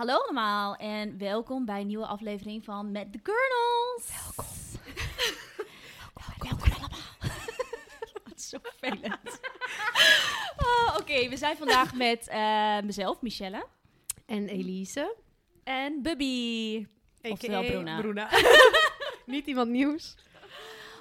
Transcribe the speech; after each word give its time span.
Hallo 0.00 0.14
allemaal 0.14 0.76
en 0.76 1.18
welkom 1.18 1.64
bij 1.64 1.80
een 1.80 1.86
nieuwe 1.86 2.06
aflevering 2.06 2.64
van 2.64 2.90
Met 2.90 3.12
de 3.12 3.18
Gurnals. 3.22 4.22
Welkom. 4.24 4.54
welkom, 6.38 6.72
allemaal. 6.72 6.98
Wat 8.28 8.40
zo 8.40 8.58
vervelend. 8.62 9.40
Oh, 10.56 10.96
Oké, 11.00 11.28
we 11.28 11.36
zijn 11.36 11.56
vandaag 11.56 11.94
met 11.94 12.28
eh, 12.28 12.80
mezelf, 12.80 13.20
Michelle. 13.22 13.66
En 14.26 14.48
Elise. 14.48 15.16
En 15.64 16.02
Bubby. 16.02 16.86
Oftewel 17.22 17.62
aka 17.62 18.00
Bruna. 18.00 18.28
Niet 19.26 19.46
iemand 19.46 19.70
nieuws. 19.70 20.14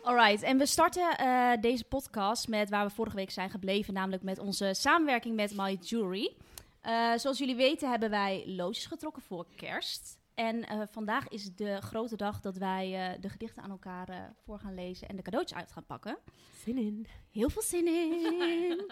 Alright, 0.04 0.44
en 0.44 0.58
we 0.58 0.66
starten 0.66 1.18
eh, 1.18 1.52
deze 1.62 1.84
podcast 1.84 2.48
met 2.48 2.70
waar 2.70 2.86
we 2.86 2.94
vorige 2.94 3.16
week 3.16 3.32
zijn 3.32 3.50
gebleven, 3.50 3.94
namelijk 3.94 4.24
met 4.24 4.40
onze 4.40 4.74
samenwerking 4.74 5.36
met 5.36 5.56
My 5.56 5.78
Jewelry. 5.82 6.36
Eh, 6.82 7.14
zoals 7.16 7.38
jullie 7.38 7.56
weten 7.56 7.90
hebben 7.90 8.10
wij 8.10 8.44
loodjes 8.48 8.86
getrokken 8.86 9.22
voor 9.22 9.46
kerst. 9.56 10.18
En 10.34 10.64
eh, 10.66 10.82
vandaag 10.92 11.28
is 11.28 11.56
de 11.56 11.82
grote 11.82 12.16
dag 12.16 12.42
dat 12.42 12.58
wij 12.58 13.12
eh, 13.12 13.22
de 13.22 13.30
gedichten 13.30 13.64
aan 13.64 13.70
elkaar 13.70 14.34
voor 14.44 14.60
gaan 14.60 14.74
lezen 14.74 15.08
en 15.08 15.16
de 15.16 15.22
cadeautjes 15.22 15.58
uit 15.58 15.72
gaan 15.72 15.86
pakken. 15.86 16.18
Zin 16.64 16.78
in. 16.78 17.08
Heel 17.32 17.50
veel 17.50 17.62
zin 17.62 17.88
in. 17.88 18.92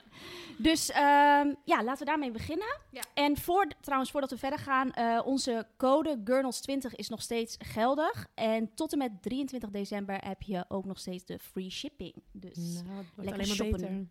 dus 0.68 0.90
ehm, 0.90 1.54
ja, 1.64 1.84
laten 1.84 1.98
we 1.98 2.06
daarmee 2.06 2.32
beginnen. 2.32 2.80
Ja. 2.92 3.02
En 3.14 3.38
voor, 3.38 3.68
trouwens, 3.82 4.12
voordat 4.12 4.30
we 4.30 4.38
verder 4.38 4.60
gaan, 4.60 4.92
eh, 4.92 5.22
onze 5.26 5.68
code 5.78 6.22
Gurnals20 6.24 6.96
is 6.96 7.10
nog 7.10 7.22
steeds 7.22 7.56
geldig. 7.60 8.28
En 8.34 8.74
tot 8.74 8.92
en 8.92 8.98
met 8.98 9.12
23 9.22 9.70
december 9.70 10.26
heb 10.26 10.42
je 10.42 10.66
ook 10.68 10.86
nog 10.86 11.00
steeds 11.00 11.26
de 11.26 11.40
free 11.40 11.70
shipping. 11.70 12.14
Dus 12.32 12.84
Nou, 12.84 13.06
lekker 13.16 13.46
shoppen. 13.46 13.82
beter. 13.82 14.08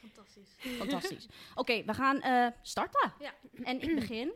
Fantastisch. 0.00 0.48
fantastisch. 0.58 1.26
Oké, 1.54 1.84
we 1.84 1.94
gaan 1.94 2.20
eh, 2.20 2.46
starten. 2.62 3.12
Ja. 3.18 3.34
En 3.62 3.80
ik 3.80 3.94
begin. 3.94 4.32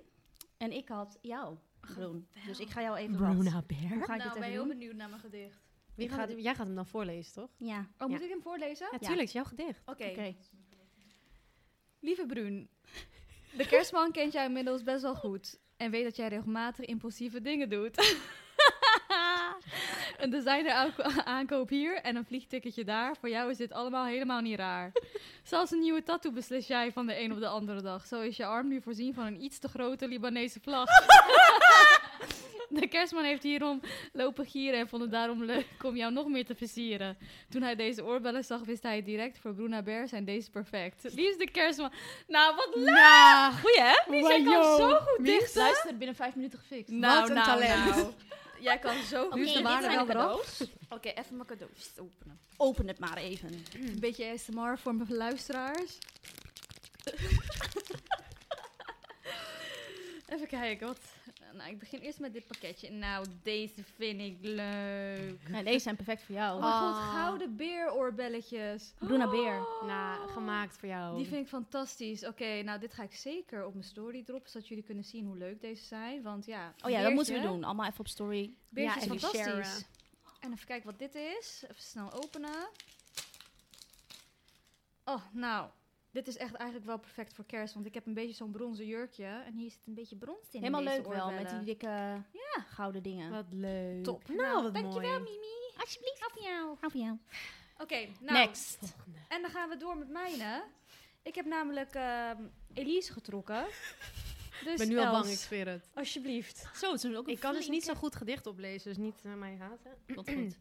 En 0.56 0.72
ik 0.72 0.89
had 0.89 1.19
jou, 1.22 1.56
Groen. 1.81 2.28
Dus 2.47 2.61
ik 2.61 2.70
ga 2.70 2.81
jou 2.83 2.97
even 2.97 3.19
wat. 3.19 3.31
Bruna 3.31 3.50
Hoe 3.53 3.62
Bear. 3.66 4.05
ga 4.05 4.14
ik 4.14 4.25
nou, 4.25 4.39
ben 4.41 4.50
heel 4.50 4.66
benieuwd 4.66 4.94
naar 4.94 5.08
mijn 5.08 5.20
gedicht. 5.20 5.62
Wie 5.94 6.08
gaat, 6.08 6.31
ga- 6.31 6.36
jij 6.36 6.55
gaat 6.55 6.66
hem 6.66 6.75
dan 6.75 6.86
voorlezen, 6.86 7.33
toch? 7.33 7.50
Ja, 7.56 7.86
Oh, 7.98 8.08
moet 8.08 8.19
Ja. 8.19 8.25
ik 8.25 8.31
hem 8.31 8.42
voorlezen? 8.42 8.89
Ja, 8.91 8.98
tuurlijk. 8.98 9.22
is 9.27 9.33
jouw 9.33 9.44
gedicht. 9.44 9.83
Oké. 9.86 10.05
oké. 10.06 10.34
Lieve 12.00 12.27
Bruun, 12.27 12.69
de 13.56 13.66
kerstman 13.66 14.12
kent 14.12 14.33
jou 14.33 14.47
inmiddels 14.47 14.83
best 14.83 15.03
wel 15.03 15.14
goed. 15.14 15.59
En 15.77 15.91
weet 15.91 16.05
dat 16.05 16.16
jij 16.16 16.28
regelmatig 16.28 16.84
impulsieve 16.84 17.41
dingen 17.41 17.69
doet. 17.70 17.97
een 20.19 20.31
designer 20.31 20.73
aanko- 20.73 21.03
aankoop 21.25 21.69
hier 21.69 21.95
en 21.97 22.17
een 22.17 22.25
vliegticketje 22.25 22.84
daar. 22.84 23.17
Voor 23.20 23.29
jou 23.29 23.51
is 23.51 23.57
dit 23.57 23.73
allemaal 23.73 24.05
helemaal 24.07 24.41
niet 24.41 24.59
raar. 24.59 24.93
Zelfs 25.43 25.71
een 25.71 25.81
nieuwe 25.81 26.03
tattoo 26.03 26.33
beslis 26.33 26.67
jij 26.67 26.93
van 26.93 27.06
de 27.06 27.21
een 27.21 27.33
op 27.33 27.41
de 27.41 27.47
andere 27.48 27.83
dag. 27.83 28.06
Zo 28.06 28.21
is 28.21 28.37
je 28.37 28.45
arm 28.47 28.69
nu 28.69 28.81
voorzien 28.83 29.15
van 29.15 29.27
een 29.27 29.43
iets 29.43 29.59
te 29.59 29.69
grote 29.69 30.09
Libanese 30.09 30.61
vlag. 30.61 30.87
De 32.69 32.89
kerstman 32.89 33.25
heeft 33.25 33.43
hierom 33.43 33.81
lopen 34.12 34.47
gieren 34.47 34.81
en 34.81 34.89
vond 34.89 35.03
het 35.03 35.11
daarom 35.11 35.45
leuk 35.45 35.67
om 35.83 35.97
jou 35.97 36.12
nog 36.12 36.28
meer 36.28 36.45
te 36.45 36.55
versieren. 36.55 37.17
Toen 37.51 37.62
hij 37.62 37.75
deze 37.77 38.05
oorbellen 38.05 38.45
zag, 38.45 38.61
wist 38.65 38.83
hij 38.83 39.03
direct, 39.03 39.39
voor 39.39 39.55
Bruna 39.55 39.83
Bear 39.83 40.09
zijn 40.09 40.25
deze 40.25 40.51
perfect. 40.51 41.15
Liefste 41.15 41.49
kerstman. 41.53 41.93
Nou, 42.28 42.55
wat 42.56 42.71
leuk! 42.75 42.84
Nou, 42.95 43.53
goeie 43.53 43.81
hè? 43.81 44.11
Lies, 44.11 44.27
jij 44.27 44.43
kan 44.43 44.77
zo 44.77 44.89
goed 44.99 45.25
dichten. 45.27 45.61
Luister, 45.62 45.97
binnen 45.97 46.17
vijf 46.17 46.34
minuten 46.34 46.59
gefixt. 46.59 46.89
Nou, 46.93 47.21
Wat 47.21 47.28
een 47.28 47.34
nou, 47.34 47.47
talent. 47.47 47.84
nou. 47.97 48.12
Jij 48.65 48.79
kan 48.79 49.03
zo 49.03 49.25
goed 49.31 49.34
Nu 49.34 49.45
is 49.45 49.53
de 49.53 49.62
waarde 49.62 49.87
wel 49.87 49.95
eraf. 49.95 50.07
cadeaus. 50.07 50.65
Oké, 50.89 51.09
even 51.09 51.37
mijn 51.37 51.48
cadeaus 51.48 51.91
openen. 51.98 52.41
Open 52.57 52.89
het 52.89 52.98
maar 52.98 53.17
even. 53.17 53.65
Een 53.75 54.01
beetje 54.01 54.33
ASMR 54.33 54.79
voor 54.79 54.95
mijn 54.95 55.15
luisteraars. 55.15 55.99
even 60.33 60.47
kijken, 60.47 60.87
wat... 60.87 60.99
Nou, 61.56 61.70
ik 61.70 61.78
begin 61.78 62.00
eerst 62.00 62.19
met 62.20 62.32
dit 62.32 62.47
pakketje. 62.47 62.91
Nou, 62.91 63.26
deze 63.42 63.84
vind 63.97 64.20
ik 64.20 64.37
leuk. 64.41 65.38
Ja, 65.50 65.62
deze 65.62 65.78
zijn 65.78 65.97
perfect 65.97 66.22
voor 66.22 66.34
jou. 66.34 66.54
Oh 66.56 66.60
mijn 66.60 66.72
god, 66.72 67.03
Ah. 67.03 67.12
gouden 67.15 67.56
beeroorbelletjes. 67.56 68.92
Bruna 68.98 69.31
Beer. 69.31 69.66
Nou, 69.87 70.28
gemaakt 70.28 70.76
voor 70.78 70.88
jou. 70.88 71.16
Die 71.16 71.26
vind 71.26 71.43
ik 71.43 71.48
fantastisch. 71.48 72.26
Oké, 72.26 72.62
nou 72.62 72.81
dit 72.81 72.94
ga 72.94 73.03
ik 73.03 73.14
zeker 73.14 73.66
op 73.66 73.72
mijn 73.72 73.84
story 73.87 74.22
droppen, 74.25 74.50
zodat 74.50 74.69
jullie 74.69 74.84
kunnen 74.84 75.04
zien 75.04 75.26
hoe 75.26 75.37
leuk 75.37 75.60
deze 75.60 75.84
zijn. 75.84 76.22
Want 76.22 76.44
ja, 76.47 76.75
Oh 76.84 76.91
ja, 76.91 77.03
dat 77.03 77.12
moeten 77.12 77.34
we 77.34 77.41
doen. 77.41 77.64
Allemaal 77.64 77.87
even 77.87 78.00
op 78.00 78.09
story. 78.09 78.54
Beertje 78.70 78.94
Ja, 78.94 79.00
is 79.00 79.09
fantastisch. 79.20 79.41
sharen. 79.41 79.87
En 80.41 80.53
even 80.53 80.66
kijken 80.66 80.87
wat 80.91 80.98
dit 80.98 81.14
is. 81.14 81.62
Even 81.70 81.82
snel 81.82 82.12
openen. 82.12 82.69
Oh, 85.04 85.22
nou. 85.32 85.69
Dit 86.14 86.28
is 86.28 86.36
echt 86.36 86.54
eigenlijk 86.54 86.86
wel 86.86 86.98
perfect 86.98 87.34
voor 87.34 87.44
kerst. 87.44 87.75
Want 87.75 87.86
ik 87.86 87.94
heb 87.94 88.06
een 88.06 88.14
beetje 88.14 88.34
zo'n 88.34 88.50
bronzen 88.50 88.86
jurkje. 88.86 89.25
En 89.25 89.54
hier 89.54 89.70
zit 89.70 89.80
een 89.86 89.94
beetje 89.94 90.16
brons 90.16 90.38
in. 90.38 90.52
in 90.52 90.60
Helemaal 90.60 90.84
deze 90.84 90.97
leuk 90.97 91.06
wel, 91.06 91.30
met 91.30 91.50
die 91.50 91.62
dikke 91.62 91.86
ja. 92.32 92.62
gouden 92.69 93.02
dingen. 93.02 93.30
Wat 93.30 93.47
leuk. 93.50 94.04
Top. 94.04 94.28
Nou, 94.28 94.62
wat 94.62 94.75
dankjewel, 94.75 95.20
mooi. 95.20 95.22
Mimi. 95.22 95.80
Alsjeblieft. 95.80 96.20
Hou 96.20 96.32
van 96.34 96.42
jou. 96.42 96.76
Hou 96.80 96.92
van 96.92 97.00
jou. 97.00 97.19
Oké, 97.78 98.08
nou. 98.20 98.38
Next. 98.38 98.94
En 99.28 99.42
dan 99.42 99.50
gaan 99.50 99.69
we 99.69 99.76
door 99.76 99.97
met 99.97 100.08
mijne. 100.08 100.64
Ik 101.22 101.34
heb 101.34 101.44
namelijk 101.44 101.94
ehm, 101.94 102.42
Elise 102.75 103.12
getrokken. 103.12 103.64
Dus 104.64 104.72
Ik 104.72 104.78
ben 104.78 104.88
nu 104.88 104.98
al 104.98 105.10
bang, 105.10 105.26
ik 105.26 105.38
zweer 105.38 105.69
het. 105.69 105.88
Alsjeblieft. 105.94 106.69
Zo, 106.75 106.92
het 106.92 107.04
is 107.04 107.16
ook 107.16 107.26
een 107.26 107.32
Ik 107.32 107.41
kan 107.41 107.54
dus 107.54 107.69
niet 107.69 107.84
zo 107.84 107.94
goed 107.94 108.16
gedicht 108.16 108.46
oplezen, 108.46 108.88
dus 108.88 108.96
niet 108.96 109.22
uh, 109.26 109.34
mij 109.34 109.56
haten. 109.56 109.91
Wat 110.06 110.31
goed. 110.31 110.58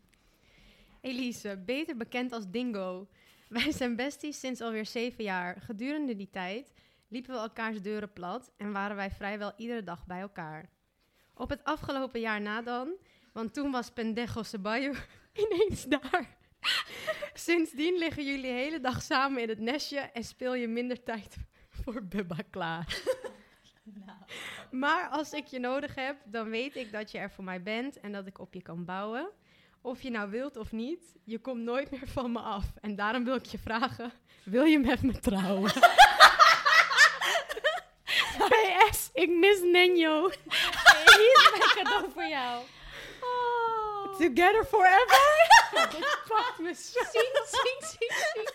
Elise, 1.01 1.61
beter 1.65 1.97
bekend 1.97 2.31
als 2.31 2.49
Dingo. 2.49 3.07
Wij 3.61 3.71
zijn 3.71 3.95
besties 3.95 4.39
sinds 4.39 4.61
alweer 4.61 4.85
zeven 4.85 5.23
jaar. 5.23 5.61
Gedurende 5.61 6.15
die 6.15 6.29
tijd 6.29 6.73
liepen 7.07 7.33
we 7.33 7.39
elkaars 7.39 7.81
deuren 7.81 8.13
plat 8.13 8.51
en 8.57 8.71
waren 8.71 8.95
wij 8.95 9.11
vrijwel 9.11 9.53
iedere 9.57 9.83
dag 9.83 10.05
bij 10.05 10.19
elkaar. 10.19 10.69
Op 11.33 11.49
het 11.49 11.63
afgelopen 11.63 12.19
jaar 12.19 12.41
na 12.41 12.61
dan, 12.61 12.93
want 13.33 13.53
toen 13.53 13.71
was 13.71 13.91
Pendejo 13.91 14.43
Ceballo 14.43 14.93
ineens 15.43 15.85
daar. 15.85 16.37
Sindsdien 17.33 17.97
liggen 17.97 18.25
jullie 18.25 18.41
de 18.41 18.47
hele 18.47 18.79
dag 18.79 19.01
samen 19.01 19.41
in 19.41 19.49
het 19.49 19.59
nestje 19.59 19.99
en 19.99 20.23
speel 20.23 20.55
je 20.55 20.67
minder 20.67 21.03
tijd 21.03 21.37
voor 21.69 22.03
Bubba 22.03 22.37
klaar. 22.49 23.01
Maar 24.71 25.07
als 25.09 25.33
ik 25.33 25.45
je 25.45 25.59
nodig 25.59 25.95
heb, 25.95 26.17
dan 26.25 26.49
weet 26.49 26.75
ik 26.75 26.91
dat 26.91 27.11
je 27.11 27.17
er 27.17 27.31
voor 27.31 27.43
mij 27.43 27.63
bent 27.63 27.99
en 27.99 28.11
dat 28.11 28.27
ik 28.27 28.39
op 28.39 28.53
je 28.53 28.61
kan 28.61 28.85
bouwen. 28.85 29.29
Of 29.85 30.01
je 30.01 30.09
nou 30.09 30.29
wilt 30.29 30.57
of 30.57 30.71
niet, 30.71 31.01
je 31.23 31.39
komt 31.39 31.61
nooit 31.61 31.91
meer 31.91 32.07
van 32.07 32.31
me 32.31 32.39
af. 32.39 32.65
En 32.81 32.95
daarom 32.95 33.23
wil 33.23 33.35
ik 33.35 33.45
je 33.45 33.57
vragen, 33.57 34.11
wil 34.43 34.63
je 34.63 34.79
met 34.79 35.01
me 35.01 35.19
trouwen? 35.19 35.71
PS, 38.49 39.09
ik 39.13 39.29
mis 39.29 39.59
Nenjo. 39.61 40.29
Hier 40.29 41.33
is 41.33 41.49
mijn 41.57 41.85
cadeau 41.85 42.11
voor 42.13 42.25
jou. 42.25 42.63
Together 44.19 44.65
forever? 44.65 45.49
dit 45.97 46.17
pakt 46.27 46.59
me 46.59 46.73
zo. 46.73 46.99
Zien, 47.11 47.29
zien, 47.45 47.89
zien, 47.89 48.11
zien. 48.33 48.49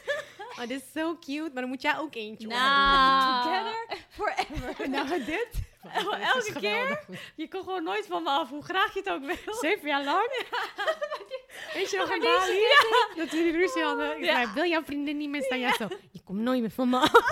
Oh, 0.50 0.66
dit 0.69 0.71
is 0.71 0.93
zo 0.95 1.16
cute, 1.19 1.50
maar 1.53 1.62
dan 1.62 1.69
moet 1.69 1.83
jij 1.83 1.99
ook 1.99 2.15
eentje 2.15 2.47
Nou. 2.47 3.43
Together 3.43 3.99
forever. 4.09 4.89
Nou, 4.91 5.25
dit? 5.25 5.49
elke 6.34 6.53
keer? 6.61 7.05
Je 7.37 7.49
komt 7.49 7.65
gewoon 7.65 7.83
nooit 7.84 8.06
van 8.06 8.22
me 8.22 8.31
af, 8.31 8.49
hoe 8.49 8.62
graag 8.62 8.94
je 8.94 8.99
het 9.00 9.11
ook 9.11 9.25
wil. 9.25 9.55
Zeven 9.55 9.89
jaar 9.89 10.05
lang? 10.05 10.27
Weet 11.75 11.91
je 11.91 11.97
nog 11.97 12.09
deze- 12.09 12.21
Bali? 12.21 13.21
Dat 13.22 13.31
die 13.31 13.53
ruzie 13.53 13.83
hadden. 13.83 14.19
Ik 14.19 14.25
Ja. 14.25 14.34
zei, 14.34 14.53
wil 14.55 14.65
jouw 14.65 14.83
vriendin 14.84 15.16
niet 15.16 15.28
meer 15.31 15.43
staan? 15.43 15.59
Ja, 15.59 15.75
zo. 15.75 15.89
Je 16.12 16.21
komt 16.25 16.39
nooit 16.41 16.61
meer 16.61 16.71
van 16.71 16.89
me 16.89 16.99
af. 16.99 17.12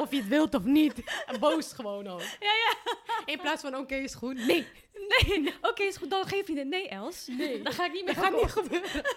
Of 0.00 0.10
je 0.10 0.16
het 0.16 0.28
wilt 0.28 0.54
of 0.54 0.62
niet. 0.64 0.94
En 1.26 1.40
boos 1.40 1.72
gewoon 1.72 2.06
ook. 2.08 2.20
Ja, 2.20 2.52
ja. 2.52 2.94
In 3.24 3.40
plaats 3.40 3.62
van, 3.62 3.76
oké, 3.76 3.94
is 3.94 4.14
goed. 4.14 4.46
Nee. 4.46 4.66
Nee, 5.26 5.54
oké, 5.62 5.82
is 5.82 5.96
goed. 5.96 6.10
Dan 6.10 6.24
geef 6.26 6.46
je 6.46 6.58
het. 6.58 6.68
Nee, 6.68 6.88
Els. 6.88 7.26
Nee. 7.26 7.62
Dan 7.64 7.72
ga 7.72 7.84
ik 7.86 7.92
niet 7.92 8.04
meer 8.04 8.14
Dat 8.14 8.24
gaat 8.24 8.32
niet 8.42 8.50
gebeuren. 8.50 9.02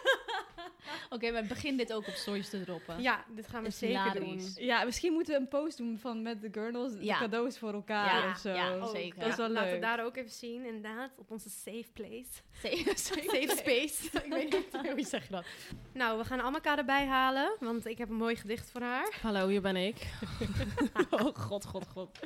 Oké, 1.09 1.31
maar 1.31 1.43
begin 1.45 1.77
dit 1.77 1.93
ook 1.93 2.07
op 2.07 2.13
stories 2.13 2.49
te 2.49 2.61
droppen. 2.63 3.01
Ja, 3.01 3.23
dit 3.35 3.47
gaan 3.47 3.61
we 3.61 3.67
Is 3.67 3.77
zeker 3.77 4.11
hilarisch. 4.11 4.53
doen. 4.55 4.65
Ja, 4.65 4.83
misschien 4.83 5.13
moeten 5.13 5.33
we 5.33 5.39
een 5.39 5.47
post 5.47 5.77
doen 5.77 5.97
van 5.99 6.21
met 6.21 6.41
de 6.41 6.49
girls 6.51 6.91
de 6.93 7.03
Ja. 7.05 7.17
cadeaus 7.19 7.57
voor 7.57 7.73
elkaar 7.73 8.15
Ja, 8.25 8.29
of 8.31 8.37
zo. 8.37 8.49
ja, 8.49 8.75
Oh, 8.77 8.91
zeker. 8.91 9.19
Dat 9.19 9.29
is 9.29 9.35
wel 9.35 9.49
Laten 9.49 9.65
we 9.67 9.71
leuk. 9.73 9.81
daar 9.81 10.05
ook 10.05 10.15
even 10.17 10.31
zien, 10.31 10.65
inderdaad. 10.65 11.11
Op 11.17 11.31
onze 11.31 11.49
safe 11.49 11.85
place. 11.93 12.25
Safe, 12.63 12.91
Safe 12.95 13.53
space. 13.57 14.05
ik 14.25 14.33
weet 14.33 14.51
niet 14.51 14.65
hoe 14.87 14.97
je 14.99 15.05
zegt 15.05 15.31
dat. 15.31 15.45
Nou, 15.93 16.17
we 16.17 16.25
gaan 16.25 16.41
Amaka 16.41 16.77
erbij 16.77 17.05
halen, 17.05 17.55
want 17.59 17.85
ik 17.85 17.97
heb 17.97 18.09
een 18.09 18.15
mooi 18.15 18.35
gedicht 18.35 18.71
voor 18.71 18.81
haar. 18.81 19.17
Hallo, 19.21 19.47
hier 19.47 19.61
ben 19.61 19.75
ik. 19.75 19.95
oh 21.09 21.35
god, 21.35 21.65
god, 21.65 21.85
god. 21.93 22.19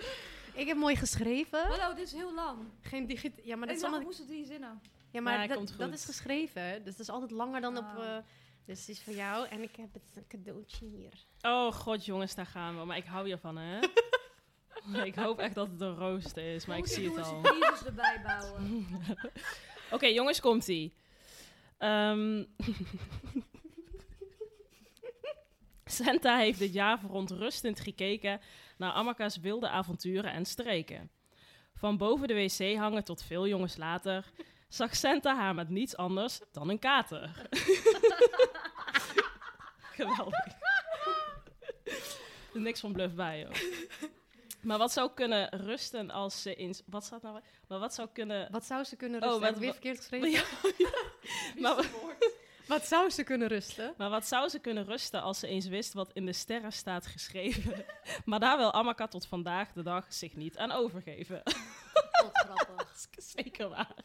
Ik 0.57 0.68
heb 0.68 0.77
mooi 0.77 0.95
geschreven. 0.95 1.68
Hallo, 1.68 1.94
dit 1.95 2.06
is 2.06 2.13
heel 2.13 2.33
lang. 2.33 2.59
Geen 2.81 3.06
digit... 3.06 3.39
Ja, 3.44 3.56
maar 3.56 3.68
dat 3.68 3.69
ik 3.69 3.75
is 3.75 3.81
allemaal... 3.81 4.00
ik 4.00 4.06
moest 4.06 4.18
het 4.18 4.27
drie 4.27 4.45
zinnen. 4.45 4.81
Ja, 5.12 5.21
maar 5.21 5.42
Ja, 5.42 5.48
dat, 5.48 5.57
komt 5.57 5.77
dat 5.77 5.88
goed. 5.88 5.98
is 5.98 6.06
geschreven. 6.06 6.83
Dus 6.83 6.92
dat 6.92 7.00
is 7.00 7.09
altijd 7.09 7.31
langer 7.31 7.62
dan 7.62 7.77
op... 7.77 7.83
Oh. 7.98 8.06
eh, 8.06 8.18
dus 8.65 8.80
het 8.80 8.89
is 8.89 9.04
voor 9.04 9.13
jou. 9.13 9.48
En 9.48 9.62
ik 9.62 9.75
heb 9.75 9.94
het 9.94 10.27
cadeautje 10.27 10.86
hier. 10.86 11.13
Oh 11.42 11.74
god, 11.74 12.06
jongens, 12.06 12.36
daar 12.36 12.45
gaan 12.45 12.80
we. 12.80 12.86
Maar 12.86 12.98
ik 12.98 13.06
hou 13.06 13.25
hiervan, 13.25 13.57
hè? 13.57 13.80
ik 15.12 15.15
hoop 15.15 15.39
echt 15.39 15.56
dat 15.56 15.68
het 15.68 15.81
een 15.81 15.95
rooster 15.95 16.54
is, 16.54 16.65
maar 16.65 16.77
ik 16.77 16.88
zie 16.88 17.10
het 17.10 17.25
al. 17.25 17.36
je 17.36 17.42
crisis 17.42 17.86
erbij 17.86 18.21
bouwen. 18.24 18.88
Oké, 19.92 20.06
jongens, 20.06 20.39
komt-ie. 20.39 20.94
Ehm, 21.77 22.44
Santa 25.86 26.38
heeft 26.38 26.60
dit 26.60 26.74
jaar 26.74 27.00
verontrustend 27.00 27.80
gekeken 27.80 28.42
naar 28.77 28.91
Amaka's 28.91 29.38
wilde 29.38 29.69
avonturen 29.69 30.31
en 30.31 30.45
streken. 30.45 31.12
Van 31.74 31.97
boven 31.97 32.27
de 32.27 32.33
wc 32.33 32.75
hangen 32.77 33.03
tot 33.03 33.24
veel 33.24 33.47
jongens 33.47 33.77
later 33.77 34.25
zag 34.69 34.95
Santa 34.95 35.35
haar 35.35 35.56
met 35.56 35.69
niets 35.69 35.97
anders 35.97 36.39
dan 36.51 36.69
een 36.69 36.79
kater. 36.79 37.31
Geweldig. 39.97 40.45
Er 42.53 42.59
niks 42.63 42.79
van 42.79 42.91
bluff 42.91 43.13
bij, 43.15 43.39
joh. 43.39 44.09
Maar 44.62 44.77
wat 44.77 44.91
zou 44.91 45.12
kunnen 45.13 45.50
rusten 45.65 46.12
als 46.12 46.41
ze 46.41 46.56
in... 46.56 46.75
Wat 46.85 47.03
staat 47.03 47.21
nou? 47.21 47.39
Maar 47.68 47.79
wat 47.79 47.94
zou 47.94 48.07
kunnen... 48.13 48.51
Wat 48.51 48.65
zou 48.65 48.83
ze 48.83 48.95
kunnen 48.95 49.24
Oh, 49.24 49.25
rusten? 49.29 49.41
wat- 49.41 49.50
Heb 49.50 49.57
ik 49.57 49.63
weer 49.63 49.71
verkeerd 49.74 49.97
geschreven? 49.97 50.29
Ja, 51.56 51.62
maar, 51.62 51.85
Wat 52.67 52.85
zou 52.87 53.09
ze 53.09 53.23
kunnen 53.23 53.47
rusten? 53.47 53.93
maar 53.97 54.09
wat 54.09 54.27
zou 54.27 54.49
ze 54.49 54.59
kunnen 54.59 54.85
rusten 54.85 55.21
als 55.21 55.39
ze 55.39 55.47
eens 55.47 55.67
wist 55.67 55.93
wat 55.93 56.11
in 56.13 56.25
de 56.25 56.33
sterren 56.33 56.71
staat 56.71 57.05
geschreven? 57.05 57.85
maar 58.25 58.39
daar 58.39 58.57
wil 58.57 58.73
Amaka 58.73 59.07
tot 59.07 59.25
vandaag 59.25 59.73
de 59.73 59.83
dag 59.83 60.13
zich 60.13 60.35
niet 60.35 60.57
aan 60.57 60.71
overgeven. 60.71 61.41
Wat 61.43 62.31
grappig. 62.31 62.75
Dat 62.77 63.07
is 63.15 63.31
zeker 63.31 63.69
waar. 63.69 64.03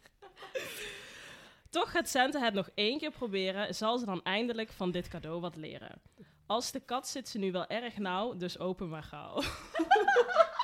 Toch 1.71 1.91
gaat 1.91 2.09
Santa 2.09 2.41
het 2.41 2.55
nog 2.55 2.71
één 2.75 2.99
keer 2.99 3.11
proberen, 3.11 3.75
zal 3.75 3.99
ze 3.99 4.05
dan 4.05 4.23
eindelijk 4.23 4.73
van 4.73 4.91
dit 4.91 5.09
cadeau 5.09 5.41
wat 5.41 5.57
leren. 5.57 6.03
Als 6.47 6.71
de 6.71 6.81
kat 6.81 7.09
zit 7.09 7.29
ze 7.29 7.39
nu 7.39 7.53
wel 7.53 7.67
erg 7.67 7.97
nauw, 7.97 8.37
dus 8.37 8.59
open 8.59 8.89
maar 8.89 9.03
gauw. 9.03 9.43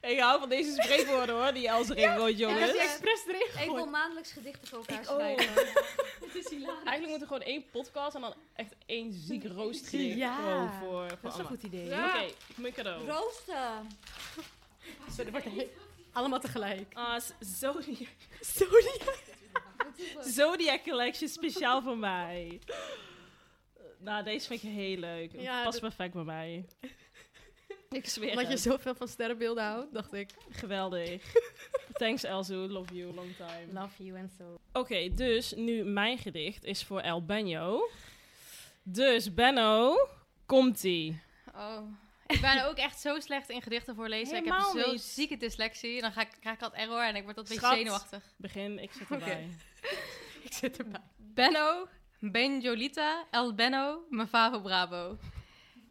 Ik 0.00 0.18
hou 0.18 0.40
van 0.40 0.48
deze 0.48 0.72
spreekwoorden 0.82 1.34
hoor, 1.34 1.52
die 1.52 1.68
Els 1.68 1.88
erin 1.88 2.10
gooit, 2.16 2.38
jongens. 2.38 2.60
heb 2.60 2.74
je 2.74 2.80
expres 2.80 3.24
erin 3.26 3.68
Ik 3.68 3.74
wil 3.74 3.86
maandelijks 3.86 4.32
gedichten 4.32 4.68
voor 4.68 4.78
elkaar 4.78 5.04
schrijven. 5.04 5.54
Het 6.26 6.34
is 6.34 6.48
hilarisch. 6.50 6.84
Eigenlijk 6.84 7.08
moet 7.08 7.20
er 7.20 7.26
gewoon 7.26 7.42
één 7.42 7.64
podcast 7.70 8.14
en 8.14 8.20
dan 8.20 8.34
echt 8.54 8.74
één 8.86 9.12
ziek 9.12 9.44
roostgedicht 9.44 10.16
Ja, 10.16 10.34
gewoon 10.36 10.70
voor, 10.72 11.08
voor 11.08 11.18
Dat 11.22 11.32
is 11.32 11.38
een 11.38 11.44
goed 11.44 11.62
idee. 11.62 11.84
Ja. 11.86 12.06
Oké, 12.22 12.32
mijn 12.54 12.72
cadeau. 12.72 13.06
Roosten. 13.08 13.88
Sorry. 15.16 15.68
Allemaal 16.12 16.40
tegelijk. 16.40 16.94
Ah, 16.94 17.20
Zodiac. 17.40 18.08
Sorry. 18.40 19.00
Zodiac 20.20 20.82
Collection 20.84 21.28
speciaal 21.28 21.82
voor 21.82 21.98
mij. 21.98 22.60
Nou, 23.98 24.24
deze 24.24 24.46
vind 24.46 24.62
ik 24.62 24.70
heel 24.70 24.96
leuk. 24.96 25.32
Ja, 25.32 25.62
Past 25.62 25.80
dat- 25.80 25.94
perfect 25.94 26.12
bij 26.14 26.24
mij. 26.24 26.64
Ik 27.90 28.08
zweer 28.08 28.30
Omdat 28.30 28.50
je 28.50 28.56
zoveel 28.56 28.94
van 28.94 29.08
sterrenbeelden 29.08 29.64
houdt, 29.64 29.92
dacht 29.92 30.12
ik. 30.12 30.30
Geweldig. 30.50 31.22
Thanks 31.92 32.22
Elzo, 32.24 32.54
love 32.54 32.94
you, 32.94 33.14
long 33.14 33.36
time. 33.36 33.80
Love 33.80 34.04
you 34.04 34.18
and 34.20 34.32
so. 34.38 34.58
Oké, 34.72 35.14
dus 35.14 35.52
nu 35.56 35.84
mijn 35.84 36.18
gedicht 36.18 36.64
is 36.64 36.84
voor 36.84 37.00
El 37.00 37.24
Benjo. 37.24 37.88
Dus 38.82 39.34
Benno, 39.34 40.08
komt-ie. 40.46 41.20
Oh. 41.54 41.78
Ik 42.26 42.40
ben 42.40 42.66
ook 42.66 42.76
echt 42.76 43.00
zo 43.00 43.20
slecht 43.20 43.48
in 43.48 43.62
gedichten 43.62 43.94
voorlezen. 43.94 44.36
ik 44.36 44.44
Helemaal 44.44 44.74
heb 44.74 44.84
zo 44.84 44.90
niet. 44.92 45.00
zieke 45.02 45.36
dyslexie. 45.36 46.00
Dan 46.00 46.12
ga 46.12 46.20
ik, 46.20 46.28
krijg 46.40 46.56
ik 46.56 46.62
altijd 46.62 46.82
error 46.82 47.02
en 47.02 47.16
ik 47.16 47.24
word 47.24 47.36
altijd 47.36 47.56
een 47.56 47.62
beetje 47.62 47.76
zenuwachtig. 47.76 48.22
Begin, 48.36 48.78
ik 48.78 48.92
zit 48.92 49.10
erbij. 49.10 49.48
Ik 50.42 50.52
zit 50.52 50.78
erbij. 50.78 51.00
Benno, 51.16 51.88
Benjolita, 52.18 53.24
El 53.30 53.54
Benno, 53.54 54.06
Mavavo 54.10 54.60
Bravo. 54.60 55.18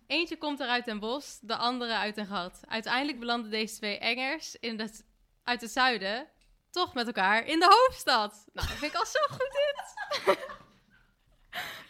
Eentje 0.08 0.38
komt 0.38 0.60
er 0.60 0.68
uit 0.68 1.00
bos, 1.00 1.40
de 1.42 1.56
andere 1.56 1.94
uit 1.94 2.18
een 2.18 2.26
gat. 2.26 2.62
Uiteindelijk 2.68 3.20
belanden 3.20 3.52
deze 3.52 3.76
twee 3.76 3.98
engers 3.98 4.56
in 4.56 4.80
het, 4.80 5.06
uit 5.44 5.62
het 5.62 5.72
zuiden 5.72 6.28
toch 6.72 6.94
met 6.94 7.08
elkaar 7.08 7.46
in 7.46 7.60
de 7.60 7.66
hoofdstad. 7.66 8.46
Nou, 8.54 8.68
dat 8.68 8.78
vind 8.78 8.94
ik 8.94 9.00
al 9.00 9.06
zo 9.06 9.20
goed 9.30 9.52
dit. 9.52 10.48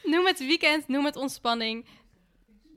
noem 0.11 0.25
het 0.25 0.39
weekend, 0.39 0.87
noem 0.87 1.05
het 1.05 1.15
ontspanning. 1.15 1.87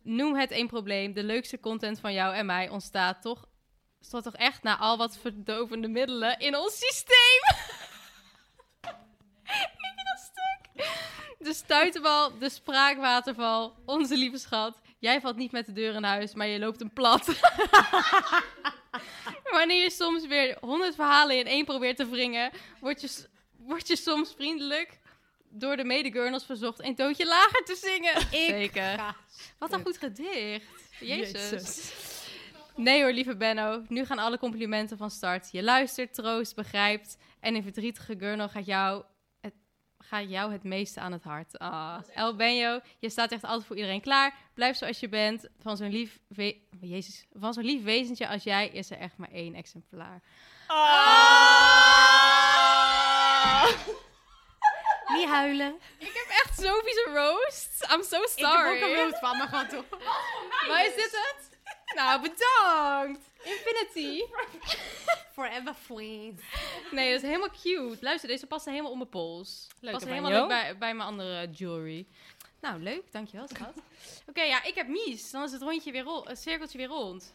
Noem 0.03 0.37
het 0.37 0.51
één 0.51 0.67
probleem. 0.67 1.13
De 1.13 1.23
leukste 1.23 1.61
content 1.61 2.01
van 2.01 2.13
jou 2.13 2.35
en 2.35 2.47
mij 2.47 2.69
ontstaat 2.69 3.23
toch, 3.23 3.47
staat 4.01 4.23
toch 4.23 4.37
echt 4.37 4.63
na 4.63 4.79
al 4.79 4.97
wat 4.97 5.19
verdovende 5.19 5.89
middelen 5.89 6.39
in 6.39 6.57
ons 6.57 6.79
systeem. 6.79 7.69
Vind 9.43 9.95
je 9.97 10.05
dat 10.05 10.31
stuk? 10.31 10.89
De 11.39 11.55
stuiterbal, 11.55 12.39
de 12.39 12.51
spraakwaterval, 12.51 13.75
onze 13.85 14.17
lieve 14.17 14.39
schat. 14.39 14.81
Jij 15.01 15.21
valt 15.21 15.37
niet 15.37 15.53
met 15.53 15.67
de 15.67 15.73
deur 15.73 15.95
in 15.95 16.03
huis, 16.03 16.35
maar 16.35 16.47
je 16.47 16.59
loopt 16.59 16.81
een 16.81 16.93
plat. 16.93 17.27
Wanneer 19.51 19.83
je 19.83 19.91
soms 19.91 20.27
weer 20.27 20.57
honderd 20.61 20.95
verhalen 20.95 21.39
in 21.39 21.47
één 21.47 21.65
probeert 21.65 21.97
te 21.97 22.09
wringen, 22.09 22.51
word 22.81 23.01
je, 23.01 23.27
word 23.57 23.89
je 23.89 23.97
soms 23.97 24.35
vriendelijk 24.35 24.99
door 25.49 25.77
de 25.77 25.85
medegurnals 25.85 26.45
verzocht 26.45 26.85
een 26.85 26.95
toontje 26.95 27.27
lager 27.27 27.65
te 27.65 27.75
zingen. 27.75 28.21
Zeker. 28.49 29.15
Wat 29.59 29.73
een 29.73 29.83
goed 29.83 29.99
gedicht. 29.99 30.67
Jezus. 31.01 31.93
Nee 32.77 33.03
hoor, 33.03 33.13
lieve 33.13 33.37
Benno. 33.37 33.85
Nu 33.89 34.05
gaan 34.05 34.19
alle 34.19 34.39
complimenten 34.39 34.97
van 34.97 35.11
start. 35.11 35.49
Je 35.53 35.63
luistert, 35.63 36.15
troost, 36.15 36.55
begrijpt. 36.55 37.17
En 37.41 37.55
een 37.55 37.63
verdrietige 37.63 38.15
gurnal 38.19 38.49
gaat 38.49 38.67
jou 38.67 39.05
gaat 40.03 40.31
jou 40.31 40.53
het 40.53 40.63
meeste 40.65 41.01
aan 41.01 41.13
het 41.13 41.25
hart. 41.25 41.59
Ah. 41.59 41.97
El 42.15 42.37
Benjo, 42.37 42.81
je 42.99 43.11
staat 43.11 43.31
echt 43.33 43.45
altijd 43.45 43.67
voor 43.67 43.77
iedereen 43.77 44.01
klaar. 44.01 44.35
Blijf 44.55 44.77
zoals 44.77 45.01
je 45.01 45.09
bent. 45.09 45.49
Van 45.63 45.77
zo'n 45.77 45.91
lief, 45.91 46.19
we- 46.29 46.61
Jezus, 46.81 47.27
van 47.33 47.53
zo'n 47.53 47.65
lief 47.65 47.83
wezentje 47.83 48.29
als 48.29 48.43
jij 48.43 48.69
is 48.69 48.91
er 48.91 48.99
echt 48.99 49.17
maar 49.17 49.31
één 49.33 49.55
exemplaar. 49.55 50.21
Ah! 53.51 53.67
Niet 55.15 55.29
huilen. 55.29 55.75
Ik 55.99 56.13
heb 56.13 56.27
echt 56.45 56.59
zo'n 56.59 56.81
vieze 56.85 57.11
roast. 57.15 57.87
I'm 57.93 58.03
so 58.03 58.23
Ik 58.23 58.29
sorry. 58.29 58.73
heb 58.79 58.83
ook 58.83 58.89
een 58.91 58.97
rood 58.97 59.19
van, 59.19 59.37
maar 59.37 59.69
toch. 59.69 59.85
Maar 60.69 60.87
is 60.87 60.95
dit 60.95 61.11
het? 61.11 61.59
Nou, 61.95 62.21
bedankt. 62.21 63.30
Infinity. 63.45 64.23
Forever 65.35 65.75
friends. 65.75 66.43
Nee, 66.91 67.13
dat 67.13 67.23
is 67.23 67.29
helemaal 67.29 67.51
cute. 67.63 67.97
Luister, 68.01 68.29
deze 68.29 68.47
past 68.47 68.65
helemaal 68.65 68.91
om 68.91 68.97
mijn 68.99 69.11
pols. 69.11 69.67
Leuk, 69.81 69.93
past 69.93 70.07
helemaal 70.07 70.31
leuk 70.31 70.49
bij, 70.49 70.79
bij 70.79 70.95
mijn 70.95 71.09
andere 71.09 71.51
jewelry. 71.51 72.07
Nou, 72.61 72.83
leuk. 72.83 73.13
Dankjewel, 73.13 73.49
schat. 73.49 73.75
Oké, 74.29 74.43
ja, 74.43 74.63
ik 74.65 74.75
heb 74.75 74.89
Mies. 74.89 75.31
Dan 75.31 75.43
is 75.43 75.53
het 75.53 75.63
rondje 75.63 75.93
weer 75.93 76.03
rond. 76.03 76.29
Het 76.29 76.39
cirkeltje 76.39 76.79
weer 76.79 76.87
rond. 76.87 77.35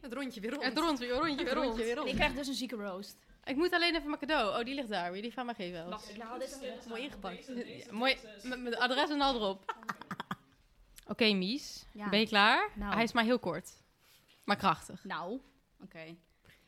Het 0.00 0.12
rondje 0.12 0.40
weer 0.40 0.50
rond. 0.50 0.64
Het 0.64 0.78
rondje, 0.78 1.06
weer- 1.06 1.16
rondje 1.16 1.36
weer 1.36 1.44
Het 1.46 1.54
rond. 1.54 1.66
rondje 1.66 1.82
weer 1.82 1.90
En 1.92 1.96
rond. 1.98 2.08
ik 2.08 2.14
krijg 2.16 2.32
dus 2.32 2.46
een 2.48 2.54
zieke 2.54 2.76
roast. 2.76 3.16
Ik 3.44 3.56
moet 3.56 3.72
alleen 3.72 3.94
even 3.94 4.06
mijn 4.06 4.18
cadeau. 4.20 4.58
Oh, 4.58 4.64
die 4.64 4.74
ligt 4.74 4.88
daar. 4.88 5.12
Wil 5.12 5.22
die 5.22 5.32
van 5.32 5.46
mij 5.46 5.54
geven? 5.54 5.84
Els? 5.84 6.08
Ik 6.08 6.20
haal 6.22 6.38
dit. 6.38 6.58
Mooi 6.88 7.02
ingepakt. 7.02 7.46
Ja, 7.46 7.92
mooi. 7.92 8.16
Met 8.42 8.60
mijn 8.60 8.76
adres 8.78 9.10
en 9.10 9.20
al 9.20 9.34
erop. 9.34 9.74
Oké, 11.12 11.32
Mies. 11.32 11.84
Ja. 11.92 12.08
Ben 12.08 12.20
je 12.20 12.26
klaar? 12.26 12.70
Nou. 12.74 12.94
Hij 12.94 13.02
is 13.02 13.12
maar 13.12 13.24
heel 13.24 13.38
kort. 13.38 13.70
Maar 14.50 14.58
krachtig. 14.58 15.04
Nou, 15.04 15.40
oké. 15.82 16.16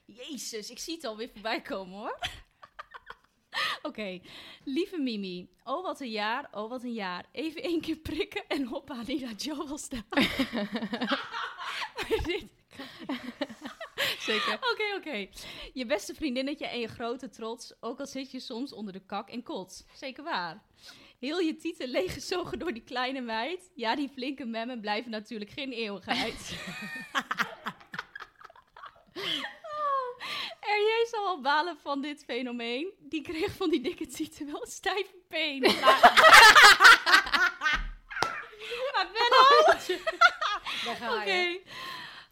Jezus, 0.04 0.70
ik 0.70 0.78
zie 0.78 0.94
het 0.94 1.04
alweer 1.04 1.28
voorbij 1.32 1.62
komen 1.62 1.98
hoor. 1.98 2.18
Oké, 3.88 4.20
lieve 4.64 4.98
Mimi. 4.98 5.50
Oh, 5.64 5.82
wat 5.82 6.00
een 6.00 6.10
jaar, 6.10 6.48
oh, 6.52 6.68
wat 6.68 6.82
een 6.82 6.92
jaar. 6.92 7.26
Even 7.32 7.62
één 7.62 7.80
keer 7.80 7.96
prikken 7.96 8.46
en 8.48 8.66
hoppa, 8.66 9.02
Nina 9.06 9.30
Joe 9.30 9.66
wil 9.66 9.78
staan. 9.78 10.04
Zeker. 14.18 14.54
Oké, 14.54 14.94
oké. 14.96 15.28
Je 15.72 15.86
beste 15.86 16.14
vriendinnetje 16.14 16.66
en 16.66 16.80
je 16.80 16.88
grote 16.88 17.28
trots, 17.28 17.74
ook 17.80 18.00
al 18.00 18.06
zit 18.06 18.30
je 18.30 18.40
soms 18.40 18.72
onder 18.72 18.92
de 18.92 19.06
kak 19.06 19.28
en 19.28 19.42
kots. 19.42 19.84
Zeker 19.94 20.24
waar. 20.24 20.62
Heel 21.18 21.38
je 21.38 21.56
tieten 21.56 21.88
leeggezogen 21.88 22.58
door 22.58 22.72
die 22.72 22.82
kleine 22.82 23.20
meid. 23.20 23.70
Ja, 23.74 23.96
die 23.96 24.08
flinke 24.08 24.44
memmen 24.44 24.80
blijven 24.80 25.10
natuurlijk 25.10 25.50
geen 25.50 25.72
eeuwigheid. 25.72 26.50
Oh, 31.14 31.21
Wel 31.32 31.40
balen 31.40 31.76
van 31.82 32.00
dit 32.00 32.24
fenomeen. 32.24 32.92
Die 32.98 33.22
kreeg 33.22 33.52
van 33.56 33.70
die 33.70 33.80
dikke 33.80 34.06
tieten 34.06 34.46
wel 34.46 34.66
stijve 34.66 35.14
been. 35.28 35.60
Maar, 35.72 36.00
maar 38.92 39.08
Benno... 39.16 40.02
Daar 40.84 40.96
ga 40.96 41.14
Oké. 41.14 41.58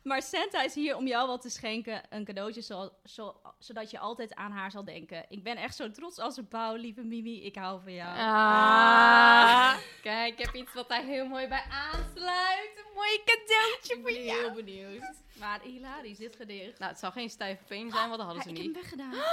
Maar 0.02 0.22
Santa 0.22 0.62
is 0.62 0.74
hier 0.74 0.96
om 0.96 1.06
jou 1.06 1.26
wat 1.26 1.40
te 1.40 1.50
schenken. 1.50 2.02
Een 2.08 2.24
cadeautje 2.24 2.60
zo, 2.62 2.90
zo, 3.04 3.40
zodat 3.58 3.90
je 3.90 3.98
altijd 3.98 4.34
aan 4.34 4.50
haar 4.52 4.70
zal 4.70 4.84
denken. 4.84 5.24
Ik 5.28 5.42
ben 5.42 5.56
echt 5.56 5.76
zo 5.76 5.90
trots 5.90 6.18
als 6.18 6.36
een 6.36 6.48
pauw, 6.48 6.74
lieve 6.74 7.02
Mimi. 7.02 7.42
Ik 7.44 7.54
hou 7.56 7.82
van 7.82 7.92
jou. 7.92 8.18
Ah. 8.18 9.76
Kijk, 10.02 10.38
ik 10.38 10.44
heb 10.44 10.54
iets 10.54 10.72
wat 10.74 10.88
daar 10.88 11.02
heel 11.02 11.26
mooi 11.26 11.48
bij 11.48 11.64
aansluit. 11.70 12.70
Een 12.76 12.94
mooi 12.94 13.20
cadeautje 13.24 13.94
Ik 13.94 14.00
voor 14.02 14.12
ben 14.12 14.24
jou. 14.24 14.38
heel 14.40 14.52
benieuwd. 14.52 15.16
Maar 15.38 15.60
hilarisch, 15.60 16.18
dit 16.18 16.36
gedicht. 16.36 16.78
Nou, 16.78 16.90
het 16.90 17.00
zal 17.00 17.10
geen 17.12 17.30
stijve 17.30 17.64
peen 17.64 17.90
zijn, 17.90 18.08
want 18.08 18.18
dat 18.18 18.26
hadden 18.26 18.36
Ah, 18.38 18.42
ze 18.42 18.50
ik 18.50 18.56
heb 18.56 18.66
niet. 18.66 18.74
hem 18.74 18.82
weggedaan. 18.82 19.24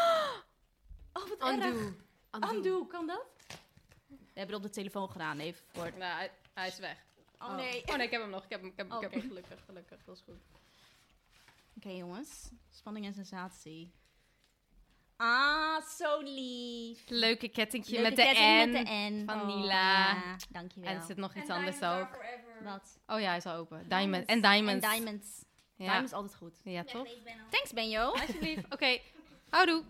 Oh, 1.14 1.28
wat 1.40 1.52
Undo. 1.54 1.66
erg. 1.66 2.54
Undo, 2.54 2.86
kan 2.86 3.08
dat? 3.08 3.26
We 4.08 4.16
hebben 4.44 4.56
het 4.56 4.66
op 4.66 4.72
de 4.74 4.80
telefoon 4.82 5.10
gedaan, 5.10 5.40
even 5.40 5.62
voor... 5.74 5.84
Nou, 5.98 6.18
hij, 6.18 6.32
hij 6.54 6.68
is 6.68 6.80
weg. 6.80 6.98
Oh, 7.40 7.56
nee. 7.56 7.82
Oh 7.86 7.96
nee, 7.96 8.06
ik 8.06 8.12
heb 8.12 8.22
hem 8.22 8.30
nog. 8.30 8.44
Ik 8.44 8.50
heb 8.50 8.62
hem, 8.62 8.70
ik 8.70 8.78
heb, 8.78 9.02
ik 9.02 9.12
hem. 9.12 9.22
gelukkig, 9.22 9.60
gelukkig. 9.66 9.98
Dat 10.06 10.16
is 10.16 10.22
goed. 10.26 10.36
Oké, 11.78 11.90
jongens. 11.90 12.50
Spanning 12.70 13.06
en 13.06 13.14
sensatie. 13.14 13.94
Ah, 15.16 15.82
zo 15.82 16.22
lief. 16.22 17.04
Leuke 17.10 17.48
kettingje 17.50 17.92
Leuke 18.02 18.08
met 18.10 18.16
de 18.16 18.24
ketting 18.24 18.66
N. 18.66 18.72
met 18.72 18.86
de 18.86 18.92
N. 18.92 19.24
van 19.26 19.42
Oh, 19.42 19.46
Nila. 19.48 20.08
Ja, 20.14 20.36
dankjewel. 20.50 20.90
En 20.90 20.96
er 20.96 21.02
zit 21.02 21.18
nog 21.18 21.36
iets 21.36 21.50
anders 21.50 21.82
ook. 21.82 22.24
Wat? 22.64 23.00
Oh 23.08 23.20
ja, 23.20 23.28
hij 23.28 23.38
is 23.38 23.46
al 23.46 23.56
open. 23.56 23.90
Diamond. 23.90 24.28
Diamonds. 24.28 24.28
En 24.28 24.42
diamonds. 24.42 24.86
En 24.86 24.92
diamonds. 24.92 25.46
Ja, 25.76 25.86
Diamonds 25.86 26.14
altijd 26.14 26.36
goed. 26.36 26.60
ja 26.64 26.84
toch? 26.84 27.08
Thanks, 27.50 27.74
Benjo. 27.74 28.10
Alsjeblieft. 28.12 28.64
Oké, 28.74 29.00
houdoe. 29.50 29.84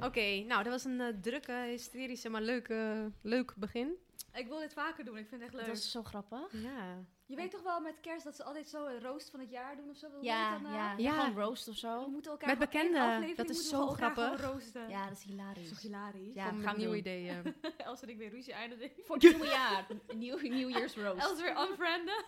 Oké, 0.00 0.40
nou, 0.40 0.62
dat 0.62 0.72
was 0.72 0.84
een 0.84 1.00
eh, 1.00 1.06
drukke, 1.22 1.52
hysterische, 1.68 2.28
maar 2.28 2.42
leuke, 2.42 3.10
leuk 3.22 3.54
begin. 3.56 3.92
Ik 4.34 4.46
wil 4.46 4.58
dit 4.58 4.72
vaker 4.72 5.04
doen, 5.04 5.16
ik 5.18 5.26
vind 5.28 5.40
het 5.42 5.50
echt 5.50 5.58
Dat 5.58 5.66
leuk. 5.66 5.76
is 5.76 5.90
zo 5.90 6.02
grappig. 6.02 6.52
Ja. 6.52 7.04
Je 7.28 7.36
weet 7.36 7.50
toch 7.50 7.62
wel 7.62 7.80
met 7.80 8.00
kerst 8.00 8.24
dat 8.24 8.36
ze 8.36 8.44
altijd 8.44 8.68
zo 8.68 8.86
een 8.86 9.00
roost 9.00 9.30
van 9.30 9.40
het 9.40 9.50
jaar 9.50 9.76
doen 9.76 9.90
of 9.90 9.96
zo? 9.96 10.10
Wil 10.10 10.18
je 10.20 10.26
Ja, 10.26 10.52
het 10.52 10.62
dan, 10.62 10.72
ja, 10.72 10.94
Ja. 10.96 11.12
Gewoon 11.24 11.44
roast 11.44 11.68
of 11.68 11.74
We 11.74 11.80
zo. 11.80 12.08
moeten 12.08 12.30
elkaar 12.30 12.48
Met 12.48 12.58
bekenden. 12.58 13.36
Dat 13.36 13.48
is 13.50 13.68
zo 13.68 13.86
we 13.88 13.94
grappig. 13.94 14.40
roosten. 14.40 14.88
Ja, 14.88 15.08
dat 15.08 15.12
is 15.12 15.18
Dat 15.18 15.28
is 15.28 15.32
hilarisch. 15.32 15.68
toch 15.68 15.80
hilarisch? 15.80 16.34
Ja, 16.34 16.50
met 16.50 16.64
gaan 16.64 16.72
we 16.74 16.78
nieuwe 16.78 17.02
doen. 17.02 17.12
ideeën. 17.12 17.54
Els 17.86 18.02
en 18.02 18.08
ik 18.08 18.16
weer 18.18 18.30
ruzie 18.30 18.52
eindigen. 18.52 18.90
Voor 19.04 19.16
het 19.16 19.24
nieuwe 19.24 19.46
jaar. 19.46 19.86
Een 20.06 20.18
Nieuw, 20.18 20.38
New 20.38 20.70
Year's 20.70 20.96
roast. 20.96 21.20
Els 21.22 21.40
weer 21.40 21.56
unfrienden. 21.68 22.24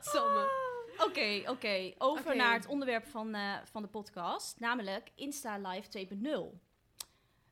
Somme. 0.00 0.48
Oké, 1.06 1.42
oké. 1.46 1.92
Over 1.98 2.36
naar 2.36 2.52
het 2.54 2.66
onderwerp 2.66 3.06
van, 3.06 3.34
eh, 3.34 3.54
van 3.64 3.82
de 3.82 3.88
podcast. 3.88 4.60
Namelijk 4.60 5.10
Insta 5.14 5.58
Live 5.58 5.88
2.0. 5.88 6.60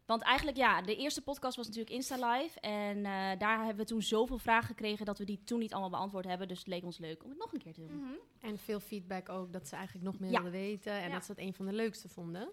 Want 0.08 0.22
eigenlijk, 0.22 0.56
ja, 0.56 0.82
de 0.82 0.96
eerste 0.96 1.22
podcast 1.22 1.56
was 1.56 1.66
natuurlijk 1.66 1.94
Insta 1.94 2.30
Live. 2.32 2.60
En 2.60 2.96
eh, 2.96 3.38
daar 3.38 3.58
hebben 3.58 3.76
we 3.76 3.84
toen 3.84 4.02
zoveel 4.02 4.38
vragen 4.38 4.66
gekregen 4.66 5.06
dat 5.06 5.18
we 5.18 5.24
die 5.24 5.44
toen 5.44 5.58
niet 5.58 5.72
allemaal 5.72 5.90
beantwoord 5.90 6.24
hebben. 6.24 6.48
Dus 6.48 6.58
het 6.58 6.66
leek 6.66 6.84
ons 6.84 6.98
leuk 6.98 7.24
om 7.24 7.30
het 7.30 7.38
nog 7.38 7.52
een 7.52 7.58
keer 7.58 7.72
te 7.72 7.86
doen. 7.86 7.96
Mhm. 7.96 8.12
En 8.40 8.58
veel 8.58 8.80
feedback 8.80 9.28
ook 9.28 9.52
dat 9.52 9.68
ze 9.68 9.76
eigenlijk 9.76 10.04
nog 10.04 10.18
meer 10.18 10.30
Ja. 10.30 10.42
wilden 10.42 10.60
weten. 10.60 10.92
En 10.92 11.08
Ja. 11.08 11.14
dat 11.14 11.24
ze 11.24 11.30
het 11.30 11.40
een 11.40 11.54
van 11.54 11.66
de 11.66 11.72
leukste 11.72 12.08
vonden. 12.08 12.48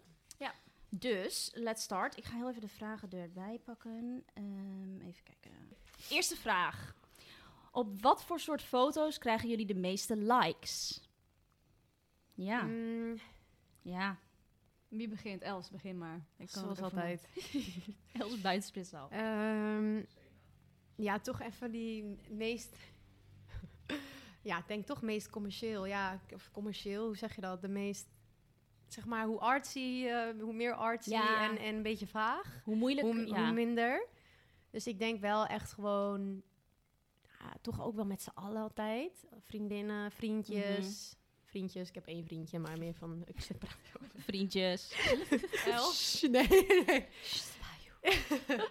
Dus, 0.89 1.51
let's 1.53 1.83
start. 1.83 2.17
Ik 2.17 2.24
ga 2.24 2.35
heel 2.35 2.50
even 2.50 2.62
de 2.62 2.67
vragen 2.67 3.09
erbij 3.12 3.59
pakken. 3.63 4.24
Ehm, 4.33 5.00
even 5.01 5.24
kijken. 5.24 5.51
Eerste 6.09 6.35
vraag. 6.35 6.95
Op 7.71 8.01
wat 8.01 8.24
voor 8.24 8.39
soort 8.39 8.62
foto's 8.62 9.17
krijgen 9.17 9.50
jullie 9.50 9.65
de 9.65 9.75
meeste 9.75 10.15
likes? 10.17 11.01
Ja, 12.33 12.62
Mm, 12.62 13.15
ja. 13.81 14.17
Wie 14.88 15.08
begint? 15.08 15.42
Els, 15.42 15.70
begin 15.70 15.98
maar. 15.98 16.25
Ik 16.38 16.48
kan 16.51 16.62
zoals 16.63 16.77
het 16.80 16.86
altijd. 16.94 17.27
Heel 18.12 18.38
buitenspits 18.42 18.94
al. 18.94 19.10
Ehm, 19.10 20.01
ja, 20.96 21.20
toch 21.20 21.42
even 21.42 21.72
die 21.72 22.18
meest... 22.30 22.75
ja, 24.42 24.58
ik 24.58 24.68
denk 24.68 24.86
toch 24.86 25.01
meest 25.01 25.30
commercieel. 25.30 25.86
Ja, 25.86 26.22
of 26.34 26.51
commercieel, 26.51 27.06
hoe 27.06 27.18
zeg 27.18 27.36
je 27.36 27.42
dat? 27.42 27.62
De 27.62 27.68
meest... 27.68 28.08
Zeg 28.88 29.06
maar, 29.06 29.25
hoe 29.25 29.39
artsy, 29.39 30.06
eh, 30.08 30.42
hoe 30.42 30.54
meer 30.54 30.74
artsy 30.74 31.10
Ja. 31.10 31.50
en, 31.50 31.58
en 31.58 31.75
een 31.75 31.82
beetje 31.82 32.08
vaag. 32.08 32.62
Hoe 32.63 32.75
moeilijk, 32.75 33.08
Hoe, 33.08 33.27
ja. 33.27 33.44
hoe 33.46 33.54
minder. 33.54 34.08
Dus 34.70 34.88
ik 34.88 35.00
denk 35.00 35.22
wel 35.22 35.46
echt 35.46 35.74
gewoon... 35.74 36.42
Ja, 37.39 37.54
toch 37.62 37.82
ook 37.84 37.96
wel 37.96 38.06
met 38.06 38.22
z'n 38.22 38.30
allen 38.34 38.62
altijd. 38.62 39.25
Vriendinnen, 39.39 40.12
vriendjes. 40.12 41.15
Mhm. 41.15 41.25
Vriendjes, 41.55 41.89
ik 41.89 41.95
heb 41.95 42.07
één 42.07 42.25
vriendje, 42.25 42.59
maar 42.59 42.77
meer 42.77 42.93
van... 42.93 43.24
Ik 43.25 43.39
zit 43.41 43.57
vriendjes. 44.15 44.91
Els? 45.65 46.21
Nee, 46.29 46.47
nee. 46.85 47.07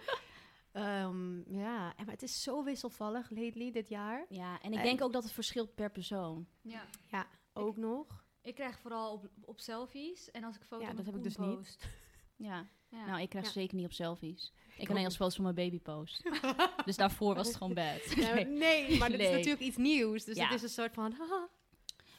Ehm, 0.71 1.55
ja, 1.57 1.93
en 1.97 2.05
maar 2.05 2.13
het 2.13 2.23
is 2.23 2.41
zo 2.43 2.63
wisselvallig 2.63 3.29
lately 3.29 3.71
dit 3.71 3.89
jaar. 3.89 4.25
Ja, 4.29 4.61
en 4.61 4.71
ik 4.71 4.77
En- 4.77 4.83
denk 4.83 5.01
ook 5.01 5.13
dat 5.13 5.23
het 5.23 5.31
verschilt 5.31 5.75
per 5.75 5.91
persoon. 5.91 6.47
Ja. 6.61 7.27
Ook 7.53 7.77
nog. 7.77 8.23
Ik 8.41 8.55
krijg 8.55 8.79
vooral 8.79 9.11
op, 9.13 9.29
op 9.45 9.59
selfies 9.59 10.31
en 10.31 10.43
als 10.43 10.55
ik 10.55 10.63
foto's 10.63 10.81
Ja, 10.81 10.87
met 10.87 10.97
dat 10.97 11.05
heb 11.05 11.15
ik 11.15 11.23
dus 11.23 11.37
niet. 11.37 11.55
post. 11.55 11.87
Ja. 12.35 12.67
Ja. 12.89 13.05
Nou, 13.05 13.21
ik 13.21 13.29
krijg 13.29 13.45
Ja. 13.45 13.51
zeker 13.51 13.75
niet 13.75 13.85
op 13.85 13.93
selfies. 13.93 14.53
Ik 14.75 14.81
ook 14.81 14.89
alleen 14.89 15.05
als 15.05 15.15
foto's 15.15 15.35
van 15.35 15.43
mijn 15.43 15.55
baby 15.55 15.79
post. 15.79 16.23
dus 16.85 16.95
daarvoor 16.97 17.35
was 17.35 17.47
het 17.47 17.55
gewoon 17.55 17.73
bad. 17.73 18.13
Ja, 18.15 18.33
nee, 18.43 18.97
maar 18.97 19.09
dit 19.09 19.19
is 19.19 19.29
natuurlijk 19.29 19.61
iets 19.61 19.77
nieuws. 19.77 20.23
Dus 20.23 20.35
Ja. 20.35 20.43
het 20.45 20.53
is 20.53 20.61
een 20.61 20.69
soort 20.69 20.93
van... 20.93 21.11
haha. 21.11 21.49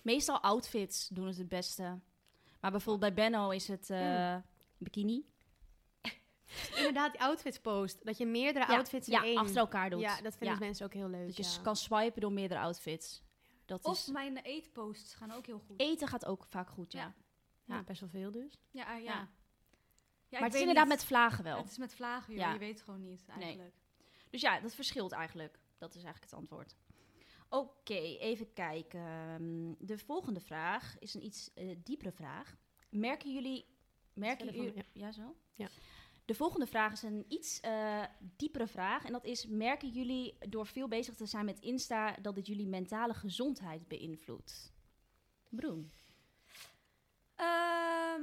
Meestal 0.06 0.40
outfits 0.40 1.08
doen 1.08 1.26
het 1.26 1.36
het 1.36 1.48
beste. 1.48 1.98
Maar 2.60 2.70
bijvoorbeeld 2.70 3.14
bij 3.14 3.24
Benno 3.30 3.50
is 3.50 3.68
het 3.68 3.90
eh, 3.90 4.36
bikini. 4.78 5.24
Inderdaad, 6.76 7.12
die 7.12 7.20
outfits 7.20 7.58
post. 7.60 8.04
Dat 8.04 8.18
je 8.18 8.26
meerdere 8.26 8.66
Ja, 8.72 8.76
outfits 8.76 9.08
in 9.08 9.12
ja, 9.14 9.24
één... 9.24 9.38
achter 9.38 9.56
elkaar 9.56 9.90
doet. 9.90 10.00
Ja, 10.00 10.20
dat 10.20 10.36
vinden 10.36 10.58
Ja. 10.58 10.64
mensen 10.64 10.86
ook 10.86 10.92
heel 10.92 11.08
leuk. 11.08 11.26
Dat 11.26 11.36
je 11.36 11.42
ja. 11.42 11.62
kan 11.62 11.76
swipen 11.76 12.20
door 12.20 12.32
meerdere 12.32 12.60
outfits. 12.60 13.22
Dat 13.64 13.84
Of 13.84 13.98
is, 13.98 14.06
mijn 14.06 14.36
eetposts 14.36 15.14
gaan 15.14 15.30
ook 15.32 15.46
heel 15.46 15.58
goed. 15.58 15.80
eten 15.80 16.08
gaat 16.08 16.24
ook 16.24 16.46
vaak 16.48 16.68
goed, 16.68 16.92
ja. 16.92 17.14
Ja. 17.64 17.74
Ja, 17.74 17.82
best 17.82 18.00
wel 18.00 18.08
veel 18.08 18.30
dus. 18.30 18.60
Ja, 18.70 18.84
ah, 18.94 19.02
ja. 19.02 19.04
Ja. 19.04 19.12
ja. 19.12 19.18
maar 19.18 19.28
ik 20.30 20.38
het 20.38 20.44
is 20.46 20.52
weet 20.52 20.60
inderdaad 20.60 20.84
niet. 20.88 20.94
met 20.96 21.04
vlagen 21.04 21.44
wel. 21.44 21.56
Het 21.56 21.70
is 21.70 21.78
met 21.78 21.94
vlagen, 21.94 22.32
joh. 22.32 22.42
Ja. 22.42 22.52
Je 22.52 22.58
weet 22.58 22.74
het 22.74 22.82
gewoon 22.82 23.00
niet, 23.00 23.24
eigenlijk. 23.28 23.74
Dus 24.30 24.40
ja, 24.40 24.60
dat 24.60 24.74
verschilt 24.74 25.12
eigenlijk. 25.12 25.58
Dat 25.78 25.88
is 25.94 26.02
eigenlijk 26.02 26.24
het 26.30 26.40
antwoord. 26.40 26.76
Oké, 27.48 27.94
even 28.18 28.52
kijken. 28.52 29.00
Ehm, 29.00 29.86
De 29.86 29.98
volgende 29.98 30.40
vraag 30.40 30.98
is 30.98 31.14
een 31.14 31.24
iets 31.24 31.54
eh, 31.54 31.76
diepere 31.82 32.12
vraag. 32.12 32.56
Merken 32.90 33.32
jullie... 33.34 33.66
Merken 34.14 34.46
jullie... 34.52 34.72
van- 34.72 34.82
Ja. 34.92 35.12
zo? 35.12 35.36
Ja. 35.54 35.68
De 36.24 36.34
volgende 36.34 36.66
vraag 36.66 36.92
is 36.92 37.02
een 37.02 37.24
iets 37.28 37.60
eh, 37.60 38.04
diepere 38.36 38.66
vraag. 38.66 39.04
En 39.04 39.12
dat 39.12 39.24
is, 39.24 39.46
merken 39.46 39.88
jullie 39.88 40.38
door 40.48 40.66
veel 40.66 40.88
bezig 40.88 41.14
te 41.14 41.26
zijn 41.26 41.44
met 41.44 41.60
Insta... 41.60 42.12
dat 42.22 42.34
dit 42.34 42.46
jullie 42.46 42.66
mentale 42.66 43.14
gezondheid 43.14 43.88
beïnvloedt? 43.88 44.72
Broen. 45.48 45.92
Ehm, 47.36 48.22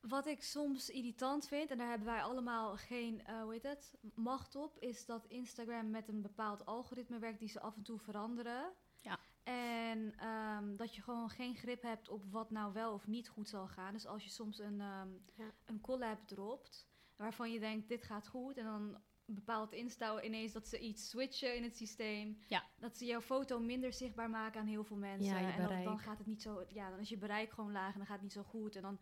wat 0.00 0.26
ik 0.26 0.42
soms 0.42 0.90
irritant 0.90 1.46
vind, 1.46 1.70
en 1.70 1.78
daar 1.78 1.88
hebben 1.88 2.06
wij 2.06 2.22
allemaal 2.22 2.76
geen, 2.76 3.24
eh, 3.24 3.42
hoe 3.42 3.52
heet 3.52 3.62
het, 3.62 3.94
macht 4.14 4.54
op, 4.56 4.78
is 4.78 5.06
dat 5.06 5.26
Instagram 5.26 5.90
met 5.90 6.08
een 6.08 6.22
bepaald 6.22 6.66
algoritme 6.66 7.18
werkt 7.18 7.38
die 7.38 7.48
ze 7.48 7.60
af 7.60 7.76
en 7.76 7.82
toe 7.82 7.98
veranderen. 7.98 8.72
Ja. 9.00 9.18
En 9.42 10.14
ehm, 10.18 10.76
dat 10.76 10.94
je 10.94 11.02
gewoon 11.02 11.30
geen 11.30 11.54
grip 11.54 11.82
hebt 11.82 12.08
op 12.08 12.24
wat 12.30 12.50
nou 12.50 12.72
wel 12.72 12.92
of 12.92 13.06
niet 13.06 13.28
goed 13.28 13.48
zal 13.48 13.68
gaan. 13.68 13.92
Dus 13.92 14.06
als 14.06 14.24
je 14.24 14.30
soms 14.30 14.58
een, 14.58 14.80
ehm, 14.80 15.08
Ja. 15.34 15.52
een 15.64 15.80
collab 15.80 16.26
dropt, 16.26 16.86
waarvan 17.16 17.52
je 17.52 17.60
denkt, 17.60 17.88
dit 17.88 18.02
gaat 18.02 18.28
goed, 18.28 18.56
en 18.56 18.64
dan 18.64 18.98
bepaalt 19.24 19.72
Insta 19.72 20.22
ineens 20.22 20.52
dat 20.52 20.68
ze 20.68 20.78
iets 20.78 21.08
switchen 21.08 21.56
in 21.56 21.62
het 21.62 21.76
systeem. 21.76 22.38
Ja. 22.46 22.64
Dat 22.78 22.96
ze 22.96 23.04
jouw 23.04 23.20
foto 23.20 23.58
minder 23.60 23.92
zichtbaar 23.92 24.30
maken 24.30 24.60
aan 24.60 24.66
heel 24.66 24.84
veel 24.84 24.96
mensen. 24.96 25.40
Ja, 25.40 25.56
en 25.56 25.68
dan, 25.68 25.82
dan 25.84 25.98
gaat 25.98 26.18
het 26.18 26.26
niet 26.26 26.42
zo, 26.42 26.64
ja, 26.68 26.90
dan 26.90 26.98
is 26.98 27.08
je 27.08 27.18
bereik 27.18 27.50
gewoon 27.50 27.72
laag 27.72 27.92
en 27.92 27.98
dan 27.98 28.06
gaat 28.06 28.14
het 28.14 28.24
niet 28.24 28.32
zo 28.32 28.42
goed. 28.42 28.76
En 28.76 28.82
dan 28.82 28.98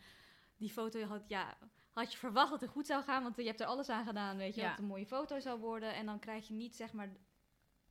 die 0.57 0.71
foto 0.71 1.03
had, 1.03 1.29
ja, 1.29 1.57
had 1.93 2.13
je 2.13 2.19
verwacht 2.19 2.51
dat 2.51 2.61
het 2.61 2.71
goed 2.71 2.87
zou 2.87 3.03
gaan, 3.03 3.23
want 3.23 3.37
je 3.37 3.43
hebt 3.45 3.61
er 3.61 3.67
alles 3.67 3.89
aan 3.89 4.05
gedaan, 4.07 4.37
weet 4.37 4.55
je, 4.55 4.61
Ja. 4.61 4.67
dat 4.67 4.77
het 4.77 4.85
een 4.85 4.91
mooie 4.91 5.07
foto 5.07 5.41
zou 5.41 5.61
worden. 5.61 5.95
En 5.95 6.07
dan 6.07 6.19
krijg 6.19 6.49
je 6.49 6.55
niet, 6.55 6.77
zeg 6.77 6.93
maar, 6.93 7.13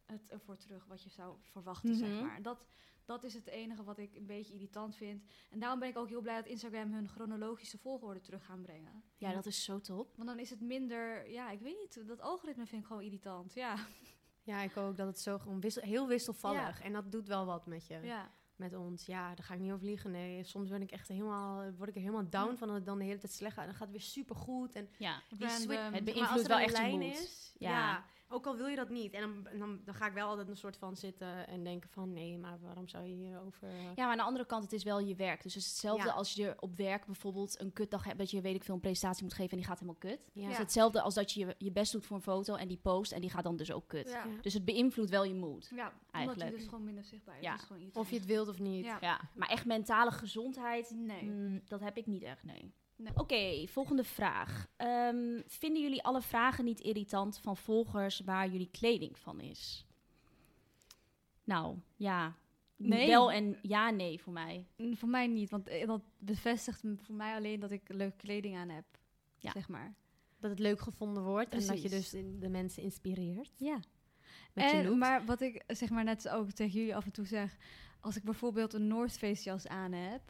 het 0.05 0.22
ervoor 0.27 0.58
terug 0.58 0.86
wat 0.86 1.03
je 1.03 1.10
zou 1.10 1.36
verwachten, 1.41 1.96
zeg 1.96 2.10
Mhm. 2.10 2.25
maar. 2.25 2.41
Dat, 2.41 2.65
dat 3.05 3.24
is 3.24 3.34
het 3.34 3.48
enige 3.48 3.84
wat 3.84 3.98
ik 3.98 4.15
een 4.15 4.25
beetje 4.25 4.53
irritant 4.53 4.96
vind. 4.96 5.24
En 5.50 5.60
daarom 5.60 5.79
ben 5.79 5.89
ik 5.89 5.98
ook 5.98 6.08
heel 6.10 6.22
blij 6.22 6.36
dat 6.36 6.46
Instagram 6.46 6.93
hun 6.93 7.08
chronologische 7.10 7.77
volgorde 7.77 8.20
terug 8.22 8.46
gaan 8.46 8.62
brengen. 8.62 9.03
Ja, 9.17 9.34
dat 9.34 9.46
is 9.46 9.63
zo 9.63 9.79
top. 9.79 10.15
Want 10.15 10.27
dan 10.27 10.39
is 10.39 10.50
het 10.50 10.62
minder, 10.62 11.29
ja, 11.29 11.50
ik 11.51 11.60
weet 11.60 11.77
niet, 11.79 12.08
dat 12.08 12.22
algoritme 12.22 12.65
vind 12.65 12.82
ik 12.82 12.88
gewoon 12.88 13.01
irritant. 13.03 13.53
Ja, 13.53 13.75
Ja, 14.46 14.62
ik 14.62 14.77
ook. 14.77 14.98
Dat 14.98 15.08
het 15.08 15.20
zo 15.20 15.38
gewoon 15.39 15.60
wissel, 15.60 15.82
heel 15.82 16.08
wisselvallig. 16.08 16.82
En 16.82 16.93
dat 16.93 17.12
doet 17.12 17.27
wel 17.27 17.46
wat 17.46 17.65
met 17.65 17.88
je. 17.88 18.00
ja. 18.01 18.32
Met 18.55 18.74
ons. 18.74 19.05
Ja, 19.05 19.27
daar 19.36 19.43
ga 19.45 19.53
ik 19.53 19.60
niet 19.60 19.72
over 19.72 19.86
liegen. 19.86 20.12
Nee, 20.12 20.43
soms 20.43 20.69
ben 20.69 20.81
ik 20.81 20.91
echt 20.91 21.07
helemaal, 21.07 21.72
word 21.77 21.89
ik 21.89 21.95
er 21.95 22.01
helemaal 22.01 22.29
down 22.29 22.50
Ja. 22.51 22.55
van 22.57 22.67
dat 22.67 22.75
het 22.77 22.86
dan 22.86 22.98
de 22.98 23.03
hele 23.03 23.17
tijd 23.17 23.31
slecht 23.33 23.53
gaat. 23.53 23.63
En 23.63 23.69
dan 23.69 23.77
gaat 23.77 23.88
het 23.88 23.98
weer 23.98 24.05
super 24.07 24.36
goed. 24.36 24.75
En 24.75 24.89
Ja. 24.98 25.22
die 25.29 25.50
switch- 25.50 25.91
Het 25.91 26.03
beïnvloedt 26.03 26.48
wel 26.48 26.57
echt 26.60 26.72
lijn 26.72 27.00
mood. 27.00 27.13
Is, 27.13 27.53
Ja. 27.57 27.69
ja. 27.69 28.05
Ook 28.33 28.45
al 28.45 28.55
wil 28.55 28.67
je 28.67 28.75
dat 28.75 28.89
niet. 28.89 29.13
En 29.13 29.21
dan, 29.21 29.59
dan, 29.59 29.81
dan 29.85 29.93
ga 29.93 30.07
ik 30.07 30.13
wel 30.13 30.27
altijd 30.27 30.47
een 30.47 30.57
soort 30.57 30.77
van 30.77 30.95
zitten 30.95 31.47
en 31.47 31.63
denken 31.63 31.89
van... 31.89 32.13
Nee, 32.13 32.37
maar 32.37 32.59
waarom 32.61 32.87
zou 32.87 33.05
je 33.05 33.13
hierover... 33.15 33.69
Ja, 33.71 33.93
maar 33.95 34.05
aan 34.11 34.17
de 34.17 34.23
andere 34.23 34.45
kant, 34.45 34.63
het 34.63 34.73
is 34.73 34.83
wel 34.83 34.99
je 34.99 35.15
werk. 35.15 35.43
Dus 35.43 35.53
het 35.53 35.63
is 35.63 35.69
hetzelfde 35.69 36.07
Ja. 36.07 36.13
als 36.13 36.33
je 36.33 36.55
op 36.59 36.75
werk 36.77 37.05
bijvoorbeeld 37.05 37.59
een 37.61 37.73
kutdag 37.73 38.03
hebt... 38.03 38.17
dat 38.17 38.31
je, 38.31 38.41
weet 38.41 38.55
ik 38.55 38.63
veel, 38.63 38.73
een 38.75 38.79
presentatie 38.81 39.23
moet 39.23 39.33
geven 39.33 39.51
en 39.51 39.57
die 39.57 39.65
gaat 39.65 39.79
helemaal 39.79 39.99
kut. 39.99 40.29
Ja. 40.33 40.41
Het 40.43 40.51
is 40.51 40.57
hetzelfde 40.57 41.01
als 41.01 41.13
dat 41.13 41.31
je 41.31 41.39
je- 41.45 41.55
je 41.57 41.71
best 41.71 41.91
doet 41.91 42.05
voor 42.05 42.15
een 42.15 42.21
foto 42.23 42.55
en 42.55 42.67
die 42.67 42.77
post... 42.81 43.11
en 43.11 43.21
die 43.21 43.29
gaat 43.29 43.43
dan 43.43 43.55
dus 43.57 43.71
ook 43.71 43.87
kut. 43.87 44.09
Ja. 44.09 44.25
Dus 44.41 44.53
het 44.53 44.65
beïnvloedt 44.65 45.09
wel 45.09 45.23
je 45.23 45.35
mood. 45.35 45.71
Ja, 45.75 45.85
omdat 45.85 45.93
Eigenlijk. 46.11 46.49
hij 46.49 46.57
dus 46.59 46.67
gewoon 46.67 46.83
minder 46.83 47.03
zichtbaar 47.03 47.35
is. 47.37 47.43
Ja. 47.43 47.49
Dat 47.51 47.59
is 47.59 47.65
gewoon 47.65 47.81
irritant. 47.81 48.05
Of 48.05 48.11
je 48.11 48.17
het 48.17 48.27
wilt 48.27 48.47
of 48.47 48.59
niet. 48.59 48.85
Ja. 48.85 48.97
Ja, 49.01 49.21
maar 49.35 49.49
echt 49.49 49.65
mentale 49.65 50.11
gezondheid, 50.11 50.91
Nee. 50.95 51.23
mm, 51.23 51.61
dat 51.65 51.79
heb 51.79 51.97
ik 51.97 52.05
niet 52.05 52.23
echt, 52.23 52.43
nee. 52.43 52.73
Nee. 52.95 53.12
Oké, 53.15 53.67
volgende 53.67 54.03
vraag. 54.03 54.67
Ehm, 54.75 55.41
vinden 55.45 55.81
jullie 55.81 56.03
alle 56.03 56.21
vragen 56.21 56.65
niet 56.65 56.79
irritant 56.79 57.39
van 57.39 57.57
volgers 57.57 58.19
waar 58.19 58.50
jullie 58.50 58.69
kleding 58.71 59.17
van 59.17 59.39
is? 59.39 59.85
Nou, 61.43 61.77
ja. 61.95 62.35
Nee. 62.75 63.07
Wel 63.07 63.31
en 63.31 63.57
ja, 63.62 63.89
nee 63.89 64.21
voor 64.21 64.33
mij. 64.33 64.67
Mm, 64.77 64.97
Voor 64.97 65.09
mij 65.09 65.27
niet, 65.27 65.50
want 65.50 65.67
eh, 65.67 65.88
dat 65.88 66.01
bevestigt 66.17 66.83
voor 66.95 67.15
mij 67.15 67.35
alleen 67.35 67.59
dat 67.59 67.71
ik 67.71 67.81
leuke 67.88 68.15
kleding 68.17 68.57
aan 68.57 68.69
heb. 68.69 68.85
Ja. 69.38 69.51
Zeg 69.51 69.67
maar. 69.67 69.93
Dat 70.39 70.50
het 70.50 70.59
leuk 70.59 70.81
gevonden 70.81 71.23
wordt. 71.23 71.53
En 71.53 71.67
dat 71.67 71.81
je 71.81 71.89
dus 71.89 72.09
de 72.39 72.50
mensen 72.50 72.83
inspireert. 72.83 73.51
Ja. 73.57 73.79
Met 74.53 74.71
je 74.71 74.89
maar 74.89 75.25
wat 75.25 75.41
ik 75.41 75.63
zeg 75.67 75.89
maar 75.89 76.03
net 76.03 76.29
ook 76.29 76.51
tegen 76.51 76.79
jullie 76.79 76.95
af 76.95 77.05
en 77.05 77.12
toe 77.12 77.25
zeg, 77.25 77.57
als 78.00 78.15
ik 78.15 78.23
bijvoorbeeld 78.23 78.73
een 78.73 78.88
North 78.88 79.17
Face 79.17 79.43
jas 79.43 79.67
aan 79.67 79.91
heb 79.91 80.21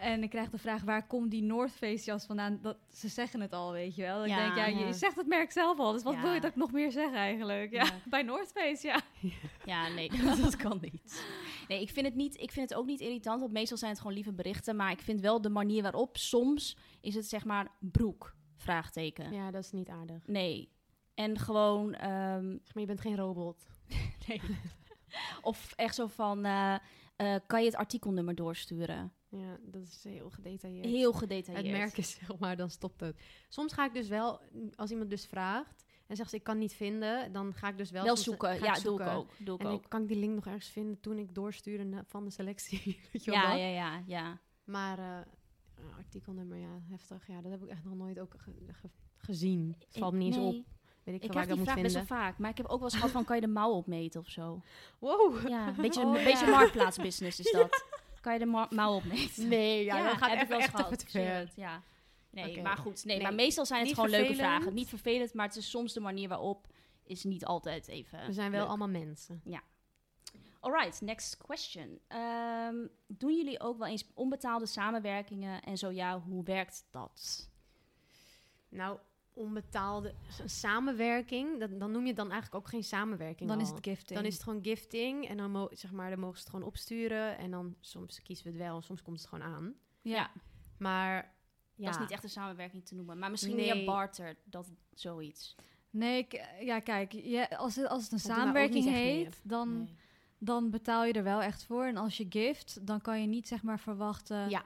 en 0.00 0.22
ik 0.22 0.30
krijg 0.30 0.50
de 0.50 0.58
vraag, 0.58 0.82
waar 0.82 1.06
komt 1.06 1.30
die 1.30 1.42
North 1.42 1.72
Face 1.72 2.04
jas 2.04 2.26
vandaan? 2.26 2.58
Dat, 2.62 2.76
ze 2.92 3.08
zeggen 3.08 3.40
het 3.40 3.52
al, 3.52 3.72
weet 3.72 3.94
je 3.94 4.02
wel. 4.02 4.22
Ik 4.24 4.28
Ja, 4.30 4.36
denk, 4.44 4.56
ja, 4.56 4.66
je 4.66 4.84
ja. 4.86 4.92
zegt 4.92 5.16
het 5.16 5.26
merk 5.26 5.52
zelf 5.52 5.78
al. 5.78 5.92
Dus 5.92 6.02
wat 6.02 6.14
Ja. 6.14 6.22
wil 6.22 6.32
je 6.32 6.40
dat 6.40 6.50
ik 6.50 6.56
nog 6.56 6.72
meer 6.72 6.92
zeg 6.92 7.12
eigenlijk? 7.12 7.70
Ja, 7.72 7.84
Ja. 7.84 7.90
bij 8.10 8.22
North 8.22 8.52
Face, 8.54 8.86
ja. 8.86 9.00
Ja, 9.64 9.88
nee, 9.88 10.10
dat 10.42 10.56
kan 10.56 10.78
niet. 10.80 11.24
Nee, 11.68 11.80
ik 11.80 11.90
vind, 11.90 12.06
het 12.06 12.14
niet, 12.14 12.40
ik 12.40 12.50
vind 12.50 12.68
het 12.70 12.78
ook 12.78 12.86
niet 12.86 13.00
irritant, 13.00 13.40
want 13.40 13.52
meestal 13.52 13.76
zijn 13.76 13.90
het 13.90 14.00
gewoon 14.00 14.14
lieve 14.16 14.32
berichten. 14.32 14.76
Maar 14.76 14.90
ik 14.90 15.00
vind 15.00 15.20
wel 15.20 15.40
de 15.40 15.48
manier 15.50 15.82
waarop, 15.82 16.16
soms 16.16 16.76
is 17.00 17.14
het 17.14 17.26
zeg 17.26 17.44
maar 17.44 17.68
broek, 17.78 18.34
vraagteken. 18.56 19.32
Ja, 19.32 19.50
dat 19.50 19.64
is 19.64 19.72
niet 19.72 19.88
aardig. 19.88 20.26
Nee. 20.26 20.72
En 21.14 21.38
gewoon, 21.38 21.94
ehm, 21.94 22.50
Zeg 22.50 22.74
maar, 22.74 22.82
je 22.82 22.86
bent 22.86 23.00
geen 23.00 23.16
robot. 23.16 23.66
nee. 24.26 24.40
of 25.42 25.72
echt 25.76 25.94
zo 25.94 26.06
van, 26.06 26.44
eh, 26.44 26.74
eh, 27.16 27.40
kan 27.46 27.60
je 27.60 27.66
het 27.66 27.76
artikelnummer 27.76 28.34
doorsturen? 28.34 29.12
Ja, 29.28 29.56
dat 29.62 29.82
is 29.82 30.04
heel 30.04 30.30
gedetailleerd. 30.30 30.84
Heel 30.84 31.12
gedetailleerd. 31.12 31.66
Het 31.66 31.76
merk 31.76 31.96
is, 31.98 32.10
zeg 32.10 32.38
maar, 32.38 32.56
dan 32.56 32.70
stopt 32.70 33.00
het. 33.00 33.16
Soms 33.48 33.72
ga 33.72 33.84
ik 33.84 33.94
dus 33.94 34.08
wel, 34.08 34.40
als 34.76 34.90
iemand 34.90 35.10
dus 35.10 35.26
vraagt 35.26 35.84
en 36.06 36.16
zegt 36.16 36.30
ze 36.30 36.36
ik 36.36 36.42
kan 36.42 36.58
niet 36.58 36.74
vinden, 36.74 37.32
dan 37.32 37.54
ga 37.54 37.68
ik 37.68 37.78
dus 37.78 37.90
wel, 37.90 38.04
Wel 38.04 38.16
zoeken, 38.16 38.54
ja, 38.62 38.72
doe 38.72 38.82
zoeken. 38.82 39.06
ik 39.06 39.12
ook. 39.12 39.30
Doe 39.38 39.54
ik 39.54 39.60
En 39.60 39.66
ook. 39.66 39.82
ik 39.84 39.88
kan 39.88 40.02
ik 40.02 40.08
die 40.08 40.16
link 40.18 40.34
nog 40.34 40.46
ergens 40.46 40.68
vinden 40.68 41.00
toen 41.00 41.18
ik 41.18 41.34
doorstuurde 41.34 42.04
van 42.06 42.24
de 42.24 42.30
selectie. 42.30 43.00
Weet 43.12 43.24
je 43.24 43.30
wel 43.30 43.40
Ja, 43.40 43.54
ja, 43.54 43.66
ja, 43.68 44.02
ja. 44.06 44.40
Maar 44.64 44.98
eh, 44.98 45.96
artikelnummer, 45.96 46.58
ja, 46.58 46.80
heftig. 46.90 47.26
Ja, 47.26 47.40
dat 47.40 47.50
heb 47.50 47.62
ik 47.62 47.68
echt 47.68 47.84
nog 47.84 47.94
nooit 47.94 48.18
ook 48.20 48.34
ge- 48.36 48.52
ge- 48.72 48.90
gezien. 49.16 49.74
Het 49.78 49.98
valt 49.98 50.12
me 50.12 50.18
niet 50.18 50.34
eens 50.34 50.44
op. 50.56 50.64
Weet 51.04 51.14
ik, 51.14 51.22
Ik 51.24 51.30
krijg 51.30 51.46
ik 51.48 51.54
die 51.54 51.62
vraag 51.64 51.80
best 51.80 51.94
wel 51.94 52.04
vaak. 52.06 52.38
Maar 52.38 52.50
ik 52.50 52.56
heb 52.56 52.66
ook 52.66 52.78
wel 52.80 52.84
eens 52.88 52.94
gehad 52.94 53.10
van, 53.10 53.24
kan 53.28 53.34
je 53.36 53.42
de 53.42 53.48
mouw 53.48 53.70
opmeten 53.70 54.20
of 54.20 54.28
zo? 54.28 54.60
Wow. 54.98 55.48
Ja, 55.48 55.68
een 55.68 55.74
beetje, 55.76 56.00
Oh, 56.04 56.12
een 56.12 56.18
ja. 56.18 56.24
beetje 56.24 56.46
marktplaatsbusiness 56.50 57.40
is 57.40 57.50
dat. 57.52 57.84
Kan 58.26 58.34
je 58.34 58.40
de 58.40 58.46
ma- 58.50 58.68
mouw 58.70 58.94
opmeten? 58.94 59.48
Nee, 59.56 59.84
ja, 59.84 60.02
dat 60.02 60.16
gaat 60.16 60.30
heb 60.30 60.42
ik 60.42 60.48
wel 60.48 60.60
eens 60.60 60.68
gehad. 60.68 61.04
Shit, 61.08 61.52
Ja. 61.56 61.82
Nee, 62.30 62.62
maar 62.62 62.76
goed. 62.76 63.04
Nee, 63.04 63.16
Nee, 63.16 63.24
maar 63.26 63.34
meestal 63.34 63.66
zijn 63.66 63.84
het 63.86 63.94
gewoon 63.94 64.10
leuke 64.10 64.34
vragen. 64.34 64.74
Niet 64.74 64.88
vervelend, 64.88 65.34
maar 65.34 65.46
het 65.46 65.56
is 65.56 65.70
soms 65.70 65.92
de 65.92 66.00
manier 66.00 66.28
waarop 66.28 66.66
is 67.04 67.24
niet 67.24 67.44
altijd 67.44 67.88
even 67.88 68.26
We 68.26 68.32
zijn 68.32 68.50
wel 68.50 68.60
leuk. 68.60 68.68
allemaal 68.68 68.88
mensen. 68.88 69.42
Alright, 70.60 71.00
next 71.00 71.36
question. 71.36 72.00
Ehm, 72.08 72.74
doen 73.06 73.36
jullie 73.36 73.60
ook 73.60 73.78
wel 73.78 73.88
eens 73.88 74.04
onbetaalde 74.14 74.66
samenwerkingen? 74.66 75.62
En 75.62 75.78
zo 75.78 75.90
ja, 75.90 76.20
hoe 76.20 76.44
werkt 76.44 76.86
dat? 76.90 77.50
Nou, 78.68 78.98
onbetaalde 79.36 80.14
samenwerking, 80.44 81.60
dat, 81.60 81.80
dan 81.80 81.90
noem 81.90 82.00
je 82.02 82.06
het 82.08 82.16
dan 82.16 82.30
eigenlijk 82.30 82.64
ook 82.64 82.70
geen 82.70 82.84
samenwerking 82.84 83.48
Dan 83.48 83.60
is 83.60 83.68
het 83.68 83.78
gifting. 83.82 84.18
Dan 84.18 84.28
is 84.28 84.34
het 84.34 84.42
gewoon 84.42 84.64
gifting 84.64 85.28
en 85.28 85.36
dan, 85.36 85.50
mo 85.50 85.68
zeg 85.72 85.92
maar, 85.92 86.10
dan 86.10 86.18
mogen 86.20 86.36
ze 86.36 86.42
het 86.42 86.50
gewoon 86.50 86.66
opsturen. 86.66 87.38
En 87.38 87.50
dan 87.50 87.74
soms 87.80 88.22
kiezen 88.22 88.44
we 88.44 88.50
het 88.50 88.60
wel, 88.60 88.82
soms 88.82 89.02
komt 89.02 89.18
het 89.20 89.28
gewoon 89.28 89.44
aan. 89.44 89.74
ja. 90.02 90.30
Maar 90.78 91.34
ja, 91.74 91.84
Dat 91.84 91.94
is 91.94 92.00
niet 92.00 92.10
echt 92.10 92.22
een 92.24 92.30
samenwerking 92.30 92.84
te 92.86 92.94
noemen. 92.94 93.18
Maar 93.18 93.30
misschien 93.30 93.56
Nee. 93.56 93.74
meer 93.74 93.84
barter, 93.84 94.36
dat 94.44 94.72
zoiets. 94.94 95.54
Nee, 95.90 96.18
ik- 96.18 96.44
ja, 96.60 96.78
kijk, 96.80 97.12
je, 97.12 97.56
als, 97.58 97.76
het, 97.76 97.88
als 97.88 98.02
het 98.02 98.12
een 98.12 98.30
ook 98.30 98.36
samenwerking 98.36 98.84
heet, 98.84 99.40
dan, 99.42 99.76
Nee. 99.78 99.94
dan 100.38 100.70
betaal 100.70 101.04
je 101.04 101.12
er 101.12 101.22
wel 101.22 101.42
echt 101.42 101.64
voor. 101.64 101.84
En 101.84 101.96
als 101.96 102.16
je 102.16 102.26
gift, 102.28 102.86
dan 102.86 103.00
kan 103.00 103.20
je 103.20 103.26
niet 103.26 103.48
zeg 103.48 103.62
maar 103.62 103.78
verwachten 103.80 104.48
Ja. 104.50 104.64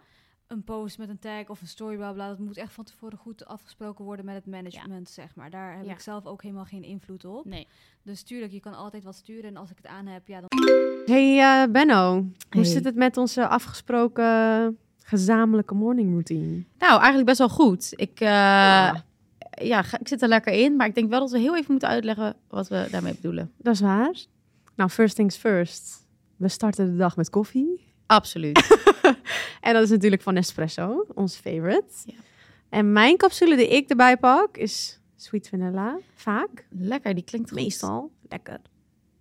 Een 0.50 0.64
post 0.64 0.98
met 0.98 1.08
een 1.08 1.18
tag 1.18 1.48
of 1.48 1.60
een 1.60 1.66
story, 1.66 1.96
bla 1.96 2.12
bla. 2.12 2.28
Dat 2.28 2.38
moet 2.38 2.56
echt 2.56 2.72
van 2.72 2.84
tevoren 2.84 3.18
goed 3.18 3.46
afgesproken 3.46 4.04
worden 4.04 4.24
met 4.24 4.34
het 4.34 4.46
management, 4.46 5.08
zeg 5.10 5.34
maar. 5.34 5.50
Daar 5.50 5.76
heb 5.76 5.84
Ja. 5.84 5.92
ik 5.92 6.00
zelf 6.00 6.26
ook 6.26 6.42
helemaal 6.42 6.64
geen 6.64 6.82
invloed 6.82 7.24
op. 7.24 7.44
Nee. 7.44 7.66
Dus 8.02 8.22
tuurlijk, 8.22 8.52
je 8.52 8.60
kan 8.60 8.74
altijd 8.74 9.04
wat 9.04 9.14
sturen. 9.14 9.44
En 9.44 9.56
als 9.56 9.70
ik 9.70 9.76
het 9.76 9.86
aan 9.86 10.06
heb, 10.06 10.28
ja, 10.28 10.40
dan... 10.40 10.48
Hey 11.04 11.38
eh, 11.38 11.70
Benno, 11.72 12.24
hoe 12.50 12.64
zit 12.64 12.84
het 12.84 12.94
met 12.94 13.16
onze 13.16 13.46
afgesproken 13.48 14.78
gezamenlijke 14.98 15.74
morning 15.74 16.10
routine? 16.10 16.64
Nou, 16.78 16.92
eigenlijk 16.96 17.26
best 17.26 17.38
wel 17.38 17.48
goed. 17.48 17.92
Ik, 17.96 18.20
eh, 18.20 18.28
ja. 19.50 19.84
ik 20.00 20.08
zit 20.08 20.22
er 20.22 20.28
lekker 20.28 20.52
in. 20.52 20.76
Maar 20.76 20.86
ik 20.86 20.94
denk 20.94 21.10
wel 21.10 21.20
dat 21.20 21.30
we 21.30 21.38
heel 21.38 21.56
even 21.56 21.70
moeten 21.70 21.88
uitleggen 21.88 22.36
wat 22.48 22.68
we 22.68 22.88
daarmee 22.90 23.14
bedoelen. 23.14 23.52
Dat 23.56 23.74
is 23.74 23.80
waar. 23.80 24.24
Nou, 24.74 24.90
first 24.90 25.16
things 25.16 25.36
first. 25.36 26.06
We 26.36 26.48
starten 26.48 26.90
de 26.90 26.96
dag 26.96 27.16
met 27.16 27.30
koffie. 27.30 27.88
Absoluut. 28.10 28.58
En 29.60 29.72
dat 29.72 29.82
is 29.82 29.90
natuurlijk 29.90 30.22
van 30.22 30.34
Nespresso, 30.34 31.06
ons 31.14 31.36
favorite. 31.36 31.92
Ja. 32.04 32.14
En 32.68 32.92
mijn 32.92 33.16
capsule 33.16 33.56
die 33.56 33.68
ik 33.68 33.88
erbij 33.88 34.16
pak 34.16 34.56
is 34.56 35.00
sweet 35.16 35.48
vanilla. 35.48 35.98
Vaak. 36.14 36.66
lekker, 36.70 37.14
die 37.14 37.24
klinkt 37.24 37.50
goed. 37.50 37.58
Meestal. 37.58 38.10
Lekker. 38.28 38.60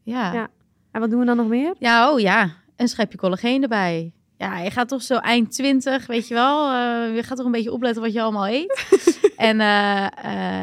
Ja. 0.03 0.25
Ja. 0.25 0.33
ja. 0.33 0.49
En 0.91 0.99
wat 1.01 1.09
doen 1.09 1.19
we 1.19 1.25
dan 1.25 1.37
nog 1.37 1.47
meer? 1.47 1.75
oh 1.79 2.19
ja. 2.19 2.55
Een 2.75 2.87
schepje 2.87 3.17
collageen 3.17 3.61
erbij. 3.61 4.13
Ja, 4.37 4.59
je 4.59 4.71
gaat 4.71 4.87
toch 4.87 5.01
zo 5.01 5.15
eind 5.15 5.51
20, 5.51 6.07
weet 6.07 6.27
je 6.27 6.33
wel. 6.33 6.71
eh, 6.71 7.15
je 7.15 7.23
gaat 7.23 7.37
toch 7.37 7.45
een 7.45 7.51
beetje 7.51 7.71
opletten 7.71 8.01
wat 8.01 8.13
je 8.13 8.21
allemaal 8.21 8.47
eet. 8.47 8.85
en 9.35 9.59
eh, 9.59 10.05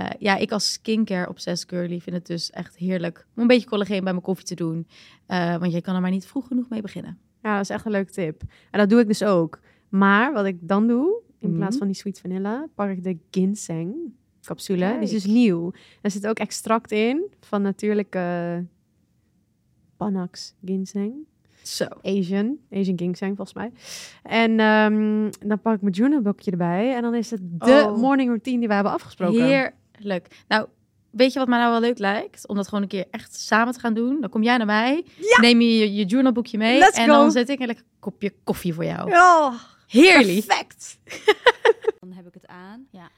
eh, 0.04 0.10
ja, 0.18 0.36
ik 0.36 0.52
als 0.52 0.72
skincare 0.72 1.28
obsessed 1.28 1.68
girly 1.68 2.00
vind 2.00 2.16
het 2.16 2.26
dus 2.26 2.50
echt 2.50 2.76
heerlijk 2.76 3.26
om 3.36 3.42
een 3.42 3.48
beetje 3.48 3.68
collageen 3.68 4.04
bij 4.04 4.12
mijn 4.12 4.24
koffie 4.24 4.46
te 4.46 4.54
doen. 4.54 4.86
Want 5.26 5.72
je 5.72 5.80
kan 5.80 5.94
er 5.94 6.00
maar 6.00 6.10
niet 6.10 6.26
vroeg 6.26 6.46
genoeg 6.46 6.68
mee 6.68 6.82
beginnen. 6.82 7.25
Ja, 7.46 7.52
dat 7.56 7.62
is 7.62 7.70
echt 7.70 7.84
een 7.84 7.90
leuke 7.90 8.12
tip. 8.12 8.42
En 8.70 8.78
dat 8.78 8.88
doe 8.90 9.00
ik 9.00 9.06
dus 9.06 9.22
ook. 9.24 9.60
Maar 9.88 10.32
wat 10.32 10.44
ik 10.44 10.56
dan 10.60 10.86
doe, 10.86 11.20
in 11.38 11.48
Mhm. 11.48 11.58
plaats 11.58 11.76
van 11.76 11.86
die 11.86 11.96
sweet 11.96 12.20
vanilla, 12.20 12.66
pak 12.74 12.88
ik 12.90 13.04
de 13.04 13.18
ginseng 13.30 13.94
capsule. 14.42 14.92
Die 14.92 15.00
is 15.02 15.10
dus 15.10 15.24
nieuw. 15.26 15.72
Er 16.02 16.10
zit 16.10 16.26
ook 16.26 16.38
extract 16.38 16.90
in 16.92 17.30
van 17.40 17.62
natuurlijke 17.62 18.64
Panax 19.96 20.54
ginseng. 20.64 21.12
Zo. 21.62 21.84
Asian. 22.02 22.58
Asian 22.70 22.98
ginseng, 22.98 23.36
volgens 23.36 23.56
mij. 23.56 23.72
En 24.22 24.60
ehm, 24.60 25.30
dan 25.48 25.60
pak 25.60 25.74
ik 25.74 25.80
mijn 25.80 25.94
journalboekje 25.94 26.50
erbij. 26.50 26.94
En 26.94 27.02
dan 27.02 27.14
is 27.14 27.30
het 27.30 27.40
de 27.42 27.84
Oh. 27.88 27.96
morning 27.96 28.28
routine 28.28 28.58
die 28.58 28.68
we 28.68 28.74
hebben 28.74 28.92
afgesproken. 28.92 29.44
Heerlijk. 29.44 30.44
Nou, 30.48 30.68
weet 31.16 31.32
je 31.32 31.38
wat 31.38 31.48
mij 31.48 31.58
nou 31.58 31.70
wel 31.70 31.80
leuk 31.80 31.98
lijkt? 31.98 32.48
Om 32.48 32.56
dat 32.56 32.68
gewoon 32.68 32.82
een 32.82 32.88
keer 32.88 33.06
echt 33.10 33.34
samen 33.40 33.72
te 33.74 33.80
gaan 33.80 33.94
doen. 33.94 34.20
Dan 34.20 34.30
kom 34.30 34.42
jij 34.42 34.56
naar 34.56 34.66
mij, 34.66 35.04
neem 35.40 35.60
je 35.60 35.78
je, 35.78 35.94
je 35.94 36.04
journalboekje 36.04 36.58
mee 36.58 36.78
Let's 36.78 36.98
en 36.98 37.06
go. 37.06 37.12
dan 37.12 37.30
zet 37.30 37.48
ik 37.48 37.60
een 37.60 37.66
lekker 37.66 37.84
kopje 37.98 38.34
koffie 38.44 38.74
voor 38.74 38.84
jou. 38.84 39.10
Oh, 39.12 39.54
Heerlijk. 39.86 40.46
perfect. 40.46 40.98
dan 42.00 42.12
heb 42.12 42.26
ik 42.26 42.34
het 42.34 42.46
aan. 42.46 42.86
Ja. 42.90 43.10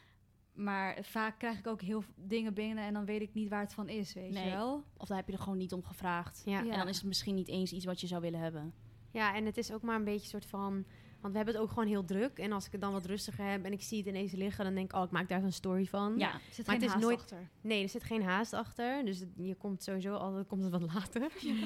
Maar 0.55 0.99
vaak 1.03 1.39
krijg 1.39 1.59
ik 1.59 1.67
ook 1.67 1.81
heel 1.81 2.01
veel 2.01 2.13
dingen 2.17 2.55
binnen 2.55 2.85
en 2.85 2.93
dan 2.95 3.05
weet 3.05 3.21
ik 3.21 3.31
niet 3.35 3.49
waar 3.49 3.61
het 3.61 3.75
van 3.75 3.89
is, 3.89 4.15
weet 4.15 4.31
Nee. 4.33 4.45
je 4.45 4.51
wel. 4.51 4.83
Of 4.97 5.09
dan 5.09 5.17
heb 5.17 5.27
je 5.27 5.33
er 5.33 5.39
gewoon 5.39 5.59
niet 5.59 5.73
om 5.73 5.85
gevraagd. 5.85 6.43
Ja. 6.45 6.61
Ja. 6.61 6.73
En 6.73 6.79
dan 6.79 6.89
is 6.89 6.97
het 6.97 7.05
misschien 7.07 7.35
niet 7.35 7.49
eens 7.49 7.73
iets 7.73 7.85
wat 7.85 8.01
je 8.01 8.07
zou 8.07 8.21
willen 8.21 8.41
hebben. 8.41 8.73
Ja, 9.13 9.35
en 9.35 9.47
het 9.47 9.57
is 9.57 9.73
ook 9.73 9.83
maar 9.83 9.97
een 9.97 10.05
beetje 10.05 10.21
een 10.21 10.27
soort 10.29 10.47
van... 10.47 10.85
Want 11.21 11.33
we 11.33 11.37
hebben 11.37 11.55
het 11.55 11.63
ook 11.63 11.69
gewoon 11.69 11.89
heel 11.89 12.05
druk. 12.05 12.39
En 12.39 12.53
als 12.53 12.67
ik 12.67 12.73
het 12.73 12.81
dan 12.81 12.93
wat 12.93 13.07
rustiger 13.07 13.45
heb 13.51 13.65
en 13.65 13.73
ik 13.73 13.83
zie 13.83 13.99
het 13.99 14.07
ineens 14.07 14.33
liggen... 14.33 14.65
dan 14.65 14.75
denk 14.75 14.91
ik, 14.93 14.97
oh, 14.97 15.05
ik 15.05 15.11
maak 15.11 15.29
daar 15.29 15.43
een 15.43 15.53
story 15.53 15.87
van. 15.87 16.19
Ja, 16.19 16.33
Er 16.35 16.41
zit 16.51 16.67
Maar 16.67 16.75
geen 16.75 16.75
het 16.75 16.83
is 16.85 16.89
haast 16.93 17.05
nooit- 17.05 17.19
achter. 17.21 17.49
Nee, 17.61 17.83
er 17.83 17.89
zit 17.89 18.05
geen 18.05 18.23
haast 18.23 18.53
achter. 18.53 19.05
Dus 19.05 19.19
het- 19.19 19.33
je 19.37 19.55
komt 19.55 19.83
sowieso 19.83 20.15
altijd 20.15 20.47
komt 20.47 20.63
het 20.63 20.71
wat 20.73 20.83
later. 20.95 21.33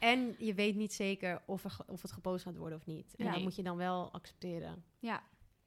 en 0.00 0.34
je 0.38 0.54
weet 0.54 0.74
niet 0.76 0.92
zeker 0.92 1.42
of, 1.46 1.64
er, 1.64 1.76
of 1.86 2.02
het 2.02 2.12
gepost 2.12 2.44
gaat 2.44 2.56
worden 2.56 2.78
of 2.78 2.86
niet. 2.86 3.14
En 3.16 3.24
Nee. 3.24 3.34
dat 3.34 3.42
moet 3.42 3.56
je 3.56 3.62
dan 3.62 3.76
wel 3.76 4.12
accepteren. 4.12 4.84
Ja, 4.98 5.22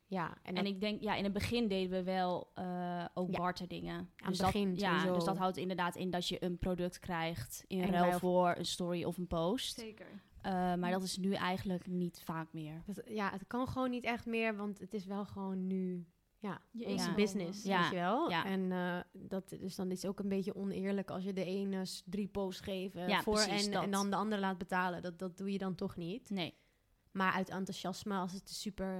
Ja, 0.09 0.27
en, 0.29 0.37
En, 0.43 0.55
dat- 0.55 0.65
ik 0.73 0.81
denk, 0.81 1.01
ja, 1.01 1.15
in 1.15 1.23
het 1.23 1.33
begin 1.33 1.67
deden 1.67 1.89
we 1.97 2.03
wel 2.03 2.51
eh, 2.53 3.05
ook 3.13 3.31
Ja. 3.31 3.37
barter 3.37 3.67
dingen. 3.67 3.95
Aan 3.95 4.07
dus 4.15 4.25
het 4.27 4.37
dat, 4.37 4.45
begin 4.51 4.75
ja, 4.75 5.13
dus 5.13 5.23
dat 5.23 5.37
houdt 5.37 5.57
inderdaad 5.57 5.95
in 5.95 6.09
dat 6.11 6.27
je 6.27 6.43
een 6.43 6.57
product 6.57 6.99
krijgt 6.99 7.63
in 7.67 7.81
En 7.81 7.91
ruil 7.91 8.19
voor 8.19 8.53
een 8.57 8.65
story 8.65 9.03
of 9.03 9.17
een 9.17 9.27
post. 9.27 9.79
zeker. 9.79 10.21
Eh, 10.47 10.53
maar 10.75 10.91
dat 10.91 11.03
is 11.03 11.17
nu 11.17 11.33
eigenlijk 11.33 11.87
niet 11.87 12.21
vaak 12.23 12.53
meer. 12.53 12.81
dat- 12.85 13.01
ja, 13.07 13.31
het 13.31 13.47
kan 13.47 13.67
gewoon 13.67 13.89
niet 13.89 14.03
echt 14.03 14.25
meer, 14.25 14.55
want 14.55 14.79
het 14.79 14.93
is 14.93 15.05
wel 15.05 15.25
gewoon 15.25 15.67
nu... 15.67 16.05
Ja, 16.39 16.61
Je 16.71 16.85
onze 16.85 17.13
business, 17.13 17.63
Ja. 17.63 17.81
weet 17.81 17.89
je 17.89 17.95
wel. 17.95 18.29
Ja. 18.29 18.45
En 18.45 18.71
eh, 18.71 18.99
dat, 19.13 19.49
dus 19.49 19.75
dan 19.75 19.91
is 19.91 20.01
het 20.01 20.11
ook 20.11 20.19
een 20.19 20.29
beetje 20.29 20.55
oneerlijk 20.55 21.09
als 21.09 21.23
je 21.23 21.33
de 21.33 21.43
ene 21.43 21.85
drie 22.05 22.27
posts 22.27 22.61
geeft 22.61 22.95
eh, 22.95 23.07
Ja, 23.07 23.21
voor 23.21 23.39
en, 23.39 23.71
dat. 23.71 23.83
en 23.83 23.91
dan 23.91 24.09
de 24.09 24.15
andere 24.15 24.41
laat 24.41 24.57
betalen. 24.57 25.01
Dat, 25.01 25.19
dat 25.19 25.37
doe 25.37 25.51
je 25.51 25.57
dan 25.57 25.75
toch 25.75 25.95
niet. 25.95 26.29
Nee. 26.29 26.53
Maar 27.11 27.31
uit 27.33 27.49
enthousiasme, 27.49 28.15
als 28.17 28.31
het 28.33 28.49
een 28.49 28.55
super 28.55 28.93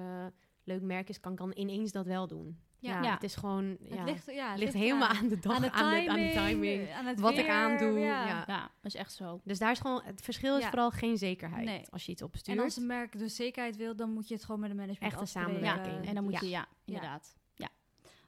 leuk 0.64 0.82
merk 0.82 1.10
is, 1.10 1.20
kan 1.20 1.32
ik 1.32 1.38
dan 1.38 1.52
ineens 1.56 1.92
dat 1.92 2.06
wel 2.06 2.28
doen. 2.28 2.60
Ja. 2.80 3.12
Het 3.14 3.24
is 3.24 3.36
gewoon... 3.36 3.78
Ja, 3.82 3.96
Het 3.98 4.06
ligt, 4.06 4.26
ja, 4.32 4.50
het 4.50 4.60
ligt 4.60 4.74
helemaal 4.74 5.08
aan 5.08 5.28
de 5.28 5.40
dag, 5.40 5.56
aan 5.56 5.62
de 5.62 5.72
aan 5.72 5.90
de, 5.90 5.96
timing, 5.96 6.10
aan 6.10 6.18
de 6.20 6.32
timing. 6.52 6.92
aan 6.92 7.06
het 7.06 7.20
wat 7.20 7.38
ik 7.38 7.48
aandoe, 7.50 8.00
ja. 8.00 8.44
ja. 8.48 8.72
Is 8.84 8.96
echt 8.96 9.14
zo. 9.14 9.42
Dus 9.44 9.60
daar 9.60 9.72
is 9.72 9.80
gewoon... 9.80 10.02
Het 10.04 10.22
verschil 10.22 10.56
is 10.58 10.64
Ja. 10.64 10.70
vooral 10.70 10.92
geen 10.92 11.18
zekerheid 11.18 11.66
Nee. 11.66 11.86
als 11.90 12.06
je 12.06 12.12
iets 12.12 12.22
En 12.22 12.28
opstuurt. 12.28 12.60
als 12.60 12.78
een 12.78 12.86
merk 12.86 13.18
dus 13.18 13.36
zekerheid 13.36 13.76
wil, 13.76 13.96
dan 13.96 14.12
moet 14.14 14.28
je 14.28 14.34
het 14.34 14.44
gewoon 14.46 14.60
met 14.60 14.70
de 14.70 14.76
management 14.76 15.12
Echte 15.14 15.24
afspreken. 15.24 15.52
samenwerking. 15.52 16.08
En 16.08 16.16
dan 16.16 16.24
moet 16.24 16.34
Ja. 16.34 16.40
je, 16.42 16.50
ja, 16.50 16.68
inderdaad. 16.86 17.36
Ja. 17.56 17.70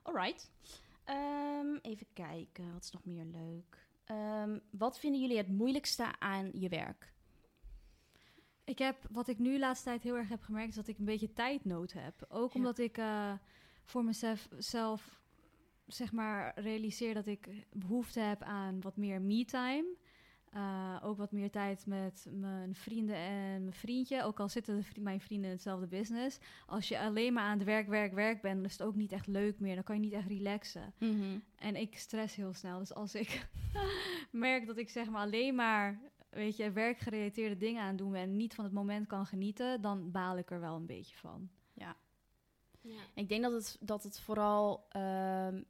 Alright. 0.01 0.51
Ehm, 1.03 1.75
even 1.81 2.07
kijken, 2.13 2.73
wat 2.73 2.83
is 2.83 2.91
nog 2.91 3.05
meer 3.05 3.25
leuk? 3.25 3.87
Ehm, 4.05 4.59
wat 4.71 4.99
vinden 4.99 5.21
jullie 5.21 5.37
het 5.37 5.47
moeilijkste 5.47 6.05
aan 6.19 6.49
je 6.53 6.69
werk? 6.69 7.11
Ik 8.63 8.77
heb, 8.79 8.97
wat 9.11 9.27
ik 9.27 9.39
nu 9.39 9.51
de 9.53 9.59
laatste 9.59 9.85
tijd 9.85 10.03
heel 10.03 10.15
erg 10.15 10.29
heb 10.29 10.41
gemerkt, 10.41 10.69
is 10.69 10.75
dat 10.75 10.87
ik 10.87 10.97
een 10.97 11.05
beetje 11.05 11.33
tijdnood 11.33 11.93
heb. 11.93 12.25
Ook 12.29 12.53
Ja. 12.53 12.59
omdat 12.59 12.77
ik 12.77 12.97
eh, 12.97 13.31
voor 13.89 14.03
mezelf 14.03 14.47
zelf, 14.57 15.19
zeg 15.87 16.11
maar, 16.11 16.59
realiseer 16.59 17.13
dat 17.13 17.25
ik 17.25 17.65
behoefte 17.73 18.19
heb 18.19 18.41
aan 18.41 18.81
wat 18.81 18.97
meer 18.97 19.21
me-time. 19.21 19.85
Eh, 20.49 20.97
ook 21.03 21.17
wat 21.17 21.31
meer 21.31 21.51
tijd 21.51 21.85
met 21.85 22.25
mijn 22.31 22.75
vrienden 22.75 23.15
en 23.15 23.61
mijn 23.61 23.73
vriendje. 23.73 24.23
Ook 24.23 24.39
al 24.39 24.49
zitten 24.49 24.83
vri- 24.83 25.01
mijn 25.01 25.21
vrienden 25.21 25.45
in 25.49 25.55
hetzelfde 25.55 25.87
business. 25.87 26.39
Als 26.65 26.87
je 26.87 26.99
alleen 26.99 27.33
maar 27.33 27.43
aan 27.43 27.57
het 27.57 27.63
werk, 27.67 27.87
werk, 27.87 28.13
werk 28.13 28.41
bent, 28.41 28.55
dan 28.55 28.65
is 28.65 28.71
het 28.71 28.81
ook 28.83 28.95
niet 28.95 29.11
echt 29.11 29.27
leuk 29.27 29.59
meer. 29.59 29.75
Dan 29.75 29.83
kan 29.83 29.95
je 29.95 30.01
niet 30.01 30.13
echt 30.13 30.27
relaxen. 30.27 30.93
Mhm. 30.97 31.37
En 31.55 31.75
ik 31.75 31.97
stress 31.97 32.35
heel 32.35 32.53
snel. 32.53 32.79
Dus 32.79 32.93
als 32.93 33.15
ik 33.15 33.47
merk 34.31 34.65
dat 34.67 34.77
ik 34.77 34.89
zeg 34.89 35.09
maar 35.09 35.21
alleen 35.21 35.55
maar, 35.55 35.99
weet 36.29 36.57
je, 36.57 36.71
werkgerelateerde 36.71 37.57
dingen 37.57 37.81
aan 37.83 37.95
doen 37.95 38.15
en 38.15 38.35
niet 38.37 38.53
van 38.55 38.63
het 38.63 38.73
moment 38.73 39.07
kan 39.07 39.25
genieten, 39.25 39.81
dan 39.81 40.11
baal 40.11 40.37
ik 40.37 40.51
er 40.51 40.59
wel 40.59 40.75
een 40.75 40.85
beetje 40.85 41.17
van. 41.17 41.49
Ik 43.15 43.29
denk 43.29 43.43
dat 43.43 43.51
het, 43.51 43.77
dat 43.79 44.03
het 44.03 44.19
vooral, 44.19 44.85
ehm, 44.89 45.61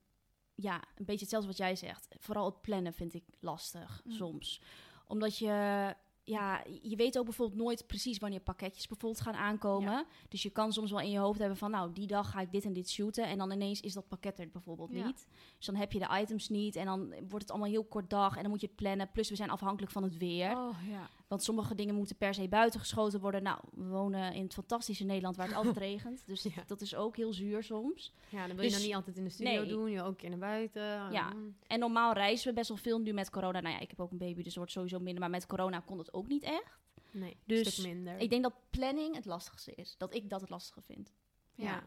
ja, 0.55 0.75
een 0.95 1.05
beetje 1.05 1.19
hetzelfde 1.19 1.47
wat 1.47 1.57
jij 1.57 1.75
zegt. 1.75 2.07
Vooral 2.19 2.45
het 2.45 2.61
plannen 2.61 2.93
vind 2.93 3.13
ik 3.13 3.23
lastig 3.39 4.01
Mm. 4.05 4.11
soms. 4.11 4.61
Omdat 5.07 5.37
je, 5.37 5.95
ja, 6.23 6.63
je 6.81 6.95
weet 6.95 7.17
ook 7.17 7.23
bijvoorbeeld 7.25 7.61
nooit 7.61 7.87
precies 7.87 8.17
wanneer 8.17 8.39
pakketjes 8.39 8.87
bijvoorbeeld 8.87 9.21
gaan 9.23 9.33
aankomen. 9.33 10.05
Dus 10.29 10.43
je 10.43 10.49
kan 10.49 10.73
soms 10.73 10.91
wel 10.91 10.99
in 10.99 11.09
je 11.11 11.17
hoofd 11.19 11.39
hebben 11.39 11.57
van, 11.57 11.71
nou, 11.71 11.93
die 11.93 12.07
dag 12.07 12.29
ga 12.31 12.41
ik 12.41 12.51
dit 12.51 12.65
en 12.65 12.73
dit 12.73 12.89
shooten. 12.89 13.25
En 13.27 13.37
dan 13.37 13.51
ineens 13.51 13.81
is 13.81 13.93
dat 13.93 14.07
pakket 14.07 14.39
er 14.39 14.49
bijvoorbeeld 14.49 14.91
Ja. 14.93 15.05
niet. 15.05 15.27
Dus 15.57 15.65
dan 15.65 15.75
heb 15.75 15.91
je 15.91 15.99
de 15.99 16.17
items 16.21 16.49
niet 16.49 16.75
en 16.75 16.85
dan 16.85 17.07
wordt 17.09 17.31
het 17.41 17.49
allemaal 17.51 17.69
heel 17.69 17.83
kort 17.85 18.09
dag. 18.09 18.35
En 18.35 18.41
dan 18.41 18.51
moet 18.51 18.61
je 18.61 18.67
het 18.67 18.75
plannen. 18.75 19.11
Plus 19.11 19.29
we 19.29 19.35
zijn 19.35 19.49
afhankelijk 19.49 19.91
van 19.91 20.03
het 20.03 20.17
weer. 20.17 20.57
Oh 20.57 20.75
ja. 20.89 21.09
Want 21.29 21.43
sommige 21.43 21.75
dingen 21.75 21.95
moeten 21.95 22.15
per 22.15 22.33
se 22.33 22.47
buiten 22.47 22.79
geschoten 22.79 23.19
worden. 23.19 23.43
Nou, 23.43 23.59
we 23.73 23.83
wonen 23.87 24.33
in 24.33 24.43
het 24.43 24.53
fantastische 24.53 25.03
Nederland 25.03 25.35
waar 25.35 25.47
het 25.47 25.55
altijd 25.55 25.77
regent. 25.89 26.23
Dus 26.25 26.43
Ja. 26.43 26.63
dat 26.67 26.81
is 26.81 26.95
ook 26.95 27.15
heel 27.15 27.33
zuur 27.33 27.63
soms. 27.63 28.13
Ja, 28.29 28.47
dan 28.47 28.55
wil 28.55 28.65
je 28.65 28.69
Dus- 28.69 28.77
dan 28.77 28.87
niet 28.87 28.95
altijd 28.95 29.17
in 29.17 29.23
de 29.23 29.29
studio 29.29 29.59
nee. 29.61 29.69
doen. 29.69 29.89
Je 29.91 30.01
ook 30.01 30.07
een 30.09 30.15
keer 30.15 30.29
naar 30.29 30.39
buiten. 30.39 31.11
Ja. 31.11 31.29
Mm. 31.33 31.55
En 31.67 31.79
normaal 31.79 32.13
reizen 32.13 32.47
we 32.47 32.53
best 32.53 32.67
wel 32.67 32.77
veel 32.77 32.99
nu 32.99 33.13
met 33.13 33.29
corona. 33.29 33.59
Nou 33.59 33.73
ja, 33.75 33.79
ik 33.81 33.89
heb 33.89 33.99
ook 33.99 34.11
een 34.11 34.17
baby, 34.17 34.35
dus 34.35 34.45
het 34.45 34.55
wordt 34.55 34.71
sowieso 34.71 34.99
minder. 34.99 35.19
Maar 35.21 35.29
met 35.29 35.45
corona 35.45 35.79
kon 35.79 35.97
het 35.97 36.13
ook 36.13 36.27
niet 36.27 36.43
echt. 36.43 36.79
Nee, 37.11 37.37
Dus 37.45 37.65
een 37.65 37.71
stuk 37.71 37.85
minder. 37.85 38.17
Ik 38.17 38.29
denk 38.29 38.43
dat 38.43 38.53
planning 38.69 39.15
het 39.15 39.25
lastigste 39.25 39.73
is. 39.75 39.95
Dat 39.97 40.13
ik 40.13 40.29
dat 40.29 40.41
het 40.41 40.49
lastige 40.49 40.81
vind. 40.81 41.13
Ja. 41.55 41.83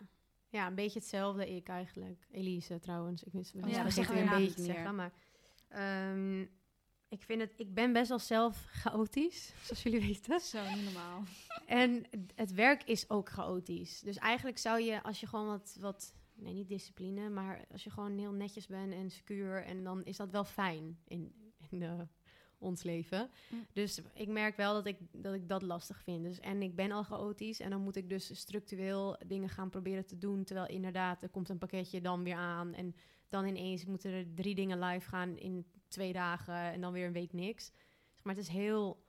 ja, 0.48 0.66
een 0.66 0.74
beetje 0.74 0.98
hetzelfde 0.98 1.54
ik 1.54 1.68
eigenlijk. 1.68 2.26
Elise 2.30 2.78
trouwens. 2.78 3.22
Ik 3.24 3.32
wist 3.32 3.52
ja, 3.52 3.60
we 3.60 3.82
we 3.82 3.90
zeggen 3.90 4.14
weer 4.14 4.32
een 4.32 4.44
beetje 4.44 4.62
zeggen, 4.62 4.94
maar 4.94 5.12
ehm, 5.68 6.44
ik 7.12 7.22
vind 7.22 7.40
het. 7.40 7.54
Ik 7.56 7.74
ben 7.74 7.92
best 7.92 8.08
wel 8.08 8.18
zelf 8.18 8.66
chaotisch, 8.70 9.52
zoals 9.64 9.82
jullie 9.82 10.00
weten. 10.00 10.40
Zo, 10.40 10.74
niet 10.74 10.84
normaal. 10.84 11.22
En 11.66 12.04
het 12.34 12.52
werk 12.52 12.82
is 12.84 13.10
ook 13.10 13.28
chaotisch. 13.28 14.00
Dus 14.00 14.16
eigenlijk 14.16 14.58
zou 14.58 14.80
je, 14.80 15.02
als 15.02 15.20
je 15.20 15.26
gewoon 15.26 15.46
wat, 15.46 15.76
wat 15.80 16.14
nee, 16.34 16.52
niet 16.52 16.68
discipline, 16.68 17.28
maar 17.28 17.64
als 17.72 17.84
je 17.84 17.90
gewoon 17.90 18.18
heel 18.18 18.32
netjes 18.32 18.66
bent 18.66 18.92
en 18.92 19.10
secuur, 19.10 19.64
en 19.64 19.84
dan 19.84 20.04
is 20.04 20.16
dat 20.16 20.30
wel 20.30 20.44
fijn 20.44 20.98
in, 21.04 21.32
in 21.70 22.08
ons 22.58 22.82
leven. 22.82 23.30
Mm. 23.48 23.66
Dus 23.72 24.00
ik 24.14 24.28
merk 24.28 24.56
wel 24.56 24.74
dat 24.74 24.86
ik, 24.86 24.96
dat 25.10 25.34
ik 25.34 25.48
dat 25.48 25.62
lastig 25.62 26.02
vind. 26.02 26.24
Dus, 26.24 26.40
en 26.40 26.62
ik 26.62 26.76
ben 26.76 26.92
al 26.92 27.02
chaotisch 27.02 27.60
en 27.60 27.70
dan 27.70 27.80
moet 27.80 27.96
ik 27.96 28.08
dus 28.08 28.38
structureel 28.38 29.16
dingen 29.26 29.48
gaan 29.48 29.70
proberen 29.70 30.06
te 30.06 30.18
doen, 30.18 30.44
terwijl 30.44 30.68
inderdaad, 30.68 31.22
er 31.22 31.28
komt 31.28 31.48
een 31.48 31.58
pakketje 31.58 32.00
dan 32.00 32.22
weer 32.22 32.34
aan 32.34 32.74
en 32.74 32.94
dan 33.28 33.46
ineens 33.46 33.84
moeten 33.84 34.12
er 34.12 34.34
drie 34.34 34.54
dingen 34.54 34.78
live 34.78 35.08
gaan 35.08 35.36
in 35.36 35.66
twee 35.92 36.12
dagen 36.12 36.54
en 36.54 36.80
dan 36.80 36.92
weer 36.92 37.06
een 37.06 37.12
week 37.12 37.32
niks. 37.32 37.64
Zeg 37.64 38.24
Maar 38.24 38.34
het 38.34 38.42
is 38.44 38.50
heel 38.50 39.04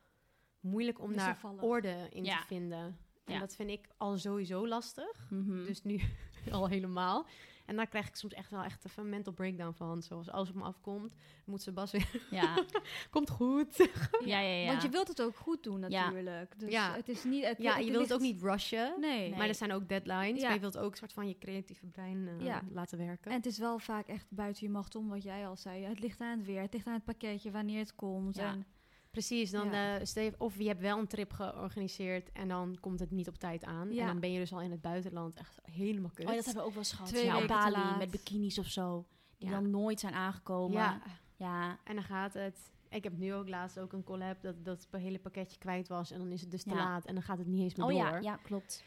moeilijk 0.59 0.99
om 1.01 1.15
daar 1.15 1.39
orde 1.59 2.07
in 2.09 2.23
Ja. 2.23 2.39
te 2.39 2.45
vinden. 2.47 2.97
En 3.25 3.33
Ja. 3.33 3.39
dat 3.39 3.55
vind 3.55 3.69
ik 3.69 3.87
al 3.97 4.17
sowieso 4.17 4.67
lastig. 4.67 5.27
Mhm. 5.29 5.65
Dus 5.65 5.83
nu 5.83 6.01
al 6.51 6.67
helemaal. 6.69 7.25
En 7.65 7.75
daar 7.75 7.87
krijg 7.87 8.07
ik 8.07 8.15
soms 8.15 8.33
echt 8.33 8.49
wel 8.49 8.63
echt 8.63 8.85
even 8.85 9.03
een 9.03 9.09
mental 9.09 9.33
breakdown 9.33 9.73
van. 9.73 10.01
Zoals 10.01 10.29
als 10.31 10.47
het 10.47 10.57
me 10.57 10.63
afkomt, 10.63 11.13
moet 11.45 11.61
ze 11.61 11.71
Bas 11.71 11.91
weer... 11.91 12.21
ja. 12.29 12.63
Komt 13.09 13.29
goed. 13.29 13.89
ja, 14.25 14.39
ja, 14.39 14.55
ja. 14.55 14.67
Want 14.67 14.81
je 14.81 14.89
wilt 14.89 15.07
het 15.07 15.21
ook 15.21 15.35
goed 15.35 15.63
doen 15.63 15.81
Ja. 15.81 15.87
natuurlijk. 16.03 16.59
Dus 16.59 16.71
Ja. 16.71 16.93
het 16.95 17.09
is 17.09 17.23
niet... 17.23 17.45
Het, 17.45 17.57
Ja, 17.61 17.77
je 17.77 17.91
wilt 17.91 18.03
het 18.03 18.13
ook 18.13 18.19
niet 18.19 18.41
rushen. 18.41 18.93
Nee. 18.99 19.29
Nee. 19.29 19.37
Maar 19.37 19.47
er 19.47 19.55
zijn 19.55 19.71
ook 19.71 19.89
deadlines. 19.89 20.39
Ja. 20.39 20.45
Maar 20.45 20.53
je 20.53 20.59
wilt 20.61 20.77
ook 20.77 20.91
een 20.91 20.97
soort 20.97 21.13
van 21.13 21.27
je 21.27 21.37
creatieve 21.37 21.85
brein 21.85 22.27
eh, 22.27 22.45
Ja. 22.45 22.61
laten 22.71 22.97
werken. 22.97 23.31
En 23.31 23.37
het 23.37 23.45
is 23.45 23.57
wel 23.57 23.79
vaak 23.79 24.07
echt 24.07 24.25
buiten 24.29 24.65
je 24.65 24.71
macht 24.71 24.95
om, 24.95 25.09
wat 25.09 25.23
jij 25.23 25.47
al 25.47 25.55
zei. 25.57 25.83
Het 25.83 25.99
ligt 25.99 26.21
aan 26.21 26.37
het 26.37 26.45
weer, 26.45 26.61
het 26.61 26.73
ligt 26.73 26.87
aan 26.87 26.93
het 26.93 27.03
pakketje, 27.05 27.51
wanneer 27.51 27.79
het 27.79 27.95
komt. 27.95 28.35
Ja. 28.35 28.51
En, 28.51 28.65
Precies, 29.13 29.51
dan 29.51 29.71
Ja. 29.71 29.97
eh, 29.99 30.05
stel 30.05 30.23
je- 30.23 30.33
of 30.37 30.57
je 30.57 30.67
hebt 30.67 30.79
wel 30.81 30.97
een 30.99 31.07
trip 31.07 31.31
georganiseerd 31.33 32.31
en 32.31 32.47
dan 32.47 32.77
komt 32.79 32.99
het 32.99 33.11
niet 33.11 33.27
op 33.27 33.35
tijd 33.37 33.63
aan. 33.63 33.91
Ja. 33.93 34.01
En 34.01 34.07
dan 34.07 34.19
ben 34.19 34.31
je 34.31 34.39
dus 34.39 34.53
al 34.53 34.61
in 34.61 34.71
het 34.71 34.81
buitenland 34.81 35.35
echt 35.35 35.59
helemaal 35.71 36.11
kut. 36.13 36.27
Oh, 36.27 36.35
dat 36.35 36.45
hebben 36.45 36.61
we 36.63 36.67
ook 36.67 36.73
wel 36.73 36.83
eens 36.83 36.91
gehad. 36.91 37.07
Twee 37.09 37.25
ja, 37.25 37.41
op 37.41 37.47
Bali 37.47 37.97
met 37.97 38.11
bikinis 38.11 38.57
of 38.59 38.65
zo. 38.65 39.05
Die 39.37 39.49
dan 39.49 39.69
nooit 39.69 39.99
zijn 39.99 40.13
aangekomen. 40.13 40.77
Ja, 40.77 41.01
ja. 41.35 41.77
en 41.83 41.95
dan 41.95 42.03
gaat 42.03 42.33
het. 42.33 42.71
Ik 42.89 43.03
heb 43.03 43.17
nu 43.17 43.33
ook 43.33 43.49
laatst 43.49 43.79
ook 43.79 43.93
een 43.93 44.03
collab 44.03 44.41
dat, 44.41 44.65
dat 44.65 44.87
het 44.91 45.01
hele 45.01 45.19
pakketje 45.19 45.57
kwijt 45.57 45.87
was. 45.87 46.11
En 46.11 46.19
dan 46.19 46.31
is 46.31 46.41
het 46.41 46.51
dus 46.51 46.63
te 46.63 46.75
laat 46.75 47.05
en 47.05 47.13
dan 47.13 47.23
gaat 47.23 47.37
het 47.37 47.47
niet 47.47 47.61
eens 47.61 47.75
meer 47.75 47.85
Oh 47.85 47.91
door. 47.91 48.01
ja, 48.01 48.17
ja, 48.19 48.35
klopt. 48.35 48.83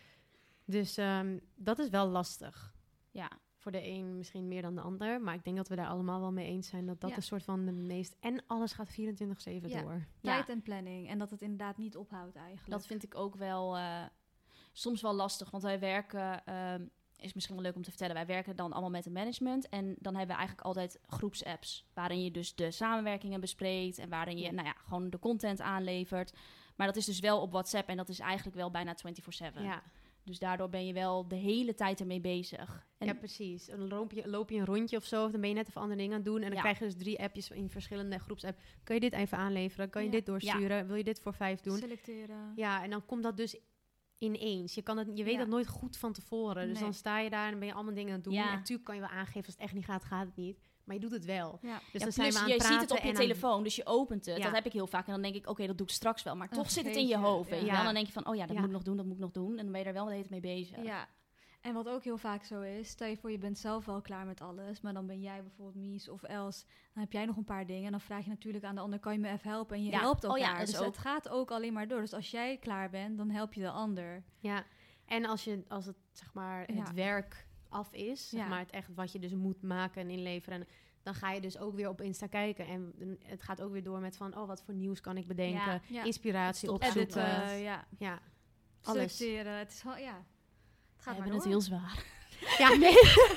Dus 0.65 0.97
ehm, 0.97 1.39
dat 1.55 1.79
is 1.79 1.89
wel 1.89 2.07
lastig. 2.09 2.75
Ja. 3.11 3.31
Voor 3.66 3.74
de 3.74 3.87
een 3.88 4.16
misschien 4.16 4.48
meer 4.48 4.62
dan 4.62 4.74
de 4.74 4.81
ander. 4.81 5.20
Maar 5.20 5.35
ik 5.35 5.44
denk 5.44 5.57
dat 5.57 5.68
we 5.68 5.76
daar 5.76 5.87
allemaal 5.88 6.20
wel 6.20 6.33
mee 6.33 6.46
eens 6.46 6.68
zijn 6.68 6.87
dat 6.87 7.00
dat 7.00 7.11
Ja. 7.11 7.16
een 7.16 7.22
soort 7.22 7.42
van 7.44 7.64
de 7.64 7.72
meest... 7.72 8.16
En 8.20 8.42
alles 8.46 8.72
gaat 8.72 8.88
24-7 8.88 9.68
Ja. 9.68 9.81
door. 9.83 10.07
tijd 10.20 10.48
en 10.48 10.62
planning. 10.62 11.09
En 11.09 11.18
dat 11.18 11.31
het 11.31 11.42
inderdaad 11.42 11.76
niet 11.76 11.96
ophoudt 11.96 12.37
eigenlijk. 12.37 12.70
Dat 12.70 12.87
vind 12.87 13.02
ik 13.02 13.14
ook 13.14 13.35
wel 13.37 13.76
eh, 13.76 14.02
soms 14.72 15.00
wel 15.02 15.14
lastig. 15.14 15.50
Want 15.50 15.62
wij 15.62 15.79
werken, 15.81 16.44
ehm, 16.44 16.85
is 17.16 17.33
misschien 17.35 17.55
wel 17.55 17.64
leuk 17.64 17.74
om 17.76 17.83
te 17.83 17.90
vertellen, 17.90 18.14
wij 18.14 18.26
werken 18.26 18.57
dan 18.57 18.72
allemaal 18.72 18.90
met 18.90 19.07
een 19.07 19.12
management. 19.12 19.68
En 19.68 19.85
dan 19.98 20.12
hebben 20.14 20.31
we 20.37 20.38
eigenlijk 20.40 20.66
altijd 20.66 20.98
groepsapps. 21.07 21.87
Waarin 21.94 22.24
je 22.24 22.31
dus 22.31 22.55
de 22.55 22.70
samenwerkingen 22.70 23.40
bespreekt. 23.40 23.98
En 23.98 24.09
waarin 24.09 24.38
je 24.38 24.52
nou 24.52 24.66
ja, 24.66 24.74
gewoon 24.85 25.11
de 25.11 25.18
content 25.18 25.61
aanlevert. 25.61 26.33
Maar 26.76 26.87
dat 26.87 26.96
is 26.96 27.05
dus 27.05 27.20
wel 27.20 27.40
op 27.40 27.50
WhatsApp. 27.52 27.88
En 27.88 27.96
dat 27.96 28.09
is 28.09 28.18
eigenlijk 28.18 28.57
wel 28.57 28.70
bijna 28.70 28.94
24-7. 28.94 29.62
Ja. 29.62 29.83
Dus 30.27 30.39
daardoor 30.39 30.69
ben 30.69 30.87
je 30.87 30.93
wel 30.93 31.29
de 31.29 31.35
hele 31.35 31.75
tijd 31.75 32.01
ermee 32.01 32.21
bezig. 32.21 32.87
En 32.99 33.07
ja, 33.07 33.15
precies. 33.15 33.69
En 33.69 33.79
dan 33.79 33.89
loop 33.89 34.12
je, 34.12 34.29
loop 34.29 34.51
je 34.51 34.59
een 34.59 34.65
rondje 34.65 34.97
of 34.97 35.05
zo, 35.05 35.25
of 35.25 35.31
dan 35.31 35.41
ben 35.41 35.49
je 35.51 35.55
net 35.57 35.69
even 35.69 35.81
andere 35.81 35.99
dingen 36.01 36.17
aan 36.17 36.23
het 36.23 36.29
doen. 36.33 36.41
En 36.43 36.47
dan 36.47 36.55
Ja. 36.55 36.61
krijg 36.61 36.79
je 36.79 36.85
dus 36.85 36.97
drie 36.97 37.19
appjes 37.21 37.51
in 37.51 37.71
verschillende 37.71 38.19
groepsapps. 38.19 38.62
Kan 38.85 38.95
je 38.95 39.01
dit 39.01 39.12
even 39.12 39.39
aanleveren? 39.39 39.91
Kan 39.91 40.03
je 40.03 40.09
Ja. 40.09 40.15
dit 40.15 40.27
doorsturen? 40.27 40.87
Wil 40.87 40.97
je 40.97 41.05
dit 41.05 41.21
voor 41.21 41.35
vijf 41.35 41.61
doen? 41.61 41.77
Selecteren. 41.79 42.53
Ja, 42.57 42.83
en 42.83 42.91
dan 42.91 43.07
komt 43.07 43.23
dat 43.23 43.37
dus 43.37 43.57
ineens. 44.19 44.75
Je, 44.75 44.83
kan 44.83 44.97
het, 44.99 45.09
je 45.15 45.25
weet 45.25 45.33
Ja. 45.33 45.39
dat 45.39 45.49
nooit 45.49 45.69
goed 45.69 45.97
van 45.97 46.12
tevoren. 46.12 46.65
Dus 46.67 46.75
Nee. 46.75 46.83
dan 46.83 46.95
sta 46.95 47.19
je 47.19 47.31
daar 47.31 47.53
en 47.53 47.59
ben 47.59 47.69
je 47.69 47.75
allemaal 47.75 47.95
dingen 47.95 48.11
aan 48.11 48.15
het 48.17 48.25
doen. 48.25 48.33
Ja. 48.35 48.49
En 48.51 48.55
natuurlijk 48.57 48.85
kan 48.87 48.95
je 48.95 49.01
wel 49.01 49.11
aangeven 49.11 49.45
als 49.45 49.55
het 49.55 49.62
echt 49.62 49.75
niet 49.75 49.85
gaat, 49.85 50.05
gaat 50.05 50.27
het 50.27 50.37
niet. 50.37 50.59
Maar 50.87 50.94
je 50.94 51.01
doet 51.01 51.11
het 51.11 51.25
wel. 51.25 51.59
Ja. 51.62 51.81
Dus 51.92 51.92
Ja, 51.92 51.99
dan 51.99 52.12
zijn 52.12 52.29
plus 52.29 52.35
we 52.38 52.40
aan 52.42 52.49
je 52.49 52.55
het 52.55 52.62
ziet 52.62 52.81
het 52.81 52.90
op 52.90 52.96
praten 52.96 53.07
je 53.07 53.14
en 53.14 53.20
telefoon, 53.20 53.62
dus 53.62 53.77
je 53.77 53.87
opent 53.87 54.27
het. 54.27 54.37
Ja. 54.37 54.42
Dat 54.44 54.53
heb 54.55 54.66
ik 54.66 54.72
heel 54.72 54.87
vaak. 54.87 55.07
En 55.07 55.12
dan 55.12 55.22
denk 55.22 55.35
ik, 55.35 55.49
oké, 55.49 55.66
dat 55.66 55.79
doe 55.79 55.87
ik 55.87 55.92
straks 55.92 56.22
wel. 56.22 56.37
Maar 56.37 56.49
Dan 56.49 56.59
toch 56.59 56.70
zit 56.70 56.85
het 56.87 56.96
in 56.96 57.07
je 57.07 57.16
hoofd. 57.16 57.51
Weet 57.51 57.61
je 57.61 57.66
ja. 57.66 57.72
wel? 57.72 57.85
Dan 57.85 57.94
denk 57.94 58.07
je 58.07 58.12
van, 58.12 58.27
oh 58.29 58.35
ja, 58.35 58.40
dat 58.46 58.51
Ja. 58.55 58.57
moet 58.61 58.68
ik 58.68 58.75
nog 58.75 58.83
doen, 58.83 58.96
dat 58.96 59.05
moet 59.07 59.14
ik 59.14 59.20
nog 59.20 59.31
doen. 59.31 59.51
En 59.51 59.62
dan 59.62 59.72
ben 59.72 59.81
je 59.81 59.87
er 59.87 59.92
wel 59.92 60.05
de 60.05 60.11
hele 60.12 60.27
tijd 60.29 60.42
mee 60.42 60.55
bezig. 60.55 60.83
Ja. 60.85 61.09
En 61.61 61.75
wat 61.75 61.88
ook 61.88 62.05
heel 62.05 62.18
vaak 62.18 62.44
zo 62.44 62.61
is, 62.61 62.88
stel 62.88 63.09
je 63.09 63.16
voor 63.16 63.31
je 63.31 63.38
bent 63.38 63.59
zelf 63.59 63.85
wel 63.85 64.01
klaar 64.01 64.27
met 64.27 64.40
alles, 64.40 64.81
maar 64.81 64.92
dan 64.92 65.07
ben 65.07 65.20
jij 65.20 65.42
bijvoorbeeld 65.42 65.85
Mies 65.85 66.09
of 66.09 66.22
Els, 66.22 66.64
dan 66.92 67.03
heb 67.03 67.12
jij 67.12 67.25
nog 67.25 67.37
een 67.37 67.44
paar 67.44 67.66
dingen 67.66 67.85
en 67.85 67.90
dan 67.90 68.01
vraag 68.01 68.25
je 68.25 68.31
natuurlijk 68.31 68.64
aan 68.64 68.75
de 68.75 68.81
ander, 68.81 68.99
kan 68.99 69.12
je 69.12 69.18
me 69.18 69.31
even 69.31 69.51
helpen? 69.51 69.77
En 69.77 69.85
je 69.85 69.90
Ja. 69.90 69.99
helpt 69.99 70.25
Oh 70.25 70.31
elkaar. 70.31 70.53
ja, 70.53 70.59
dat 70.59 70.68
is 70.68 70.70
dus 70.75 70.81
ook- 70.81 70.87
het 70.87 70.99
gaat 70.99 71.29
ook 71.29 71.51
alleen 71.51 71.72
maar 71.72 71.88
door. 71.88 72.01
Dus 72.01 72.12
als 72.12 72.31
jij 72.31 72.57
klaar 72.57 72.90
bent, 72.90 73.18
dan 73.18 73.31
help 73.31 73.53
je 73.55 73.61
de 73.61 73.70
ander. 73.70 74.25
Ja, 74.40 74.64
en 75.07 75.25
als, 75.27 75.44
je, 75.44 75.64
als 75.68 75.87
het, 75.87 75.96
zeg 76.12 76.33
maar, 76.35 76.61
het 76.66 76.77
Ja. 76.88 76.94
werk 76.94 77.45
af 77.68 77.92
is, 77.92 78.29
zeg 78.29 78.40
Ja. 78.40 78.46
maar, 78.48 78.59
het 78.59 78.70
echt 78.70 78.88
wat 78.94 79.12
je 79.12 79.18
dus 79.18 79.35
moet 79.35 79.62
maken 79.62 80.00
en 80.02 80.11
inleveren, 80.11 80.61
en 80.61 80.66
dan 81.02 81.14
ga 81.14 81.33
je 81.33 81.40
dus 81.40 81.59
ook 81.59 81.74
weer 81.74 81.88
op 81.88 82.00
Insta 82.00 82.26
kijken. 82.26 82.66
En 82.66 82.92
het 83.22 83.42
gaat 83.42 83.62
ook 83.62 83.72
weer 83.72 83.83
door 83.83 83.98
met 84.00 84.16
van, 84.16 84.37
oh, 84.37 84.46
wat 84.46 84.62
voor 84.62 84.74
nieuws 84.74 85.00
kan 85.00 85.16
ik 85.16 85.26
bedenken? 85.26 85.72
Ja. 85.72 85.81
Ja. 85.87 86.05
Inspiratie 86.05 86.72
opzoeken. 86.72 87.00
Editen, 87.02 87.55
niet. 87.55 87.62
ja. 87.62 87.87
ja, 87.98 88.18
alles. 88.83 89.16
Selecteren. 89.16 89.59
Het 89.59 89.72
is 89.72 89.83
wel, 89.83 89.96
ja. 89.96 90.16
Het 90.16 90.24
We 90.96 91.02
gaat 91.02 91.05
maar 91.05 91.14
hebben 91.14 91.35
het 91.35 91.44
heel 91.44 91.61
zwaar. 91.61 92.05
Ja, 92.59 92.68
nee. 92.68 92.94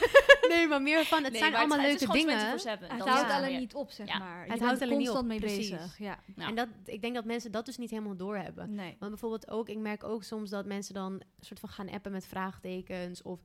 nee, 0.51 0.67
maar 0.67 0.81
meer 0.81 1.05
van, 1.05 1.23
het 1.23 1.31
Nee, 1.31 1.41
zijn 1.41 1.55
allemaal 1.55 1.79
het, 1.79 1.87
leuke 1.87 2.03
het 2.03 2.13
dingen. 2.13 2.59
24/7. 2.59 2.87
Het 2.87 2.97
Dat 2.99 3.07
houdt 3.07 3.31
alleen 3.31 3.59
niet 3.59 3.73
op, 3.73 3.91
zeg 3.91 4.07
Ja. 4.07 4.17
maar. 4.17 4.45
Je 4.45 4.51
Het 4.51 4.61
houdt 4.61 4.81
alleen 4.81 4.97
niet 4.97 5.07
constant 5.09 5.23
op, 5.33 5.39
mee 5.39 5.39
precies. 5.39 5.69
bezig. 5.69 5.97
Ja. 5.97 6.19
Ja. 6.35 6.47
En 6.47 6.55
dat, 6.55 6.67
ik 6.85 7.01
denk 7.01 7.13
dat 7.15 7.25
mensen 7.25 7.51
dat 7.51 7.65
dus 7.65 7.77
niet 7.77 7.89
helemaal 7.89 8.15
doorhebben. 8.15 8.75
Nee. 8.75 8.95
Want 8.99 9.11
bijvoorbeeld 9.11 9.49
ook, 9.49 9.69
ik 9.69 9.77
merk 9.77 10.03
ook 10.03 10.23
soms 10.23 10.49
dat 10.49 10.65
mensen 10.65 10.93
dan 10.93 11.13
een 11.13 11.23
soort 11.39 11.59
van 11.59 11.69
gaan 11.69 11.89
appen 11.89 12.11
met 12.11 12.25
vraagtekens. 12.27 13.21
Of, 13.21 13.39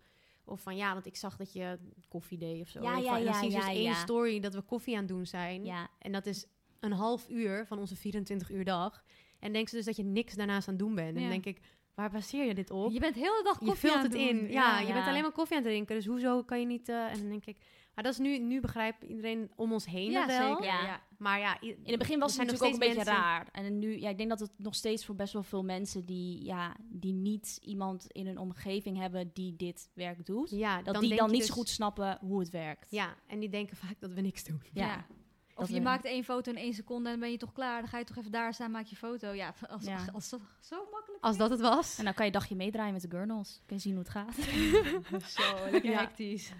of 0.44 0.60
van 0.60 0.76
ja, 0.76 0.92
want 0.92 1.06
ik 1.06 1.16
zag 1.16 1.36
dat 1.36 1.52
je 1.52 1.78
koffie 2.08 2.38
deed 2.38 2.60
of 2.60 2.68
zo. 2.68 2.82
Ja, 2.82 2.96
ja, 2.96 3.16
ja, 3.16 3.32
ze 3.32 3.44
dus 3.44 3.54
ja, 3.54 3.68
één 3.68 3.82
ja. 3.82 3.94
story 3.94 4.40
dat 4.40 4.54
we 4.54 4.60
koffie 4.60 4.94
aan 4.94 5.00
het 5.00 5.08
doen 5.08 5.26
zijn. 5.26 5.64
Ja. 5.64 5.88
En 5.98 6.12
dat 6.12 6.26
is 6.26 6.46
een 6.80 6.92
half 6.92 7.28
uur 7.28 7.66
van 7.66 7.78
onze 7.78 7.96
24 7.96 8.50
uur 8.50 8.64
dag. 8.64 9.04
En 9.38 9.52
denken 9.52 9.70
ze 9.70 9.76
dus 9.76 9.84
dat 9.84 9.96
je 9.96 10.02
niks 10.02 10.34
daarnaast 10.34 10.68
aan 10.68 10.74
het 10.74 10.82
doen 10.82 10.94
bent. 10.94 11.16
En 11.16 11.20
dan 11.20 11.30
denk 11.30 11.46
ik, 11.46 11.60
waar 11.94 12.10
baseer 12.10 12.44
je 12.44 12.54
dit 12.54 12.70
op? 12.70 12.92
Je 12.92 13.00
bent 13.00 13.14
de 13.14 13.20
hele 13.20 13.40
dag 13.44 13.60
Je 13.60 13.66
koffie 13.66 13.88
vult 13.88 13.94
aan 13.94 14.02
het 14.02 14.12
doen. 14.12 14.28
in. 14.28 14.50
Ja, 14.50 14.80
je 14.80 14.86
ja. 14.86 14.92
bent 14.92 15.06
alleen 15.06 15.22
maar 15.22 15.32
koffie 15.32 15.56
aan 15.56 15.62
het 15.62 15.72
drinken. 15.72 15.94
Dus 15.96 16.06
hoezo 16.06 16.42
kan 16.42 16.60
je 16.60 16.66
niet... 16.66 16.88
eh, 16.88 17.12
en 17.12 17.18
dan 17.18 17.28
denk 17.28 17.46
ik... 17.46 17.56
Maar 17.94 18.04
dat 18.04 18.12
is 18.12 18.18
nu, 18.18 18.38
nu 18.38 18.60
begrijpt 18.60 19.02
iedereen 19.02 19.50
om 19.56 19.72
ons 19.72 19.86
heen 19.86 20.10
Ja, 20.10 20.26
wel. 20.26 20.48
zeker. 20.48 20.64
Ja. 20.64 20.84
Ja. 20.84 21.02
Maar 21.18 21.38
ja, 21.38 21.60
In 21.60 21.76
het 21.84 21.98
begin 21.98 22.18
was 22.18 22.36
het 22.36 22.46
natuurlijk 22.46 22.64
ook 22.64 22.72
een 22.72 22.78
beetje 22.88 22.94
mensen- 23.04 23.14
raar. 23.14 23.48
En 23.52 23.78
nu, 23.78 24.00
ja, 24.00 24.08
ik 24.08 24.16
denk 24.16 24.28
dat 24.28 24.40
het 24.40 24.50
nog 24.56 24.74
steeds 24.74 25.04
voor 25.04 25.14
best 25.14 25.32
wel 25.32 25.42
veel 25.42 25.62
mensen 25.64 26.04
die, 26.04 26.44
ja, 26.44 26.76
die 26.88 27.12
niet 27.12 27.58
iemand 27.62 28.06
in 28.08 28.26
hun 28.26 28.38
omgeving 28.38 28.98
hebben 28.98 29.30
die 29.32 29.56
dit 29.56 29.90
werk 29.94 30.26
doet, 30.26 30.50
Ja, 30.50 30.82
dat 30.82 30.94
dan 30.94 31.02
die 31.02 31.16
dan 31.16 31.30
niet 31.30 31.38
dus- 31.38 31.48
zo 31.48 31.54
goed 31.54 31.68
snappen 31.68 32.18
hoe 32.20 32.38
het 32.40 32.50
werkt. 32.50 32.90
Ja, 32.90 33.14
en 33.26 33.38
die 33.40 33.48
denken 33.48 33.76
vaak 33.76 34.00
dat 34.00 34.12
we 34.12 34.20
niks 34.20 34.44
doen. 34.44 34.62
Ja. 34.72 35.06
Of 35.56 35.68
je 35.68 35.74
we- 35.74 35.80
maakt 35.80 36.04
één 36.04 36.24
foto 36.24 36.50
in 36.50 36.56
één 36.58 36.74
seconde 36.74 37.04
en 37.04 37.10
dan 37.10 37.20
ben 37.20 37.30
je 37.30 37.36
toch 37.36 37.52
klaar. 37.52 37.80
Dan 37.80 37.88
ga 37.90 37.98
je 37.98 38.04
toch 38.04 38.16
even 38.16 38.30
daar 38.30 38.54
staan, 38.54 38.70
maak 38.70 38.86
je 38.86 38.96
foto. 38.96 39.30
Ja, 39.32 39.54
als, 39.70 39.84
Ja. 39.84 39.96
als, 39.98 40.12
als 40.12 40.28
zo, 40.28 40.40
zo 40.60 40.88
makkelijk. 40.90 41.22
Als 41.24 41.36
dat 41.36 41.50
het 41.50 41.60
was. 41.60 41.98
En 41.98 42.04
dan 42.04 42.14
kan 42.14 42.26
je 42.26 42.32
een 42.32 42.38
dagje 42.38 42.54
meedraaien 42.56 42.92
met 42.92 43.02
de 43.02 43.10
gurnals. 43.10 43.60
Kun 43.66 43.76
je 43.76 43.82
zien 43.82 43.92
hoe 43.94 44.02
het 44.02 44.10
gaat. 44.12 44.34
Zo, 45.30 45.70
lekker 45.70 45.90
Ja. 45.90 45.98
hectisch. 45.98 46.52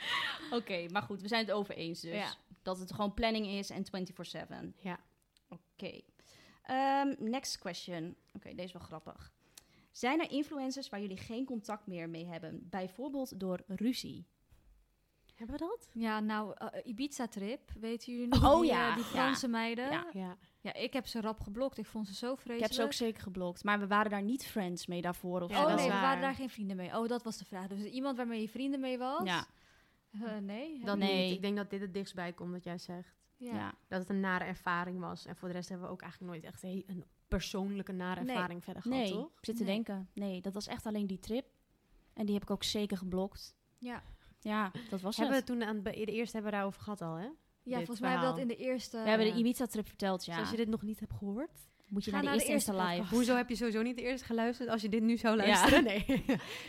Oké, 0.50 0.86
maar 0.90 1.02
goed, 1.02 1.20
we 1.20 1.28
zijn 1.28 1.44
het 1.46 1.54
over 1.54 1.74
eens 1.76 2.00
dus. 2.00 2.12
Ja. 2.14 2.34
Dat 2.62 2.78
het 2.78 2.92
gewoon 2.92 3.14
planning 3.14 3.46
is 3.46 3.70
en 3.70 3.84
24-7. 3.84 4.74
Ja. 4.78 4.98
Oké. 5.48 6.00
Ehm, 6.62 7.14
next 7.18 7.58
question. 7.58 8.16
Oké, 8.32 8.48
deze 8.48 8.62
is 8.62 8.72
wel 8.72 8.82
grappig. 8.82 9.32
Zijn 9.92 10.20
er 10.20 10.30
influencers 10.30 10.88
waar 10.88 11.00
jullie 11.00 11.16
geen 11.16 11.44
contact 11.44 11.86
meer 11.86 12.08
mee 12.08 12.26
hebben? 12.26 12.66
Bijvoorbeeld 12.70 13.40
door 13.40 13.60
ruzie? 13.66 14.26
Hebben 15.38 15.58
we 15.58 15.64
dat? 15.64 15.88
Ja, 15.92 16.20
nou, 16.20 16.54
eh, 16.56 16.86
Ibiza-trip, 16.86 17.72
weten 17.80 18.12
jullie 18.12 18.28
nog? 18.28 18.52
Oh 18.54 18.60
die, 18.60 18.70
ja, 18.70 18.88
eh, 18.88 18.94
die 18.94 19.04
ja. 19.04 19.10
Franse 19.10 19.48
meiden. 19.48 19.90
Ja. 19.90 20.06
Ja. 20.12 20.36
Ja. 20.60 20.74
ik 20.74 20.92
heb 20.92 21.06
ze 21.06 21.20
rap 21.20 21.40
geblokt. 21.40 21.78
Ik 21.78 21.86
vond 21.86 22.06
ze 22.06 22.14
zo 22.14 22.32
Ik 22.32 22.38
vreselijk. 22.38 22.62
heb 22.62 22.72
ze 22.72 22.82
ook 22.82 22.92
zeker 22.92 23.22
geblokt. 23.22 23.64
Maar 23.64 23.78
we 23.78 23.86
waren 23.86 24.10
daar 24.10 24.22
niet 24.22 24.46
friends 24.46 24.86
mee 24.86 25.00
daarvoor 25.02 25.40
of 25.42 25.50
Ja, 25.50 25.56
zo. 25.56 25.62
oh 25.62 25.68
dat 25.68 25.76
nee, 25.76 25.86
we 25.86 25.92
waar. 25.92 26.02
waren 26.02 26.20
daar 26.20 26.34
geen 26.34 26.50
vrienden 26.50 26.76
mee. 26.76 26.96
Oh, 26.98 27.08
dat 27.08 27.22
was 27.22 27.36
de 27.38 27.44
vraag. 27.44 27.66
Dus 27.66 27.82
iemand 27.84 28.16
waarmee 28.16 28.40
je 28.40 28.48
vrienden 28.48 28.80
mee 28.80 28.98
was? 28.98 29.22
Ja, 29.24 29.46
Eh, 30.10 30.36
nee. 30.36 30.84
Dat 30.84 30.98
Nee. 30.98 31.24
niet. 31.26 31.34
Ik 31.34 31.42
denk 31.42 31.56
dat 31.56 31.70
dit 31.70 31.80
het 31.80 31.94
dichtst 31.94 32.14
bij 32.14 32.32
komt 32.32 32.52
wat 32.52 32.64
jij 32.64 32.78
zegt. 32.78 33.16
Ja. 33.36 33.54
ja. 33.54 33.74
Dat 33.88 34.00
het 34.00 34.08
een 34.10 34.20
nare 34.20 34.44
ervaring 34.44 35.00
was. 35.00 35.26
En 35.26 35.36
voor 35.36 35.48
de 35.48 35.54
rest 35.54 35.68
hebben 35.68 35.86
we 35.86 35.92
ook 35.92 36.02
eigenlijk 36.02 36.32
nooit 36.32 36.44
echt 36.44 36.62
een, 36.62 37.04
persoonlijke 37.28 37.92
nare 37.92 38.20
Nee. 38.24 38.34
ervaring 38.34 38.64
verder 38.64 38.82
gehad, 38.82 38.98
Nee, 38.98 39.10
toch? 39.12 39.26
ik 39.38 39.44
zit 39.44 39.56
te 39.56 39.62
Nee. 39.64 39.74
denken. 39.74 40.08
Nee, 40.14 40.40
dat 40.40 40.54
was 40.54 40.66
echt 40.66 40.86
alleen 40.86 41.06
die 41.06 41.18
trip. 41.18 41.46
En 42.14 42.24
die 42.26 42.34
heb 42.34 42.42
ik 42.42 42.50
ook 42.50 42.62
zeker 42.64 42.96
geblokt. 42.96 43.56
Ja. 43.78 44.02
Ja, 44.40 44.70
dat 44.90 45.00
was 45.00 45.16
Hebben 45.16 45.34
we 45.34 45.40
het. 45.40 45.46
toen 45.50 45.64
aan 45.64 45.82
de 45.82 45.92
eerste 45.94 46.32
hebben 46.36 46.50
we 46.50 46.56
daarover 46.56 46.82
gehad 46.82 47.00
al, 47.02 47.14
hè? 47.14 47.22
Ja, 47.62 47.76
Dit 47.76 47.86
volgens 47.86 48.00
mij 48.00 48.10
hebben 48.10 48.28
we 48.28 48.34
dat 48.34 48.42
in 48.50 48.56
de 48.56 48.64
eerste... 48.64 49.02
We 49.02 49.08
hebben 49.08 49.26
de 49.26 49.32
ja. 49.32 49.38
Ibiza-trip 49.38 49.86
verteld, 49.86 50.24
ja. 50.24 50.32
Dus 50.32 50.40
als 50.40 50.50
je 50.50 50.56
dit 50.56 50.68
nog 50.68 50.82
niet 50.82 51.00
hebt 51.00 51.12
gehoord. 51.12 51.68
Moet 51.88 52.04
je 52.04 52.10
naar 52.10 52.20
de 52.22 52.26
naar 52.26 52.36
de 52.36 52.44
eerste 52.44 52.72
live. 52.74 52.86
podcast. 52.90 53.10
Hoezo 53.10 53.36
heb 53.36 53.48
je 53.48 53.54
sowieso 53.56 53.82
niet 53.82 53.96
de 53.96 54.02
eerste 54.02 54.26
geluisterd 54.26 54.68
als 54.68 54.82
je 54.82 54.88
dit 54.88 55.02
nu 55.02 55.16
zou 55.16 55.36
Ja. 55.36 55.46
luisteren? 55.46 55.84
Nee. 55.90 56.04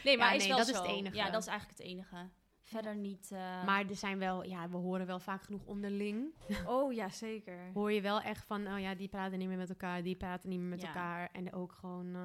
Nee, 0.04 0.18
maar 0.18 0.28
Ja, 0.28 0.32
is 0.32 0.40
nee, 0.40 0.48
wel 0.48 0.58
dat 0.58 0.68
is 0.70 0.76
zo. 0.76 0.82
het 0.82 0.92
enige. 0.92 1.16
Ja, 1.16 1.30
dat 1.30 1.42
is 1.42 1.48
eigenlijk 1.48 1.78
het 1.80 1.88
enige. 1.88 2.30
Verder 2.62 2.96
niet... 2.96 3.30
eh, 3.32 3.64
Maar 3.66 3.86
er 3.90 3.96
zijn 3.96 4.18
wel, 4.20 4.44
ja, 4.44 4.70
we 4.70 4.78
horen 4.78 5.06
wel 5.06 5.20
vaak 5.20 5.42
genoeg 5.44 5.66
onderling. 5.66 6.34
Oh 6.66 6.94
ja, 6.94 7.10
zeker. 7.10 7.72
Hoor 7.74 7.92
je 7.92 8.02
wel 8.02 8.22
echt 8.22 8.46
van, 8.46 8.68
oh 8.68 8.80
ja, 8.80 8.96
die 8.96 9.08
praten 9.08 9.40
niet 9.40 9.48
meer 9.48 9.58
met 9.58 9.70
elkaar, 9.70 10.04
die 10.04 10.16
praten 10.16 10.50
niet 10.50 10.60
meer 10.60 10.70
met 10.70 10.82
Ja. 10.82 10.88
elkaar. 10.88 11.30
En 11.32 11.54
ook 11.54 11.72
gewoon, 11.74 12.16
eh, 12.16 12.22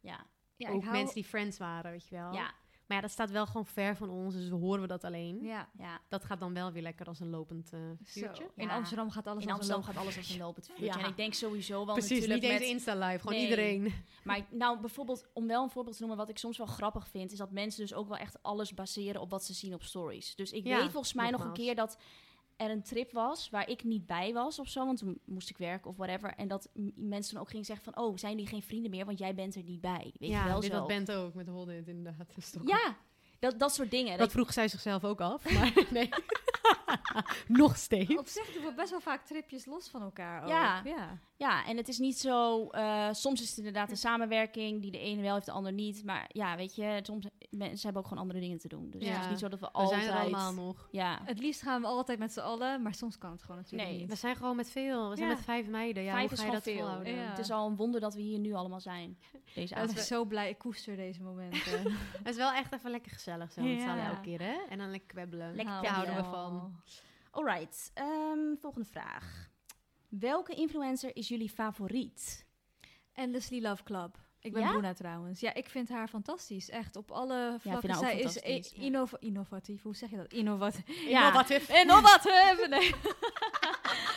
ja, 0.00 0.26
Ja, 0.56 0.68
ook 0.70 0.76
ik 0.76 0.82
hou... 0.82 0.96
mensen 0.96 1.14
die 1.14 1.24
friends 1.24 1.58
waren, 1.58 1.90
weet 1.90 2.08
je 2.08 2.14
wel. 2.16 2.32
ja, 2.32 2.52
Maar 2.86 2.96
ja, 2.96 3.02
dat 3.02 3.10
staat 3.12 3.30
wel 3.30 3.46
gewoon 3.46 3.66
ver 3.66 3.96
van 3.96 4.10
ons, 4.10 4.34
dus 4.34 4.48
we 4.48 4.54
horen 4.54 4.80
we 4.80 4.86
dat 4.86 5.04
alleen. 5.04 5.42
Ja. 5.42 5.68
ja. 5.78 6.00
Dat 6.08 6.24
gaat 6.24 6.40
dan 6.40 6.54
wel 6.54 6.72
weer 6.72 6.82
lekker 6.82 7.06
als 7.06 7.20
een 7.20 7.30
lopend 7.30 7.72
eh 7.72 7.80
vuurtje. 8.02 8.42
Zo. 8.44 8.50
In. 8.62 8.70
Amsterdam 8.70 9.10
gaat 9.10 9.26
alles 9.26 9.44
In 9.44 9.50
als 9.50 9.68
een 9.68 9.74
Amsterdam 9.74 9.76
loop- 9.80 9.94
gaat 9.94 10.02
alles 10.02 10.16
als 10.16 10.30
een 10.30 10.38
lopend 10.38 10.66
vuurtje. 10.66 10.84
Ja. 10.84 10.98
En 11.04 11.10
ik 11.10 11.16
denk 11.16 11.34
sowieso 11.34 11.84
wel 11.84 11.94
Precies, 11.94 12.10
natuurlijk 12.10 12.42
niet 12.42 12.50
eens 12.50 12.60
met... 12.60 12.68
Insta-live, 12.70 13.18
gewoon 13.18 13.34
Nee. 13.34 13.42
iedereen. 13.42 13.92
Maar 14.24 14.46
nou, 14.50 14.80
bijvoorbeeld, 14.80 15.26
om 15.34 15.46
wel 15.46 15.62
een 15.62 15.70
voorbeeld 15.70 15.94
te 15.96 16.00
noemen, 16.02 16.18
wat 16.18 16.28
ik 16.28 16.38
soms 16.38 16.56
wel 16.58 16.66
grappig 16.66 17.08
vind, 17.08 17.32
is 17.32 17.38
dat 17.38 17.50
mensen 17.50 17.80
dus 17.80 17.94
ook 17.94 18.08
wel 18.08 18.16
echt 18.18 18.42
alles 18.42 18.74
baseren 18.74 19.20
op 19.20 19.30
wat 19.30 19.44
ze 19.44 19.52
zien 19.54 19.74
op 19.74 19.82
stories. 19.82 20.34
Dus 20.34 20.52
ik 20.52 20.64
Ja, 20.66 20.76
weet 20.80 20.90
volgens 20.90 21.12
mij 21.12 21.30
nog 21.30 21.44
een 21.44 21.52
keer 21.52 21.74
dat 21.74 21.98
er 22.56 22.70
een 22.70 22.82
trip 22.82 23.12
was 23.12 23.50
waar 23.50 23.68
ik 23.68 23.84
niet 23.84 24.06
bij 24.06 24.32
was 24.32 24.58
of 24.58 24.68
zo, 24.68 24.86
want 24.86 24.98
toen 24.98 25.20
moest 25.24 25.50
ik 25.50 25.56
werken 25.56 25.90
of 25.90 25.96
whatever. 25.96 26.34
En 26.36 26.48
dat 26.48 26.68
mensen 26.94 27.34
dan 27.34 27.42
ook 27.42 27.50
gingen 27.50 27.64
zeggen 27.64 27.92
van, 27.92 28.04
oh, 28.04 28.16
zijn 28.16 28.36
die 28.36 28.46
geen 28.46 28.62
vrienden 28.62 28.90
meer, 28.90 29.04
want 29.04 29.18
jij 29.18 29.34
bent 29.34 29.54
er 29.54 29.62
niet 29.62 29.80
bij. 29.80 30.12
Weet 30.18 30.30
ja, 30.30 30.42
je 30.42 30.48
wel 30.48 30.60
dit 30.60 30.70
zo. 30.70 30.78
had 30.78 30.86
Bent 30.86 31.12
ook 31.12 31.34
met 31.34 31.46
Holdit 31.46 31.88
inderdaad. 31.88 32.26
in. 32.52 32.66
Ja, 32.66 32.96
dat, 33.38 33.58
dat 33.58 33.74
soort 33.74 33.90
dingen. 33.90 34.18
Dat 34.18 34.32
vroeg 34.32 34.52
zij 34.52 34.68
zichzelf 34.68 35.04
ook 35.04 35.20
af, 35.20 35.52
maar 35.52 35.72
nee. 35.90 36.08
Nog 37.46 37.76
steeds. 37.76 38.16
Op 38.18 38.26
zich 38.26 38.52
doen 38.52 38.64
we 38.64 38.72
best 38.74 38.90
wel 38.90 39.00
vaak 39.00 39.24
tripjes 39.26 39.66
los 39.66 39.88
van 39.88 40.02
elkaar 40.02 40.42
ook. 40.42 40.48
Ja. 40.48 40.80
ja. 40.84 41.18
Ja, 41.38 41.64
en 41.66 41.76
het 41.76 41.88
is 41.88 41.98
niet 41.98 42.18
zo. 42.18 42.66
eh, 42.68 43.08
soms 43.12 43.42
is 43.42 43.48
het 43.48 43.58
inderdaad 43.58 43.90
een 43.90 43.96
samenwerking 43.96 44.82
die 44.82 44.90
de 44.90 44.98
ene 44.98 45.22
wel 45.22 45.34
heeft, 45.34 45.46
de 45.46 45.52
ander 45.52 45.72
niet. 45.72 46.04
Maar 46.04 46.24
ja, 46.28 46.56
weet 46.56 46.74
je, 46.74 46.98
soms 47.02 47.26
mensen 47.50 47.82
hebben 47.82 48.02
ook 48.02 48.08
gewoon 48.08 48.22
andere 48.22 48.40
dingen 48.40 48.58
te 48.58 48.68
doen. 48.68 48.90
Dus 48.90 49.02
Ja. 49.02 49.12
het 49.12 49.24
is 49.24 49.28
niet 49.30 49.38
zo 49.38 49.48
dat 49.48 49.60
we, 49.60 49.66
We 49.66 49.72
altijd. 49.72 50.02
zijn 50.02 50.14
er 50.14 50.20
allemaal 50.20 50.52
nog. 50.52 50.88
Ja, 50.90 51.20
Het 51.24 51.38
liefst 51.38 51.62
gaan 51.62 51.80
we 51.80 51.86
altijd 51.86 52.18
met 52.18 52.32
z'n 52.32 52.40
allen, 52.40 52.82
maar 52.82 52.94
soms 52.94 53.18
kan 53.18 53.30
het 53.30 53.42
gewoon 53.42 53.56
natuurlijk 53.56 53.90
Nee, 53.90 53.98
niet. 53.98 54.08
We 54.08 54.14
zijn 54.16 54.36
gewoon 54.36 54.56
met 54.56 54.70
veel. 54.70 55.08
We 55.10 55.16
zijn 55.16 55.28
Ja. 55.28 55.34
met 55.34 55.44
vijf 55.44 55.66
meiden. 55.66 56.02
Ja, 56.02 56.12
vijf 56.12 56.22
hoe 56.28 56.32
is 56.32 56.40
ga 56.40 56.46
je 56.46 56.52
dat 56.52 56.62
veel. 56.62 56.88
Het 57.04 57.38
is 57.38 57.50
al 57.50 57.66
een 57.68 57.76
wonder 57.76 58.00
dat 58.00 58.14
we 58.14 58.20
hier 58.20 58.38
nu 58.38 58.52
allemaal 58.54 58.80
zijn. 58.80 59.18
Deze 59.54 59.68
ik 59.74 59.80
ben 59.80 59.82
avond. 59.88 59.98
zo 59.98 60.24
blij, 60.24 60.48
ik 60.50 60.58
koester 60.58 60.96
deze 60.96 61.22
momenten. 61.22 61.82
Het 62.18 62.28
is 62.28 62.36
wel 62.36 62.52
echt 62.52 62.72
even 62.72 62.90
lekker 62.90 63.12
gezellig 63.12 63.52
zo. 63.52 63.62
met 63.62 63.80
z'n 63.80 63.88
allen 63.88 64.04
elke 64.04 64.20
keer, 64.20 64.40
hè? 64.40 64.54
En 64.68 64.78
dan 64.78 64.90
lekker 64.90 65.08
kwebbelen. 65.08 65.54
Lekker 65.54 65.82
Daar 65.82 65.92
houden 65.92 66.16
we 66.16 66.22
van. 66.22 66.55
Alright, 67.30 67.90
ehm, 67.94 68.54
volgende 68.60 68.86
vraag. 68.88 69.48
Welke 70.08 70.54
influencer 70.54 71.16
is 71.16 71.28
jullie 71.28 71.50
favoriet? 71.50 72.46
Endlessly 73.12 73.60
Love 73.62 73.82
Club. 73.82 74.18
Ik 74.40 74.52
ben 74.52 74.62
Ja? 74.62 74.70
Bruna 74.70 74.92
trouwens. 74.92 75.40
Ja, 75.40 75.54
ik 75.54 75.68
vind 75.68 75.88
haar 75.88 76.08
fantastisch. 76.08 76.70
Echt 76.70 76.96
op 76.96 77.10
alle 77.10 77.56
vlakken. 77.60 77.90
ook 77.90 77.96
Zij 77.96 78.18
is 78.20 78.36
e- 78.42 78.54
ja. 78.54 78.82
innova- 78.82 79.16
innovatief. 79.20 79.82
Hoe 79.82 79.96
zeg 79.96 80.10
je 80.10 80.16
dat? 80.16 80.32
Innovatief. 80.32 81.00
Ja. 81.08 81.20
Innovatief. 81.20 81.68
Innovatief. 81.82 82.68
Nee. 82.68 82.94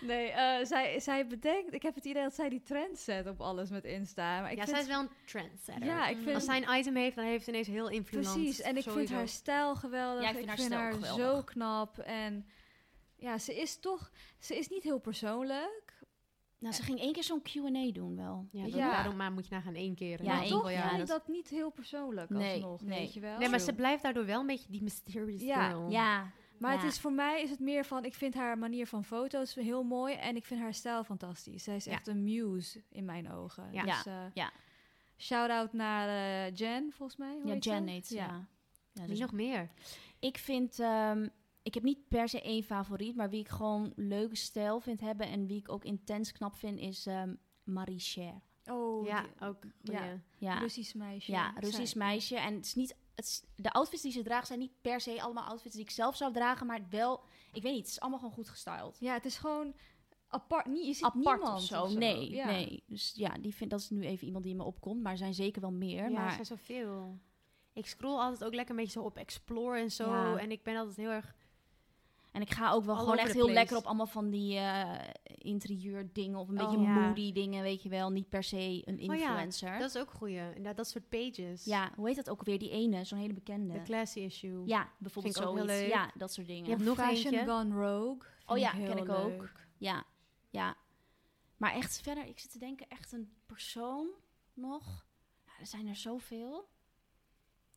nee, 0.00 0.28
eh, 0.30 0.64
zij, 0.64 1.00
zij 1.00 1.26
bedenkt... 1.26 1.74
Ik 1.74 1.82
heb 1.82 1.94
het 1.94 2.04
idee 2.04 2.22
dat 2.22 2.34
zij 2.34 2.48
die 2.48 2.62
trend 2.62 2.98
zet 2.98 3.26
op 3.26 3.40
alles 3.40 3.70
met 3.70 3.84
Insta. 3.84 4.40
Maar 4.40 4.50
ik 4.50 4.56
ja, 4.58 4.64
vind, 4.64 4.76
zij 4.76 4.84
is 4.86 4.92
wel 4.92 5.00
een 5.00 5.10
trendsetter. 5.26 5.84
Ja, 5.84 6.08
ik 6.08 6.16
vind... 6.16 6.34
Als 6.34 6.44
zij 6.44 6.62
een 6.62 6.78
item 6.78 6.96
heeft, 6.96 7.16
dan 7.16 7.24
heeft 7.24 7.44
ze 7.44 7.50
ineens 7.50 7.66
heel 7.68 7.88
invloed. 7.88 8.22
Precies, 8.22 8.60
en 8.60 8.76
ik 8.76 8.90
vind 8.90 9.10
haar 9.10 9.28
stijl 9.28 9.76
geweldig. 9.76 10.22
Ja, 10.22 10.28
ik 10.28 10.36
vind 10.36 10.48
haar 10.48 10.58
stijl 10.58 10.80
haar 10.80 10.92
geweldig. 10.92 11.24
zo 11.24 11.42
knap. 11.42 11.98
En 11.98 12.46
ja, 13.16 13.38
ze 13.38 13.60
is 13.60 13.80
toch... 13.80 14.10
Ze 14.38 14.58
is 14.58 14.68
niet 14.68 14.82
heel 14.82 14.98
persoonlijk. 14.98 15.96
Nou, 16.58 16.74
ze 16.74 16.82
ging 16.82 17.00
één 17.00 17.12
keer 17.12 17.24
zo'n 17.24 17.42
Q&A 17.42 17.92
doen 17.92 18.16
wel. 18.16 18.48
Ja, 18.52 18.66
daarom 18.90 19.16
maar 19.16 19.32
moet 19.32 19.48
je 19.48 19.54
nagaan 19.54 19.74
één 19.74 19.94
keer. 19.94 20.24
Ja, 20.24 20.40
één 20.40 20.48
toch 20.48 20.70
ja, 20.70 20.90
ik 20.92 20.98
dat- 20.98 21.06
dat 21.06 21.28
niet 21.28 21.48
heel 21.48 21.70
persoonlijk 21.70 22.30
Nee, 22.30 22.54
alsnog, 22.54 22.82
nee. 22.82 22.98
weet 22.98 23.14
je 23.14 23.20
wel? 23.20 23.38
Nee, 23.38 23.48
maar 23.48 23.58
ze 23.60 23.74
blijft 23.74 24.02
daardoor 24.02 24.26
wel 24.26 24.40
een 24.40 24.46
beetje 24.46 24.70
die 24.70 24.82
mysterious 24.82 25.42
Ja, 25.42 25.68
girl. 25.68 25.90
Ja, 25.90 26.30
Maar 26.60 26.74
Ja. 26.74 26.80
het 26.82 26.92
is 26.92 27.00
voor 27.00 27.12
mij 27.12 27.42
is 27.42 27.50
het 27.50 27.58
meer 27.60 27.84
van, 27.84 28.04
ik 28.04 28.14
vind 28.14 28.34
haar 28.34 28.58
manier 28.58 28.86
van 28.86 29.04
foto's 29.04 29.54
heel 29.54 29.82
mooi 29.82 30.14
en 30.14 30.36
ik 30.36 30.44
vind 30.44 30.60
haar 30.60 30.74
stijl 30.74 31.04
fantastisch. 31.04 31.62
Zij 31.64 31.76
is 31.76 31.84
Ja. 31.84 31.92
echt 31.92 32.06
een 32.06 32.24
muse 32.24 32.82
in 32.90 33.04
mijn 33.04 33.30
ogen. 33.32 33.72
Ja. 33.72 33.82
Dus, 33.84 34.02
Ja, 34.04 34.24
eh, 34.24 34.30
ja. 34.34 34.50
Shout-out 35.16 35.72
naar 35.72 36.08
eh, 36.08 36.54
Jen, 36.54 36.92
volgens 36.92 37.18
mij. 37.18 37.32
Hoe 37.34 37.46
ja 37.46 37.52
heet 37.52 37.64
Jen 37.64 37.86
heet 37.86 38.08
ja. 38.08 38.26
ja. 38.26 38.46
Wie 38.92 39.06
dus 39.06 39.18
nog 39.18 39.32
meer? 39.32 39.70
Ik 40.18 40.38
vind, 40.38 40.78
ehm, 40.80 41.28
ik 41.62 41.74
heb 41.74 41.82
niet 41.82 42.08
per 42.08 42.28
se 42.28 42.42
één 42.42 42.62
favoriet, 42.62 43.16
maar 43.16 43.30
wie 43.30 43.40
ik 43.40 43.48
gewoon 43.48 43.92
leuke 43.96 44.36
stijl 44.36 44.80
vind 44.80 45.00
hebben 45.00 45.26
en 45.28 45.46
wie 45.46 45.58
ik 45.58 45.68
ook 45.72 45.84
intens 45.84 46.32
knap 46.32 46.54
vind, 46.56 46.78
is 46.78 47.06
ehm 47.06 47.34
Marie 47.64 47.98
Cher. 47.98 48.40
Oh, 48.70 49.06
ja, 49.06 49.22
die- 49.22 49.46
ook. 49.48 49.62
ja. 49.82 50.20
Ja. 50.38 50.58
Russisch 50.58 50.94
meisje. 50.94 51.30
ja 51.32 51.52
Russisch 51.56 51.92
Zij- 51.92 52.00
meisje. 52.06 52.36
En 52.36 52.54
het 52.54 52.64
is 52.64 52.74
niet, 52.74 52.96
het 53.14 53.24
is, 53.24 53.42
de 53.56 53.70
outfits 53.72 54.02
die 54.02 54.12
ze 54.12 54.22
draagt 54.22 54.46
zijn 54.46 54.58
niet 54.58 54.72
per 54.80 55.00
se 55.00 55.22
allemaal 55.22 55.44
outfits 55.48 55.74
die 55.74 55.84
ik 55.84 55.90
zelf 55.90 56.16
zou 56.16 56.32
dragen, 56.32 56.66
maar 56.66 56.80
wel, 56.90 57.20
ik 57.52 57.62
weet 57.62 57.72
niet, 57.72 57.80
het 57.82 57.90
is 57.90 58.00
allemaal 58.00 58.18
gewoon 58.18 58.34
goed 58.34 58.48
gestyled. 58.48 58.96
Ja, 59.00 59.12
het 59.12 59.24
is 59.24 59.36
gewoon 59.38 59.74
apart. 60.28 60.66
Niet, 60.66 60.86
je 60.86 60.92
ziet 60.94 61.04
Apart 61.04 61.24
niemand 61.36 61.56
of 61.58 61.62
zo. 61.62 61.88
Nee, 61.88 62.30
Ja. 62.30 62.46
nee. 62.46 62.82
Dus 62.86 63.12
ja, 63.16 63.34
die 63.40 63.54
vind, 63.54 63.70
dat 63.70 63.80
is 63.80 63.90
nu 63.90 64.02
even 64.04 64.26
iemand 64.26 64.44
die 64.44 64.52
in 64.52 64.58
me 64.58 64.64
opkomt, 64.64 65.02
maar 65.02 65.12
er 65.12 65.18
zijn 65.18 65.34
zeker 65.34 65.60
wel 65.60 65.72
meer. 65.72 66.02
Ja, 66.02 66.08
maar 66.10 66.24
er 66.26 66.32
zijn 66.32 66.46
zoveel. 66.46 67.18
Ik 67.72 67.86
scroll 67.86 68.18
altijd 68.18 68.44
ook 68.44 68.54
lekker 68.54 68.74
een 68.74 68.80
beetje 68.80 69.00
zo 69.00 69.06
op 69.06 69.16
Explore 69.16 69.78
en 69.78 69.90
zo. 69.90 70.10
Ja. 70.10 70.36
En 70.36 70.50
ik 70.50 70.62
ben 70.62 70.76
altijd 70.76 70.96
heel 70.96 71.10
erg... 71.10 71.34
En 72.38 72.44
ik 72.44 72.50
ga 72.52 72.70
ook 72.72 72.84
wel 72.84 72.94
All 72.94 73.00
gewoon 73.00 73.18
echt 73.18 73.32
heel 73.32 73.40
place. 73.40 73.58
lekker 73.58 73.76
op 73.76 73.84
allemaal 73.84 74.06
van 74.06 74.30
die 74.30 74.56
eh 74.56 74.98
interieur 75.38 76.12
dingen 76.12 76.38
of 76.38 76.48
een 76.48 76.60
Oh, 76.60 76.70
beetje 76.70 76.80
ja. 76.84 76.92
moody 77.06 77.32
dingen, 77.32 77.62
weet 77.62 77.82
je 77.82 77.88
wel. 77.88 78.10
Niet 78.10 78.28
per 78.28 78.42
se 78.42 78.82
een 78.84 78.94
Oh 79.10 79.16
ja, 79.16 79.28
influencer. 79.28 79.78
Dat 79.78 79.94
is 79.94 80.00
ook 80.00 80.10
goeie. 80.10 80.38
Inderdaad, 80.46 80.76
dat 80.76 80.88
soort 80.88 81.08
pages. 81.08 81.64
Ja, 81.64 81.90
hoe 81.96 82.06
heet 82.06 82.16
dat 82.16 82.30
ook 82.30 82.42
weer? 82.44 82.58
Die 82.58 82.70
ene, 82.70 83.04
zo'n 83.04 83.18
hele 83.18 83.32
bekende. 83.32 83.72
De 83.72 83.82
classy 83.82 84.18
issue. 84.20 84.62
Ja, 84.66 84.88
bijvoorbeeld 84.98 85.34
Vind 85.34 85.46
ik 85.46 85.50
ook 85.52 85.56
heel 85.58 85.66
zoiets. 85.66 85.82
leuk. 85.84 85.92
Ja, 85.92 86.10
dat 86.14 86.32
soort 86.32 86.46
dingen. 86.46 86.64
Je 86.64 86.70
hebt 86.70 86.84
nog 86.84 86.96
Fashion 86.96 87.32
eentje. 87.34 87.50
Gone 87.50 87.74
Rogue. 87.74 88.16
vind 88.18 88.50
Oh 88.50 88.58
ja, 88.58 88.70
heel 88.70 88.88
ken 88.94 89.02
ik 89.04 89.08
ook. 89.08 89.28
leuk. 89.40 89.66
Ja, 89.78 90.04
ja. 90.50 90.76
Maar 91.56 91.72
echt 91.72 92.00
verder, 92.00 92.26
ik 92.26 92.38
zit 92.38 92.50
te 92.52 92.58
denken, 92.58 92.86
echt 92.88 93.12
een 93.12 93.32
persoon 93.46 94.06
nog. 94.54 95.06
Ja, 95.46 95.52
er 95.60 95.66
zijn 95.66 95.86
er 95.86 95.96
zoveel. 95.96 96.68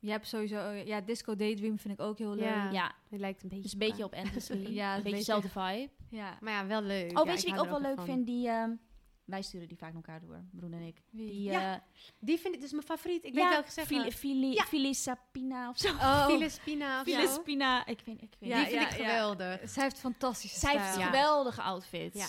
Je 0.04 0.10
hebt 0.10 0.26
sowieso... 0.26 0.56
eh, 0.56 0.86
Ja, 0.86 1.00
Disco 1.00 1.36
Daydream 1.36 1.78
vind 1.78 1.94
ik 1.94 2.00
ook 2.00 2.18
heel 2.18 2.34
leuk. 2.34 2.44
Ja. 2.44 2.70
Ja, 2.70 2.94
Het 3.08 3.20
lijkt 3.20 3.42
een 3.42 3.48
beetje... 3.48 3.62
dus 3.62 3.72
een 3.72 3.78
beetje 3.78 4.04
op 4.04 4.12
Endlessly. 4.22 4.72
Ja, 4.74 4.96
een 4.96 5.02
beetje 5.02 5.18
dezelfde 5.18 5.48
vibe. 5.48 5.88
Ja. 6.08 6.38
Maar 6.40 6.52
ja, 6.52 6.66
wel 6.66 6.82
leuk. 6.82 7.18
Oh, 7.18 7.24
Ja, 7.24 7.30
weet 7.32 7.40
je 7.42 7.46
wie 7.46 7.54
ik 7.54 7.60
ook 7.60 7.70
wel 7.70 7.80
leuk 7.80 7.96
van. 7.96 8.04
vind? 8.04 8.26
Die, 8.26 8.48
ehm, 8.48 8.70
wij 9.24 9.42
sturen 9.42 9.68
die 9.68 9.76
vaak 9.76 9.92
naar 9.92 10.02
elkaar 10.06 10.20
door, 10.20 10.44
Broen 10.50 10.72
en 10.72 10.80
ik. 10.82 11.02
Wie? 11.10 11.30
Die, 11.30 11.42
Ja, 11.42 11.74
eh, 11.74 11.80
Die 12.18 12.38
vind 12.38 12.54
ik 12.54 12.60
dus 12.60 12.70
mijn 12.72 12.82
favoriet. 12.84 13.24
Ik 13.24 13.34
weet 13.34 13.42
ja, 13.42 13.50
welke 13.50 13.70
zeggen. 13.70 13.96
Fili- 13.96 14.12
Fili- 14.12 14.52
Ja. 14.54 14.64
Filisapina 14.64 15.68
of 15.68 15.78
zo. 15.78 15.88
Oh, 15.88 16.26
Filispina 16.30 17.00
of 17.00 17.08
zo. 17.08 17.14
Filispina, 17.14 17.86
ik 17.86 18.00
weet, 18.04 18.22
ik 18.22 18.34
weet 18.38 18.50
Ja, 18.50 18.56
die 18.56 18.66
vind 18.66 18.80
ja, 18.82 18.88
ik 18.90 18.96
ja. 18.96 19.04
geweldig. 19.04 19.60
zij 19.70 19.82
heeft 19.82 19.98
fantastische 19.98 20.58
Zij 20.58 20.72
heeft 20.78 20.92
stijl. 20.92 21.06
Geweldige 21.06 21.62
outfits. 21.62 22.18
Ja. 22.18 22.26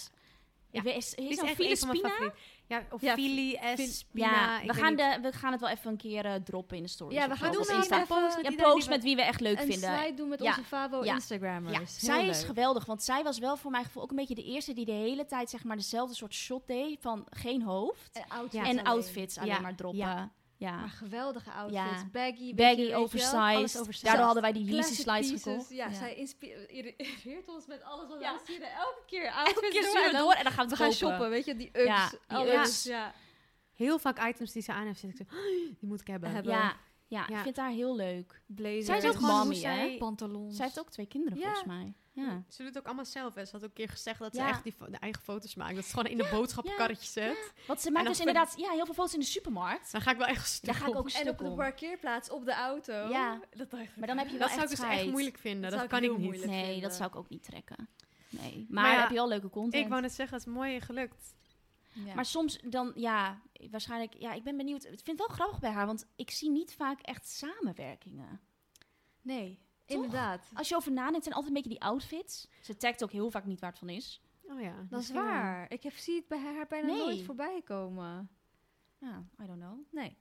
Ik 0.71 0.81
weet, 0.81 0.95
is, 0.95 1.09
Die 1.15 1.25
is 1.25 1.31
is 1.31 1.81
een 1.81 1.88
van 1.88 2.01
mijn. 2.01 2.31
Ja, 2.73 2.83
of 2.91 3.01
Ja, 3.01 3.13
Fili, 3.13 3.59
S, 3.75 3.97
Spina. 3.97 4.25
Ja, 4.62 4.65
we 4.67 4.73
gaan, 4.73 4.89
niet. 4.89 4.97
de, 4.97 5.17
we 5.21 5.31
gaan 5.31 5.51
het 5.51 5.62
wel 5.62 5.69
even 5.69 5.91
een 5.91 5.97
keer 5.97 6.25
eh, 6.25 6.33
droppen 6.33 6.77
in 6.77 6.83
de 6.83 6.89
stories. 6.89 7.17
Ja, 7.17 7.27
we 7.29 7.36
gaan 7.36 7.51
doen 7.51 7.59
Insta. 7.62 7.95
even 8.01 8.07
post 8.07 8.41
met 8.41 8.53
Ja, 8.53 8.63
post 8.71 8.89
met 8.89 9.03
wie 9.03 9.15
we 9.15 9.21
echt 9.21 9.39
leuk 9.39 9.59
vinden. 9.59 9.77
slide 9.99 10.13
doen 10.15 10.29
met 10.29 10.41
Ja. 10.41 10.49
onze 10.49 10.63
Favo. 10.63 11.01
Instagrammers. 11.01 11.77
Ja, 11.77 11.86
zij 12.07 12.27
is 12.27 12.43
geweldig, 12.43 12.86
want 12.86 13.03
zij 13.03 13.23
was 13.23 13.39
wel 13.39 13.57
voor 13.57 13.71
mijn 13.71 13.83
gevoel 13.86 14.03
ook 14.03 14.09
een 14.09 14.15
beetje 14.15 14.36
de 14.36 14.43
eerste 14.43 14.73
die 14.73 14.86
de 14.86 14.91
hele 14.91 15.25
tijd 15.25 15.49
zeg 15.49 15.63
maar 15.63 15.75
dezelfde 15.75 16.15
soort 16.15 16.33
shot 16.33 16.67
deed 16.67 16.97
van 17.01 17.25
geen 17.29 17.62
hoofd 17.62 18.09
En 18.15 18.23
outfits 18.27 18.55
en 18.69 18.69
alleen. 18.69 18.83
outfits 18.83 19.38
alleen 19.38 19.49
Ja, 19.53 19.59
maar 19.59 19.75
droppen. 19.75 20.31
Ja. 20.63 20.76
Maar 20.80 20.89
geweldige 20.89 21.52
outfits. 21.52 21.76
Ja. 22.02 22.08
Baggy, 22.12 22.54
baggy, 22.56 22.93
oversized. 22.93 24.04
Daardoor 24.04 24.26
hadden 24.26 24.41
wij 24.43 24.52
die 24.52 24.63
Yeezy 24.63 24.93
slides 24.93 25.30
pieces. 25.32 25.41
gekocht. 25.43 25.69
Ja, 25.69 25.88
Ja. 25.88 25.93
zij 25.93 26.15
inspireert 26.15 27.47
ons 27.56 27.65
met 27.67 27.84
alles 27.84 28.08
wat 28.10 28.21
Ja. 28.21 28.30
wij 28.32 28.39
sturen. 28.43 28.71
Elke 28.71 29.02
keer 29.08 29.26
Elke 29.26 29.38
outfits 29.38 29.69
keer 29.69 29.82
door 29.82 29.95
en 29.95 30.06
we 30.06 30.12
dan- 30.12 30.21
door 30.21 30.34
en 30.34 30.43
dan 30.43 30.52
gaan 30.54 30.65
we 30.65 30.71
We 30.71 30.78
gaan 30.78 30.91
shoppen, 30.93 31.30
weet 31.30 31.45
je, 31.45 31.56
die 31.56 31.69
Uggs. 31.73 31.86
Ja, 31.88 32.10
die 32.10 32.19
alles. 32.38 32.89
Heel 33.73 33.99
vaak 33.99 34.28
items 34.28 34.52
die 34.52 34.62
ze 34.62 34.73
aan 34.73 34.86
heeft 34.86 34.99
zitten. 34.99 35.19
Ik 35.19 35.28
zeg, 35.32 35.38
"Oh, 35.39 35.45
die 35.80 35.89
moet 35.89 36.02
ik 36.02 36.08
hebben. 36.08 36.32
Hebben. 36.32 36.52
Ja, 36.54 36.76
ja, 37.13 37.26
Ja. 37.30 37.38
ik 37.38 37.43
vind 37.43 37.58
haar 37.58 37.71
heel 37.71 37.95
leuk. 37.95 38.41
Blazers. 38.45 38.86
Zij 38.86 38.97
is 38.97 39.06
ook 39.06 39.19
mommy, 39.19 39.56
zij- 39.56 39.89
hè? 39.91 39.97
Pantalons. 39.97 40.56
Zij 40.56 40.65
heeft 40.65 40.80
ook 40.80 40.89
twee 40.89 41.06
kinderen 41.06 41.38
Ja. 41.38 41.43
volgens 41.43 41.65
mij. 41.67 41.93
Ja. 42.12 42.43
Ze 42.49 42.63
doet 42.63 42.78
ook 42.78 42.86
allemaal 42.86 43.06
zelf. 43.06 43.36
En 43.36 43.45
ze 43.45 43.52
had 43.52 43.62
ook 43.62 43.67
een 43.69 43.76
keer 43.76 43.89
gezegd 43.89 44.19
dat 44.19 44.36
Ja. 44.36 44.43
ze 44.43 44.49
echt 44.49 44.63
die 44.63 44.73
de 44.89 44.97
eigen 44.97 45.21
foto's 45.21 45.56
maakt. 45.56 45.76
Dat 45.76 45.84
ze 45.86 45.89
gewoon 45.89 46.06
in 46.12 46.17
de 46.17 46.28
boodschappenkarretje 46.32 47.12
zet. 47.12 47.54
Want 47.67 47.82
ze 47.82 47.88
En 47.88 47.93
maakt 47.93 48.08
dus 48.08 48.19
inderdaad 48.19 48.54
ja, 48.58 48.71
heel 48.71 48.86
veel 48.86 48.93
foto's 48.93 49.13
in 49.13 49.19
de 49.19 49.26
supermarkt. 49.26 49.91
Dan 49.91 50.02
ga 50.02 50.12
ik 50.12 50.17
wel 50.17 50.28
echt 50.28 50.47
stuk 50.47 50.65
Daar 50.65 50.76
ga 50.76 50.88
ik 50.88 50.95
ook 50.95 51.10
En 51.10 51.30
op 51.30 51.38
de 51.38 51.52
parkeerplaats 51.56 52.30
op 52.30 52.45
de 52.45 52.54
auto. 52.54 52.93
Ja. 52.93 53.39
Dat. 53.52 53.71
Maar 53.71 54.08
dan 54.08 54.17
heb 54.17 54.26
je 54.30 54.38
wel 54.38 54.47
Dat 54.47 54.58
echt 54.58 54.69
zou 54.69 54.71
ik 54.71 54.91
dus 54.91 54.99
echt 54.99 55.12
moeilijk 55.12 55.38
vinden. 55.38 55.62
Dat 55.62 55.71
Dat, 55.71 55.80
zou 55.80 55.84
ik 55.84 55.89
kan 55.89 56.04
ik 56.04 56.10
niet. 56.17 56.19
moeilijk 56.28 56.52
Nee, 56.52 56.63
vinden. 56.63 56.82
dat 56.82 56.93
zou 56.93 57.10
ik 57.10 57.15
ook 57.15 57.30
niet 57.30 57.43
trekken. 57.43 57.88
Nee. 58.30 58.65
Maar, 58.69 58.84
Maar 58.84 58.93
ja, 58.93 58.99
heb 58.99 59.10
je 59.10 59.15
wel 59.15 59.28
leuke 59.28 59.49
content. 59.49 59.84
Ik 59.84 59.89
wou 59.89 60.02
net 60.02 60.12
zeggen, 60.13 60.38
het 60.38 60.47
is 60.47 60.54
mooi 60.54 60.82
gelukt. 60.82 61.36
Ja. 61.93 62.13
Maar 62.13 62.25
soms 62.25 62.58
dan, 62.58 62.91
ja, 62.95 63.41
waarschijnlijk, 63.71 64.13
ja, 64.13 64.34
ik 64.34 64.43
ben 64.43 64.58
benieuwd. 64.58 64.84
Ik 64.84 64.89
vind 64.89 65.08
het 65.08 65.17
wel 65.17 65.27
grappig 65.27 65.60
bij 65.60 65.71
haar, 65.71 65.86
want 65.86 66.08
ik 66.15 66.29
zie 66.32 66.49
niet 66.49 66.73
vaak 66.73 66.99
echt 67.01 67.27
samenwerkingen. 67.27 68.41
nee, 69.21 69.60
Toch? 69.86 69.95
inderdaad. 69.95 70.49
Als 70.53 70.69
je 70.69 70.75
over 70.75 70.91
nadenkt, 70.91 71.23
zijn 71.23 71.36
altijd 71.36 71.56
een 71.56 71.62
beetje 71.62 71.77
die 71.79 71.88
outfits. 71.88 72.47
Ze 72.62 72.77
tagt 72.77 73.03
ook 73.03 73.12
heel 73.12 73.32
vaak 73.32 73.45
niet 73.45 73.60
waar 73.60 73.69
het 73.69 73.79
van 73.79 73.89
is. 73.89 74.21
Oh 74.43 74.62
ja. 74.62 74.86
Dat 74.89 75.01
is 75.01 75.10
wel. 75.12 75.23
waar. 75.23 75.71
Ik 75.71 75.84
heb, 75.84 75.93
zie 75.93 76.15
het 76.15 76.27
bij 76.27 76.39
haar 76.39 76.67
bijna 76.67 76.88
Nee. 76.88 76.97
nooit 76.97 77.21
voorbij 77.21 77.62
komen. 77.65 78.29
Ja, 78.97 79.23
I 79.43 79.45
don't 79.45 79.60
know. 79.60 79.79
Nee, 79.91 80.17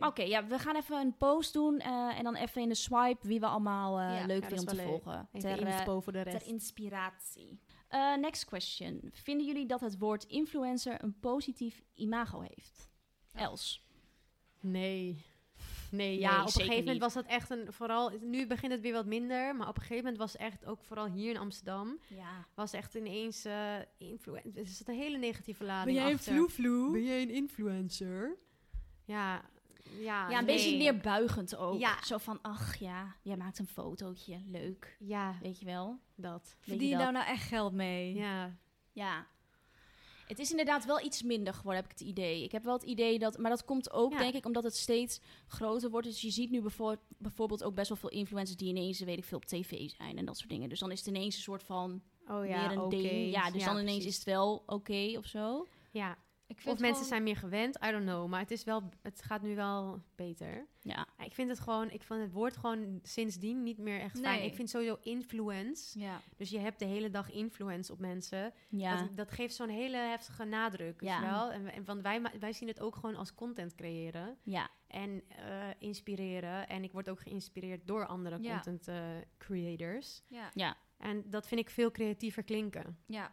oké, 0.00 0.22
ja, 0.22 0.46
we 0.46 0.58
gaan 0.58 0.76
even 0.76 0.96
een 1.00 1.16
post 1.16 1.52
doen 1.52 1.78
eh, 1.78 2.18
en 2.18 2.24
dan 2.24 2.34
even 2.34 2.62
in 2.62 2.68
de 2.68 2.74
swipe 2.74 3.26
wie 3.26 3.40
we 3.40 3.46
allemaal 3.46 3.98
eh, 4.00 4.18
Ja, 4.18 4.26
leuk 4.26 4.42
ja, 4.42 4.48
vinden 4.48 4.68
om 4.68 4.70
te 4.70 4.76
leuk. 4.76 4.86
volgen. 4.86 5.28
Ter, 5.32 5.66
eh, 5.66 6.22
ter 6.22 6.46
inspiratie. 6.46 7.60
Eh, 7.92 8.16
next 8.16 8.44
question. 8.44 9.00
Vinden 9.12 9.46
jullie 9.46 9.66
dat 9.66 9.80
het 9.80 9.98
woord 9.98 10.24
influencer 10.24 11.02
een 11.04 11.18
positief 11.20 11.82
imago 11.94 12.40
heeft? 12.40 12.90
Els. 13.34 13.82
Nee. 14.60 15.02
Nee, 15.90 16.08
Nee, 16.08 16.18
ja, 16.18 16.40
op 16.40 16.46
een 16.46 16.52
gegeven 16.52 16.68
moment 16.74 16.92
niet. 16.92 17.00
was 17.00 17.14
dat 17.14 17.26
echt 17.26 17.50
een, 17.50 17.72
vooral, 17.72 18.10
nu 18.20 18.46
begint 18.46 18.72
het 18.72 18.80
weer 18.80 18.92
wat 18.92 19.06
minder, 19.06 19.56
maar 19.56 19.68
op 19.68 19.74
een 19.74 19.80
gegeven 19.82 20.02
moment 20.04 20.20
was 20.20 20.36
echt, 20.36 20.64
ook 20.64 20.84
vooral 20.84 21.06
hier 21.06 21.30
in 21.30 21.36
Amsterdam, 21.36 21.98
Ja. 22.08 22.46
was 22.54 22.72
echt 22.72 22.94
ineens 22.94 23.46
uh, 23.46 23.76
influencer, 23.98 24.56
er 24.56 24.66
een 24.88 24.94
hele 24.94 25.18
negatieve 25.18 25.64
lading 25.64 25.98
achter. 26.00 26.50
vloe? 26.50 26.92
Ben 26.92 27.04
jij 27.04 27.22
een 27.22 27.30
influencer? 27.30 28.36
Ja, 29.04 29.42
ja, 29.82 30.30
Ja, 30.30 30.38
een 30.38 30.44
nee. 30.44 30.54
beetje 30.56 30.76
neerbuigend 30.76 31.56
ook. 31.56 31.78
Ja. 31.80 32.02
Zo 32.04 32.18
van, 32.18 32.38
ach 32.42 32.76
ja, 32.76 33.16
jij 33.22 33.36
maakt 33.36 33.58
een 33.58 33.66
fotootje, 33.66 34.40
leuk. 34.46 34.96
Ja, 35.00 35.38
Weet 35.42 35.58
je 35.58 35.64
wel? 35.64 35.98
dat. 36.14 36.56
Verdien 36.60 36.88
je 36.88 36.96
nou 36.96 37.12
nou 37.12 37.26
echt 37.26 37.46
geld 37.46 37.72
mee? 37.72 38.14
Ja, 38.14 38.56
Ja. 38.92 39.26
Het 40.26 40.38
is 40.40 40.50
inderdaad 40.50 40.84
wel 40.84 41.00
iets 41.04 41.22
minder 41.22 41.54
geworden, 41.54 41.82
heb 41.82 41.92
ik 41.92 41.98
het 41.98 42.08
idee. 42.08 42.42
Ik 42.42 42.52
heb 42.52 42.64
wel 42.64 42.72
het 42.74 42.82
idee 42.82 43.18
dat... 43.18 43.38
Maar 43.38 43.50
dat 43.50 43.64
komt 43.64 43.92
ook, 43.92 44.12
Ja. 44.12 44.18
denk 44.18 44.34
ik, 44.34 44.46
omdat 44.46 44.64
het 44.64 44.76
steeds 44.76 45.20
groter 45.46 45.90
wordt. 45.90 46.06
Dus 46.06 46.20
je 46.20 46.30
ziet 46.30 46.50
nu 46.50 46.60
bijvoor- 46.60 46.98
bijvoorbeeld 47.18 47.62
ook 47.64 47.74
best 47.74 47.88
wel 47.88 47.96
veel 47.98 48.08
influencers... 48.10 48.56
die 48.58 48.68
ineens, 48.68 49.00
weet 49.00 49.18
ik 49.18 49.24
veel, 49.24 49.36
op 49.36 49.44
tv 49.44 49.90
zijn 49.90 50.18
en 50.18 50.24
dat 50.24 50.36
soort 50.36 50.48
dingen. 50.50 50.68
Dus 50.68 50.78
dan 50.78 50.90
is 50.90 50.98
het 50.98 51.08
ineens 51.08 51.36
een 51.36 51.42
soort 51.42 51.62
van 51.62 52.02
oh 52.26 52.46
ja, 52.46 52.68
weer 52.68 52.78
een 52.78 52.88
ding. 52.88 53.32
Ja, 53.32 53.50
dus 53.50 53.64
dan 53.64 53.72
ineens 53.78 53.86
precies. 53.90 54.06
is 54.10 54.16
het 54.16 54.24
wel 54.24 54.62
oké 54.66 55.14
of 55.18 55.26
zo. 55.26 55.66
Ja, 55.90 56.16
Ik 56.52 56.60
vind 56.60 56.74
of 56.74 56.80
mensen 56.80 56.92
gewoon- 57.04 57.08
zijn 57.08 57.22
meer 57.22 57.36
gewend, 57.36 57.78
I 57.84 57.90
don't 57.90 58.04
know, 58.04 58.28
maar 58.28 58.40
het 58.40 58.50
is 58.50 58.64
wel, 58.64 58.82
het 59.02 59.22
gaat 59.22 59.42
nu 59.42 59.54
wel 59.54 60.02
beter. 60.14 60.66
Ja. 60.82 61.06
Ik 61.24 61.34
vind 61.34 61.48
het 61.48 61.60
gewoon, 61.60 61.90
ik 61.90 62.02
vond 62.02 62.20
het 62.20 62.32
woord 62.32 62.56
gewoon 62.56 62.98
sindsdien 63.02 63.62
niet 63.62 63.78
meer 63.78 64.00
echt 64.00 64.20
fijn. 64.20 64.38
Nee. 64.38 64.46
Ik 64.48 64.54
vind 64.54 64.70
sowieso 64.70 64.98
influence, 65.02 65.98
Ja. 65.98 66.20
dus 66.36 66.50
je 66.50 66.58
hebt 66.58 66.78
de 66.78 66.84
hele 66.84 67.10
dag 67.10 67.30
influence 67.30 67.92
op 67.92 67.98
mensen. 67.98 68.52
Ja. 68.68 68.96
Dat, 68.96 69.16
dat 69.16 69.30
geeft 69.30 69.54
zo'n 69.54 69.68
hele 69.68 69.96
heftige 69.96 70.44
nadruk, 70.44 71.00
Ja. 71.00 71.20
wel? 71.22 71.50
En, 71.52 71.72
en 71.72 71.84
want 71.84 72.02
wij, 72.02 72.22
wij 72.40 72.52
zien 72.52 72.68
het 72.68 72.80
ook 72.80 72.94
gewoon 72.94 73.16
als 73.16 73.34
content 73.34 73.74
creëren 73.74 74.36
ja. 74.42 74.70
en 74.86 75.22
eh, 75.28 75.68
inspireren. 75.78 76.68
En 76.68 76.82
ik 76.84 76.92
word 76.92 77.08
ook 77.08 77.20
geïnspireerd 77.20 77.86
door 77.86 78.06
andere 78.06 78.38
Ja. 78.42 78.52
content 78.54 78.88
eh, 78.88 79.04
creators. 79.38 80.22
Ja. 80.28 80.50
Ja. 80.54 80.76
En 80.98 81.22
dat 81.30 81.46
vind 81.48 81.60
ik 81.60 81.70
veel 81.70 81.90
creatiever 81.90 82.42
klinken. 82.42 82.98
Ja. 83.06 83.32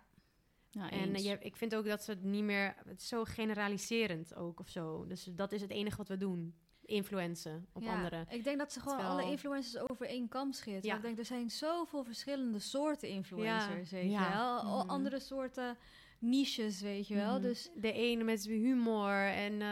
Ja, 0.72 0.90
En 0.90 1.14
eh, 1.16 1.24
je, 1.24 1.38
ik 1.40 1.56
vind 1.56 1.76
ook 1.76 1.86
dat 1.86 2.04
ze 2.04 2.12
het 2.12 2.24
niet 2.24 2.44
meer... 2.44 2.76
Het 2.86 3.02
is 3.02 3.08
zo 3.08 3.24
generaliserend 3.24 4.36
ook 4.36 4.60
of 4.60 4.70
zo. 4.70 5.06
Dus 5.08 5.24
dat 5.24 5.52
is 5.52 5.62
het 5.62 5.72
enige 5.72 5.98
wat 5.98 6.08
we 6.08 6.18
doen. 6.18 6.56
Influencen 6.82 7.68
op 7.74 7.82
Ja, 7.82 7.94
anderen. 7.96 8.26
Ik 8.30 8.44
denk 8.44 8.58
dat 8.58 8.72
ze 8.74 8.80
gewoon 8.80 8.98
Terwijl- 8.98 9.20
alle 9.20 9.32
influencers 9.32 9.90
over 9.90 10.06
één 10.08 10.28
kam 10.28 10.52
scheert. 10.52 10.84
Ja. 10.84 10.90
Want 10.92 11.00
Ik 11.02 11.06
denk, 11.06 11.20
er 11.20 11.26
zijn 11.26 11.50
zoveel 11.50 12.04
verschillende 12.04 12.60
soorten 12.60 13.10
influencers, 13.10 13.92
weet 13.92 14.12
Ja. 14.12 14.28
je 14.30 14.34
wel. 14.34 14.60
Al 14.60 14.80
Mhm. 14.84 14.90
Andere 14.90 15.20
soorten 15.20 15.78
niches, 16.20 16.82
weet 16.82 17.08
je 17.08 17.16
wel. 17.16 17.34
Mhm. 17.34 17.42
Dus 17.42 17.70
De 17.76 17.92
ene 17.92 18.24
met 18.24 18.46
humor 18.46 19.28
en 19.28 19.62
eh, 19.62 19.68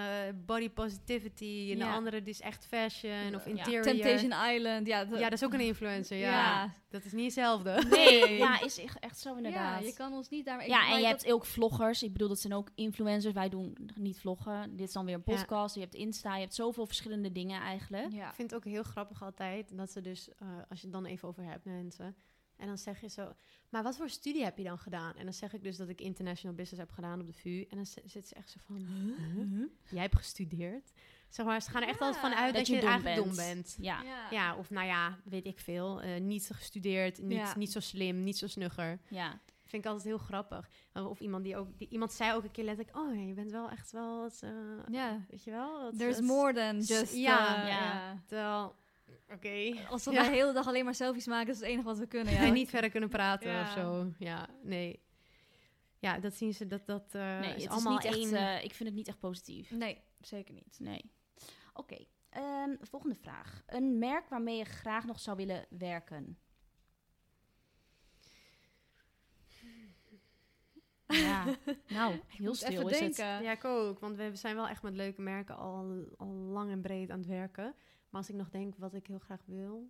body 0.45 0.69
positivity. 0.69 1.69
En 1.71 1.77
de 1.79 1.86
andere 1.86 2.21
die 2.21 2.33
is 2.33 2.41
echt 2.41 2.65
fashion 2.65 3.36
of 3.36 3.45
Ja. 3.45 3.51
interior. 3.51 3.81
Temptation 3.83 4.31
Island, 4.55 4.88
ja. 4.88 4.99
Ja, 4.99 5.19
dat 5.29 5.31
is 5.31 5.43
ook 5.43 5.53
een 5.53 5.60
influencer. 5.60 6.17
Ja. 6.17 6.29
Ja. 6.31 6.73
Dat 6.89 7.05
is 7.05 7.12
niet 7.12 7.23
hetzelfde. 7.25 7.83
Nee, 7.89 8.38
ja, 8.38 8.62
is 8.63 8.79
echt, 8.79 8.99
echt 8.99 9.19
zo 9.19 9.36
inderdaad. 9.36 9.79
Ja, 9.81 9.86
je 9.88 9.93
kan 9.93 10.13
ons 10.13 10.29
niet 10.29 10.45
daarmee... 10.45 10.67
Ja, 10.67 10.89
en 10.91 10.99
je 10.99 11.05
hebt 11.05 11.31
ook 11.31 11.45
vloggers. 11.45 12.03
Ik 12.03 12.12
bedoel, 12.12 12.27
dat 12.27 12.39
zijn 12.39 12.53
ook 12.53 12.69
influencers. 12.75 13.33
Wij 13.33 13.49
doen 13.49 13.77
niet 13.95 14.19
vloggen. 14.19 14.75
Dit 14.75 14.88
is 14.88 14.93
dan 14.93 15.05
weer 15.05 15.15
een 15.15 15.21
Ja. 15.25 15.33
podcast. 15.36 15.75
Je 15.75 15.81
hebt 15.81 15.95
Insta. 15.95 16.33
Je 16.36 16.41
hebt 16.41 16.55
zoveel 16.55 16.86
verschillende 16.86 17.31
dingen 17.31 17.62
eigenlijk. 17.62 18.12
Ja. 18.12 18.29
Ik 18.29 18.36
vind 18.36 18.51
het 18.51 18.60
ook 18.60 18.65
heel 18.71 18.83
grappig 18.83 19.23
altijd 19.23 19.77
dat 19.77 19.91
ze 19.91 20.01
dus, 20.01 20.29
eh, 20.38 20.47
als 20.69 20.79
je 20.79 20.86
het 20.88 20.95
dan 20.95 21.05
even 21.05 21.27
over 21.27 21.43
hebt 21.43 21.65
mensen. 21.65 22.15
En 22.57 22.67
dan 22.67 22.77
zeg 22.77 23.01
je 23.01 23.09
zo, 23.09 23.33
maar 23.69 23.83
wat 23.83 23.97
voor 23.97 24.09
studie 24.09 24.43
heb 24.43 24.57
je 24.57 24.63
dan 24.63 24.77
gedaan? 24.79 25.13
En 25.15 25.23
dan 25.23 25.33
zeg 25.33 25.53
ik 25.53 25.63
dus 25.63 25.77
dat 25.77 25.89
ik 25.89 26.01
international 26.01 26.55
business 26.55 26.81
heb 26.81 26.91
gedaan 26.91 27.19
op 27.19 27.27
de 27.27 27.33
VU. 27.33 27.65
En 27.69 27.75
dan 27.75 27.85
zit 28.05 28.27
ze 28.27 28.35
echt 28.35 28.49
zo 28.49 28.59
van, 28.65 28.75
huh? 28.75 29.67
jij 29.89 30.01
hebt 30.01 30.15
gestudeerd? 30.15 30.91
Zeg 31.29 31.45
maar, 31.45 31.61
ze 31.61 31.69
gaan 31.69 31.81
er 31.81 31.87
echt 31.87 31.99
Ja. 31.99 32.05
altijd 32.05 32.23
van 32.23 32.33
uit 32.33 32.45
Dat 32.53 32.55
dat, 32.55 32.67
je 32.67 32.73
je, 32.73 32.79
dom 32.81 32.89
eigenlijk 32.89 33.23
bent. 33.23 33.35
dom 33.37 33.45
bent. 33.45 33.75
Ja. 33.79 34.01
Ja. 34.03 34.27
Ja, 34.31 34.55
of 34.55 34.69
nou 34.69 34.87
ja, 34.87 35.19
weet 35.23 35.45
ik 35.45 35.59
veel. 35.59 36.01
eh, 36.01 36.21
niet 36.21 36.49
gestudeerd, 36.53 37.21
niet, 37.21 37.37
Ja. 37.37 37.57
niet 37.57 37.71
zo 37.71 37.79
slim, 37.79 38.23
niet 38.23 38.37
zo 38.37 38.47
snugger. 38.47 38.99
ja. 39.09 39.39
Vind 39.69 39.83
ik 39.85 39.89
altijd 39.91 40.07
heel 40.07 40.17
grappig. 40.25 40.69
Of 40.93 41.19
iemand 41.19 41.43
die 41.43 41.57
ook, 41.57 41.77
die, 41.77 41.87
iemand 41.89 42.11
zei 42.13 42.33
ook 42.33 42.43
een 42.43 42.51
keer 42.51 42.63
letterlijk, 42.63 42.97
oh 42.97 43.15
ja, 43.15 43.21
je 43.21 43.33
bent 43.33 43.51
wel 43.51 43.69
echt 43.69 43.91
wel, 43.91 44.29
eh, 44.39 44.49
Ja. 44.91 45.25
weet 45.29 45.43
je 45.43 45.51
wel? 45.51 45.81
wat- 45.81 45.97
There's 45.97 46.15
wat- 46.15 46.25
more 46.25 46.53
than 46.53 46.79
just... 46.79 47.13
ja, 47.15 47.61
eh, 47.63 47.67
ja. 47.69 47.83
ja. 47.83 48.23
Terwijl, 48.27 48.75
oké. 49.29 49.49
Ja. 49.49 49.87
wij 50.03 50.13
de 50.29 50.35
hele 50.35 50.53
dag 50.53 50.67
alleen 50.67 50.85
maar 50.85 50.95
selfies 50.95 51.27
maken, 51.27 51.45
dat 51.45 51.55
is 51.55 51.61
het 51.61 51.69
enige 51.69 51.85
wat 51.87 51.97
we 51.97 52.07
kunnen. 52.07 52.33
Ja. 52.33 52.39
en 52.39 52.53
niet 52.61 52.69
verder 52.69 52.89
kunnen 52.89 53.09
praten 53.09 53.49
Ja. 53.51 53.61
of 53.61 53.69
zo. 53.71 54.11
Ja, 54.19 54.47
nee. 54.63 55.05
Ja, 55.99 56.19
dat 56.19 56.33
zien 56.33 56.53
ze, 56.53 56.67
dat, 56.67 56.85
dat 56.85 57.15
eh, 57.15 57.39
Nee, 57.39 57.55
is 57.55 57.63
het 57.63 57.71
allemaal 57.71 57.97
is 57.97 58.03
niet 58.03 58.13
echt, 58.13 58.23
één... 58.23 58.33
eh, 58.35 58.63
ik 58.63 58.73
vind 58.73 58.89
het 58.89 58.97
niet 58.97 59.07
echt 59.07 59.19
positief. 59.19 59.71
Nee, 59.71 60.01
zeker 60.21 60.53
niet. 60.53 60.77
Nee. 60.79 61.11
Oké. 61.73 61.97
ehm, 62.29 62.75
volgende 62.81 63.15
vraag. 63.15 63.63
Een 63.65 63.97
merk 63.97 64.29
waarmee 64.29 64.57
je 64.57 64.63
graag 64.65 65.05
nog 65.05 65.19
zou 65.19 65.37
willen 65.37 65.65
werken? 65.69 66.37
Ja, 71.07 71.45
nou, 71.87 72.19
heel 72.27 72.55
stil 72.55 72.89
even 72.89 72.89
is 72.89 72.99
het. 72.99 73.15
ja, 73.17 73.51
ik 73.51 73.65
ook. 73.65 73.99
Want 73.99 74.15
we 74.15 74.35
zijn 74.35 74.55
wel 74.55 74.67
echt 74.67 74.81
met 74.81 74.93
leuke 74.95 75.21
merken 75.21 75.57
al, 75.57 76.05
al 76.17 76.27
lang 76.27 76.71
en 76.71 76.81
breed 76.81 77.09
aan 77.09 77.17
het 77.17 77.27
werken. 77.27 77.75
Maar 78.17 78.25
als 78.25 78.36
ik 78.36 78.41
nog 78.41 78.49
denk 78.49 78.75
wat 78.77 78.93
ik 78.93 79.08
heel 79.08 79.19
graag 79.19 79.41
wil... 79.45 79.89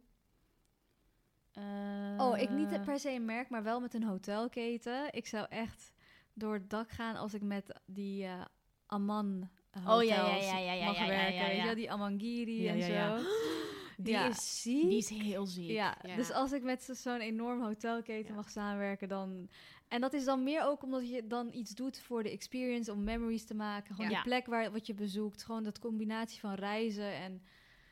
Oh, 2.18 2.38
ik 2.38 2.50
niet 2.50 2.82
per 2.84 3.00
se 3.00 3.12
een 3.12 3.26
merk, 3.26 3.50
maar 3.50 3.63
wel 3.63 3.80
met 3.80 3.94
een 3.94 4.04
hotelketen. 4.04 5.13
Ik 5.13 5.26
zou 5.28 5.46
echt 5.50 5.94
door 6.34 6.54
het 6.54 6.70
dak 6.70 6.90
gaan 6.90 7.16
als 7.16 7.34
ik 7.34 7.42
met 7.42 7.80
die 7.86 8.24
eh 8.26 8.45
Amman 8.86 9.49
eh, 9.72 9.89
Oh, 9.89 10.04
ja, 10.04 10.16
ja, 10.16 10.24
hotels 10.24 10.45
ja, 10.45 10.58
ja, 10.58 10.72
ja, 10.74 10.86
mag 10.86 10.95
ja, 10.97 11.04
ja, 11.04 11.08
werken. 11.10 11.34
ja, 11.36 11.41
Weet 11.45 11.51
je 11.51 11.58
ja. 11.58 11.66
wel, 11.66 11.76
die 11.76 11.91
Amangiri 11.91 12.62
Ja, 12.62 12.72
en 12.72 12.78
ja, 12.78 12.86
zo. 12.86 12.91
ja. 12.91 13.20
Die 13.97 14.14
Ja. 14.14 14.28
is 14.28 14.62
ziek. 14.62 14.89
Die 14.89 14.97
is 14.97 15.10
heel 15.10 15.45
ziek. 15.45 15.70
Ja, 15.70 15.97
Ja. 16.01 16.16
dus 16.16 16.32
als 16.32 16.51
ik 16.51 16.64
met 16.64 16.84
zo- 16.84 16.93
zo'n 16.93 17.20
enorm 17.22 17.62
hotelketen 17.62 18.30
Ja. 18.30 18.36
mag 18.36 18.49
samenwerken, 18.49 19.08
dan... 19.08 19.49
En 19.88 20.01
dat 20.01 20.14
is 20.14 20.26
dan 20.26 20.43
meer 20.43 20.64
ook 20.64 20.84
omdat 20.84 21.10
je 21.10 21.28
dan 21.28 21.54
iets 21.54 21.72
doet 21.76 21.99
voor 21.99 22.24
de 22.24 22.32
experience, 22.32 22.91
om 22.91 23.04
memories 23.04 23.45
te 23.45 23.54
maken. 23.56 23.95
Gewoon 23.95 24.10
Ja. 24.12 24.16
die 24.16 24.26
plek 24.26 24.45
waar, 24.45 24.72
wat 24.72 24.88
je 24.88 24.93
bezoekt. 24.93 25.43
Gewoon 25.43 25.64
dat 25.64 25.80
combinatie 25.80 26.39
van 26.39 26.54
reizen 26.54 27.14
en... 27.14 27.41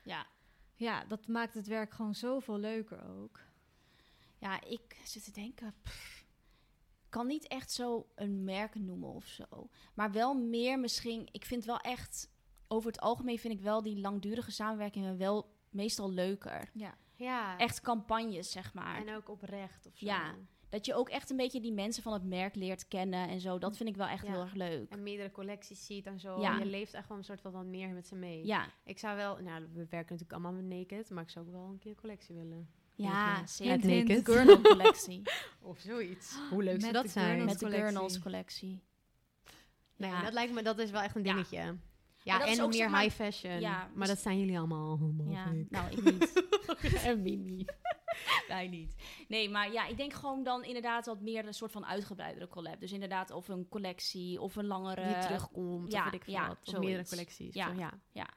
Ja. 0.04 0.26
Ja, 0.76 1.04
dat 1.04 1.26
maakt 1.26 1.54
het 1.54 1.66
werk 1.66 1.94
gewoon 1.94 2.14
zoveel 2.14 2.58
leuker 2.58 3.08
ook. 3.08 3.40
Ja, 4.38 4.64
ik 4.64 5.00
zit 5.04 5.24
te 5.24 5.30
denken. 5.30 5.74
pff, 5.82 6.26
kan 7.08 7.26
niet 7.26 7.46
echt 7.46 7.70
zo 7.72 8.06
een 8.14 8.44
merk 8.44 8.74
noemen 8.74 9.08
of 9.08 9.26
zo. 9.26 9.68
Maar 9.94 10.12
wel 10.12 10.34
meer 10.34 10.80
misschien... 10.80 11.28
Ik 11.30 11.44
vind 11.44 11.64
wel 11.64 11.78
echt... 11.78 12.34
Over 12.68 12.90
het 12.90 13.00
algemeen 13.00 13.38
vind 13.38 13.54
ik 13.54 13.60
wel 13.60 13.82
die 13.82 14.00
langdurige 14.00 14.50
samenwerkingen 14.50 15.16
wel 15.16 15.54
meestal 15.70 16.10
leuker. 16.10 16.70
Ja. 16.72 16.94
Ja. 17.16 17.58
Echt 17.58 17.80
campagnes, 17.80 18.50
zeg 18.50 18.74
maar. 18.74 19.06
En 19.06 19.14
ook 19.16 19.28
oprecht 19.28 19.86
of 19.86 19.96
zo. 19.96 20.06
Ja. 20.06 20.34
Dat 20.68 20.86
je 20.86 20.94
ook 20.94 21.08
echt 21.08 21.30
een 21.30 21.36
beetje 21.36 21.60
die 21.60 21.72
mensen 21.72 22.02
van 22.02 22.12
het 22.12 22.24
merk 22.24 22.54
leert 22.54 22.88
kennen 22.88 23.28
en 23.28 23.40
zo. 23.40 23.58
Dat 23.58 23.76
vind 23.76 23.88
ik 23.88 23.96
wel 23.96 24.06
echt 24.06 24.24
Ja. 24.26 24.32
heel 24.32 24.40
erg 24.40 24.54
leuk. 24.54 24.90
En 24.90 25.02
meerdere 25.02 25.30
collecties 25.30 25.86
ziet 25.86 26.06
en 26.06 26.20
zo. 26.20 26.40
Ja. 26.40 26.58
Je 26.58 26.64
leeft 26.64 26.94
echt 26.94 27.08
wel 27.08 27.18
een 27.18 27.24
soort 27.24 27.40
van 27.40 27.52
wat 27.52 27.64
meer 27.64 27.88
met 27.88 28.06
ze 28.06 28.14
mee. 28.14 28.46
Ja, 28.46 28.66
Ik 28.84 28.98
zou 28.98 29.16
wel, 29.16 29.36
nou, 29.42 29.60
we 29.62 29.86
werken 29.90 30.16
natuurlijk 30.16 30.32
allemaal 30.32 30.52
met 30.52 30.64
Naked, 30.64 31.10
maar 31.10 31.22
ik 31.22 31.30
zou 31.30 31.46
ook 31.46 31.52
wel 31.52 31.64
een 31.64 31.78
keer 31.78 31.90
een 31.90 31.96
collectie 32.00 32.34
willen. 32.34 32.68
ja 32.94 33.40
Met 33.40 33.50
zeker. 33.50 33.90
Hint. 33.90 34.24
Gurnal 34.28 34.60
collectie. 34.60 35.22
Of 35.60 35.78
zoiets. 35.78 36.36
Hoe 36.50 36.62
leuk 36.62 36.72
Met 36.72 36.82
zou 36.82 36.92
dat 36.92 37.10
zijn? 37.10 37.44
Met 37.44 37.58
de 37.58 37.64
collectie. 37.64 37.84
Gurnals 37.84 38.18
collectie. 38.18 38.80
Nee, 39.96 40.10
Ja. 40.10 40.22
dat 40.22 40.32
lijkt 40.32 40.52
me, 40.52 40.62
dat 40.62 40.78
is 40.78 40.90
wel 40.90 41.00
echt 41.02 41.16
een 41.16 41.24
Ja. 41.24 41.32
dingetje. 41.32 41.76
Ja, 42.26 42.46
en 42.46 42.62
ook, 42.62 42.68
meer 42.70 42.78
zeg 42.78 42.90
maar- 42.90 43.00
high 43.02 43.14
fashion. 43.14 43.60
Ja, 43.60 43.78
maar 43.94 44.06
dus- 44.06 44.08
dat 44.08 44.18
zijn 44.18 44.38
jullie 44.38 44.58
allemaal. 44.58 44.98
Ja, 45.28 45.46
ik. 45.50 45.70
nou, 45.70 45.90
ik 45.90 46.04
niet. 46.04 46.42
en 47.06 47.22
Mimi. 47.22 47.64
Wij 48.48 48.68
niet. 48.68 48.94
Nee, 49.28 49.50
maar 49.50 49.72
ja, 49.72 49.86
ik 49.86 49.96
denk 49.96 50.12
gewoon 50.12 50.42
dan 50.42 50.64
inderdaad 50.64 51.06
wat 51.06 51.20
meer 51.20 51.46
een 51.46 51.54
soort 51.54 51.72
van 51.72 51.86
uitgebreidere 51.86 52.48
collab. 52.48 52.80
Dus 52.80 52.92
inderdaad 52.92 53.30
of 53.30 53.48
een 53.48 53.68
collectie 53.68 54.40
of 54.40 54.56
een 54.56 54.66
langere... 54.66 55.06
Die 55.06 55.18
terugkomt, 55.18 55.92
ja, 55.92 55.98
of 55.98 56.04
weet 56.04 56.14
ik 56.14 56.24
veel 56.24 56.32
ja, 56.32 56.48
wat. 56.48 56.56
Of 56.56 56.64
zoiets. 56.64 56.86
meerdere 56.86 57.08
collecties. 57.08 57.54
Ja, 57.54 57.68
Zo, 57.68 57.78
ja. 57.78 57.92
ja. 58.12 58.28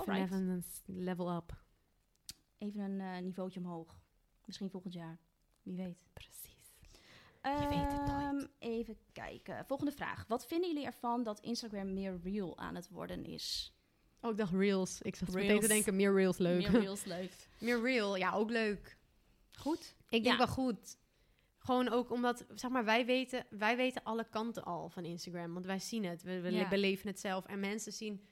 Even, 0.00 0.14
even 0.14 0.36
een 0.48 0.64
level 0.86 1.36
up. 1.36 1.56
Even 2.58 2.80
een 2.80 3.00
eh 3.00 3.22
niveautje 3.22 3.60
omhoog. 3.60 4.00
Misschien 4.44 4.70
volgend 4.70 4.94
jaar. 4.94 5.18
Wie 5.62 5.76
weet. 5.76 6.06
Precies. 6.12 6.51
Je 7.42 7.66
weet 7.68 7.92
het 7.92 8.06
nooit. 8.06 8.22
Ehm, 8.42 8.46
Even 8.58 8.96
kijken. 9.12 9.64
Volgende 9.66 9.92
vraag. 9.92 10.24
Wat 10.28 10.46
vinden 10.46 10.68
jullie 10.68 10.86
ervan 10.86 11.22
dat 11.22 11.40
Instagram 11.40 11.92
meer 11.92 12.20
real 12.22 12.58
aan 12.58 12.74
het 12.74 12.88
worden 12.88 13.24
is? 13.24 13.72
Oh, 14.20 14.30
ik 14.30 14.36
dacht 14.36 14.52
reels. 14.52 15.00
Ik 15.02 15.16
zat 15.16 15.28
meteen 15.28 15.48
Reels. 15.48 15.60
te 15.62 15.68
denken, 15.68 15.96
meer 15.96 16.12
reels 16.14 16.38
leuk. 16.38 16.70
Meer 16.70 16.80
reals 16.80 17.04
leuk. 17.04 17.32
meer 17.60 17.80
real, 17.82 18.16
ja, 18.16 18.32
ook 18.32 18.50
leuk. 18.50 18.96
Goed. 19.58 19.94
Ik 20.08 20.22
denk 20.22 20.24
Ja. 20.24 20.36
wel 20.36 20.54
goed. 20.54 20.96
Gewoon 21.58 21.88
ook 21.88 22.10
omdat, 22.10 22.44
zeg 22.54 22.70
maar, 22.70 22.84
wij 22.84 23.06
weten, 23.06 23.46
wij 23.50 23.76
weten 23.76 24.02
alle 24.02 24.28
kanten 24.30 24.64
al 24.64 24.88
van 24.88 25.04
Instagram. 25.04 25.52
Want 25.52 25.66
wij 25.66 25.78
zien 25.78 26.04
het. 26.04 26.22
We, 26.22 26.40
we 26.40 26.50
Ja. 26.52 26.68
beleven 26.68 27.08
het 27.08 27.20
zelf. 27.20 27.46
En 27.46 27.60
mensen 27.60 27.92
zien, 27.92 28.26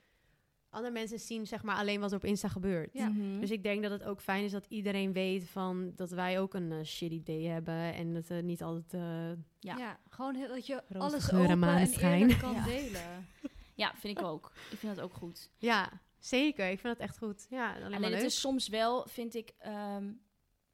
andere 0.71 0.93
mensen 0.93 1.19
zien 1.19 1.47
zeg 1.47 1.63
maar 1.63 1.77
alleen 1.77 2.01
wat 2.01 2.11
er 2.11 2.17
op 2.17 2.25
Insta 2.25 2.49
gebeurt. 2.49 2.93
Ja. 2.93 3.09
Mhm. 3.09 3.41
Dus 3.41 3.51
ik 3.51 3.63
denk 3.63 3.83
dat 3.83 3.91
het 3.91 4.05
ook 4.05 4.21
fijn 4.21 4.45
is 4.45 4.53
dat 4.53 4.67
iedereen 4.69 5.13
weet 5.13 5.49
van 5.49 5.93
dat 5.97 6.11
wij 6.11 6.41
ook 6.41 6.55
een 6.55 6.73
eh, 6.73 6.85
shit 6.85 7.13
idee 7.13 7.47
hebben. 7.49 7.95
En 7.95 8.15
dat 8.15 8.29
het 8.29 8.45
niet 8.45 8.63
altijd... 8.63 8.95
eh, 8.95 9.43
Ja. 9.59 9.77
Ja. 9.77 9.99
gewoon 10.09 10.35
heel, 10.35 10.49
dat 10.49 10.67
je 10.67 10.83
Roze 10.89 11.07
alles 11.07 11.33
open 11.33 11.63
en 11.63 12.39
kan 12.39 12.53
Ja. 12.61 12.65
delen. 12.65 13.27
Ja, 13.75 13.93
vind 13.97 14.19
ik 14.19 14.25
ook. 14.25 14.53
Ik 14.71 14.79
vind 14.79 14.97
dat 14.97 15.05
ook 15.05 15.15
goed. 15.15 15.51
ja, 15.59 16.01
zeker. 16.19 16.71
Ik 16.71 16.81
vind 16.81 16.99
dat 16.99 17.07
echt 17.09 17.19
goed. 17.19 17.47
Ja, 17.51 17.75
alleen 17.85 18.03
het 18.03 18.23
is 18.23 18.41
soms 18.41 18.69
wel, 18.69 19.07
vind 19.09 19.35
ik... 19.35 19.53
ehm, 19.59 20.05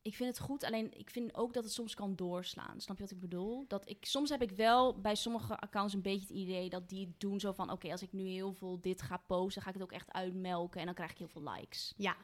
ik 0.06 0.14
vind 0.14 0.28
het 0.36 0.38
goed, 0.46 0.64
alleen 0.64 0.98
ik 0.98 1.10
vind 1.10 1.34
ook 1.34 1.52
dat 1.52 1.64
het 1.64 1.72
soms 1.72 1.94
kan 1.94 2.16
doorslaan. 2.16 2.80
Snap 2.80 2.96
je 2.96 3.02
wat 3.02 3.12
ik 3.12 3.20
bedoel? 3.20 3.64
Dat 3.68 3.88
ik, 3.88 4.04
soms 4.04 4.30
heb 4.30 4.42
ik 4.42 4.50
wel 4.50 5.00
bij 5.00 5.14
sommige 5.14 5.58
accounts 5.58 5.94
een 5.94 6.02
beetje 6.02 6.20
het 6.20 6.30
idee 6.36 6.68
dat 6.68 6.88
die 6.88 7.06
het 7.06 7.20
doen 7.20 7.40
zo 7.40 7.52
van... 7.52 7.70
Oké, 7.70 7.90
als 7.90 8.02
ik 8.02 8.12
nu 8.12 8.26
heel 8.26 8.52
veel 8.52 8.80
dit 8.80 9.02
ga 9.02 9.16
posten, 9.16 9.62
ga 9.62 9.68
ik 9.68 9.74
het 9.74 9.82
ook 9.82 9.92
echt 9.92 10.12
uitmelken. 10.12 10.80
En 10.80 10.86
dan 10.86 10.94
krijg 10.94 11.10
ik 11.10 11.18
heel 11.18 11.28
veel 11.28 11.42
likes. 11.52 11.94
Ja. 11.96 12.16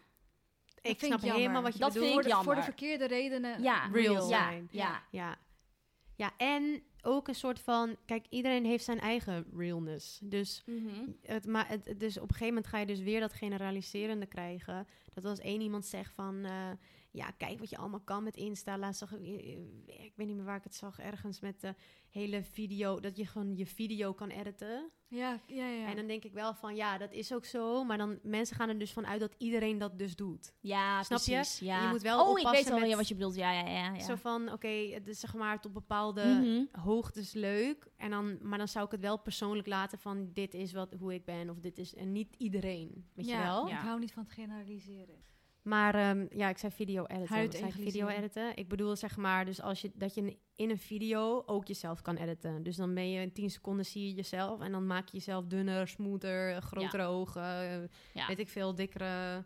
Dat 0.74 0.93
Ik 0.93 0.99
vind 0.99 1.12
snap 1.12 1.20
jammer. 1.20 1.39
helemaal 1.41 1.62
wat 1.62 1.72
je 1.72 1.78
Dat 1.78 1.93
bedoelt. 1.93 2.11
vind 2.11 2.22
voor, 2.22 2.33
ik 2.33 2.39
de, 2.39 2.45
voor 2.45 2.55
de 2.55 2.62
verkeerde 2.62 3.07
redenen. 3.07 3.62
Ja, 3.62 3.87
real 3.93 4.14
ja, 4.14 4.20
zijn. 4.28 4.68
Ja, 4.70 5.03
Ja. 5.11 5.39
Ja, 6.16 6.33
en 6.37 6.83
ook 7.03 7.28
een 7.28 7.35
soort 7.35 7.61
van... 7.61 7.97
Kijk, 8.07 8.26
iedereen 8.28 8.64
heeft 8.64 8.85
zijn 8.85 9.01
eigen 9.01 9.47
realness. 9.57 10.18
Dus, 10.22 10.62
Mhm. 10.66 11.09
het, 11.22 11.47
maar 11.47 11.68
het, 11.68 11.85
het- 11.87 12.01
dus 12.01 12.16
op 12.16 12.22
een 12.22 12.28
gegeven 12.28 12.47
moment 12.47 12.66
ga 12.66 12.78
je 12.78 12.87
dus 12.87 13.01
weer 13.01 13.20
dat 13.20 13.33
generaliserende 13.33 14.26
krijgen. 14.26 14.87
Dat 15.14 15.24
als 15.24 15.39
één 15.39 15.61
iemand 15.61 15.87
zegt 15.87 16.12
van... 16.14 16.45
eh, 16.45 16.70
ja, 17.13 17.31
kijk 17.31 17.59
wat 17.59 17.71
je 17.71 17.77
allemaal 17.77 18.01
kan 18.01 18.23
met 18.25 18.37
Insta. 18.37 18.79
Laatst 18.79 18.99
zag 19.01 19.13
ik... 19.13 19.23
Ik 19.87 20.13
weet 20.17 20.27
niet 20.27 20.37
meer 20.37 20.45
waar 20.45 20.57
ik 20.57 20.65
het 20.65 20.75
zag. 20.75 20.99
Ergens 20.99 21.41
met 21.41 21.61
de 21.61 21.75
hele 22.11 22.43
video... 22.43 23.01
Dat 23.01 23.17
je 23.17 23.27
gewoon 23.27 23.57
je 23.57 23.67
video 23.67 24.13
kan 24.13 24.29
editen. 24.29 24.91
Ja, 25.09 25.41
ja, 25.47 25.67
ja. 25.67 25.87
En 25.87 25.97
dan 25.97 26.07
denk 26.07 26.25
ik 26.25 26.33
wel 26.33 26.55
van... 26.55 26.77
Ja, 26.77 26.99
dat 26.99 27.13
is 27.13 27.33
ook 27.35 27.45
zo. 27.45 27.85
Maar 27.85 27.99
dan... 27.99 28.19
Mensen 28.23 28.57
gaan 28.57 28.69
er 28.69 28.79
dus 28.79 28.93
van 28.93 29.07
uit 29.07 29.21
dat 29.21 29.35
iedereen 29.39 29.79
dat 29.79 29.99
dus 29.99 30.17
doet. 30.17 30.53
Ja, 30.61 31.03
Snap 31.03 31.19
je? 31.21 31.33
precies. 31.35 31.59
Ja. 31.59 31.83
Je 31.83 31.89
moet 31.89 32.03
wel 32.03 32.21
oh, 32.25 32.31
ik 32.31 32.37
oppassen 32.47 32.71
weet 32.71 32.79
wel 32.81 32.89
met- 32.89 32.97
wat 32.97 33.09
je 33.09 33.15
bedoelt. 33.15 33.35
Ja, 33.35 33.53
ja, 33.53 33.67
ja. 33.69 33.95
ja. 33.95 34.01
Zo 34.01 34.15
van, 34.15 34.53
oké, 34.53 34.69
het 34.69 35.09
is 35.09 35.21
zeg 35.21 35.35
maar 35.35 35.61
tot 35.61 35.73
bepaalde 35.73 36.25
Mhm. 36.25 36.81
hoogtes 36.85 37.33
leuk. 37.33 37.91
En 37.97 38.11
dan, 38.11 38.39
maar 38.43 38.59
dan 38.59 38.69
zou 38.69 38.85
ik 38.85 38.91
het 38.91 39.01
wel 39.01 39.19
persoonlijk 39.19 39.67
laten 39.67 39.99
van 39.99 40.31
dit 40.33 40.55
is 40.55 40.73
wat, 40.73 40.95
hoe 40.99 41.15
ik 41.15 41.25
ben. 41.25 41.51
Of 41.51 41.59
dit 41.59 41.79
is, 41.79 41.95
en 41.95 42.13
niet 42.13 42.35
iedereen, 42.39 43.09
weet 43.15 43.27
ja, 43.27 43.39
je 43.39 43.45
wel. 43.45 43.69
Ik 43.69 43.73
hou 43.75 43.99
niet 43.99 44.13
van 44.13 44.23
het 44.23 44.33
generaliseren. 44.33 45.31
Maar 45.63 45.95
ehm, 45.95 46.27
ja, 46.31 46.49
ik 46.49 46.59
zei 46.59 46.73
video 46.73 47.05
editen. 47.05 47.35
Huid 47.35 47.47
Wat 47.47 47.57
zei 47.71 47.73
ik? 47.73 47.91
video 47.91 48.07
editen. 48.09 48.57
Ik 48.57 48.69
bedoel 48.69 48.97
zeg 48.97 49.17
maar, 49.17 49.45
dus 49.45 49.61
als 49.63 49.81
je, 49.81 49.91
dat 49.95 50.15
je 50.15 50.37
in 50.57 50.71
een 50.71 50.79
video 50.79 51.43
ook 51.47 51.67
jezelf 51.67 52.03
kan 52.03 52.17
editen. 52.17 52.63
Dus 52.63 52.77
dan 52.77 52.95
ben 52.95 53.11
je 53.11 53.21
in 53.21 53.33
10 53.33 53.51
seconden 53.51 53.85
zie 53.87 54.07
je 54.09 54.15
jezelf. 54.15 54.61
En 54.61 54.73
dan 54.73 54.87
maak 54.87 55.09
je 55.09 55.17
jezelf 55.17 55.45
dunner, 55.47 55.89
smoother, 55.89 56.63
grotere 56.63 57.05
ogen. 57.05 57.91
Ja. 58.15 58.27
Weet 58.27 58.39
ik 58.39 58.49
veel, 58.49 58.75
dikkere 58.75 59.45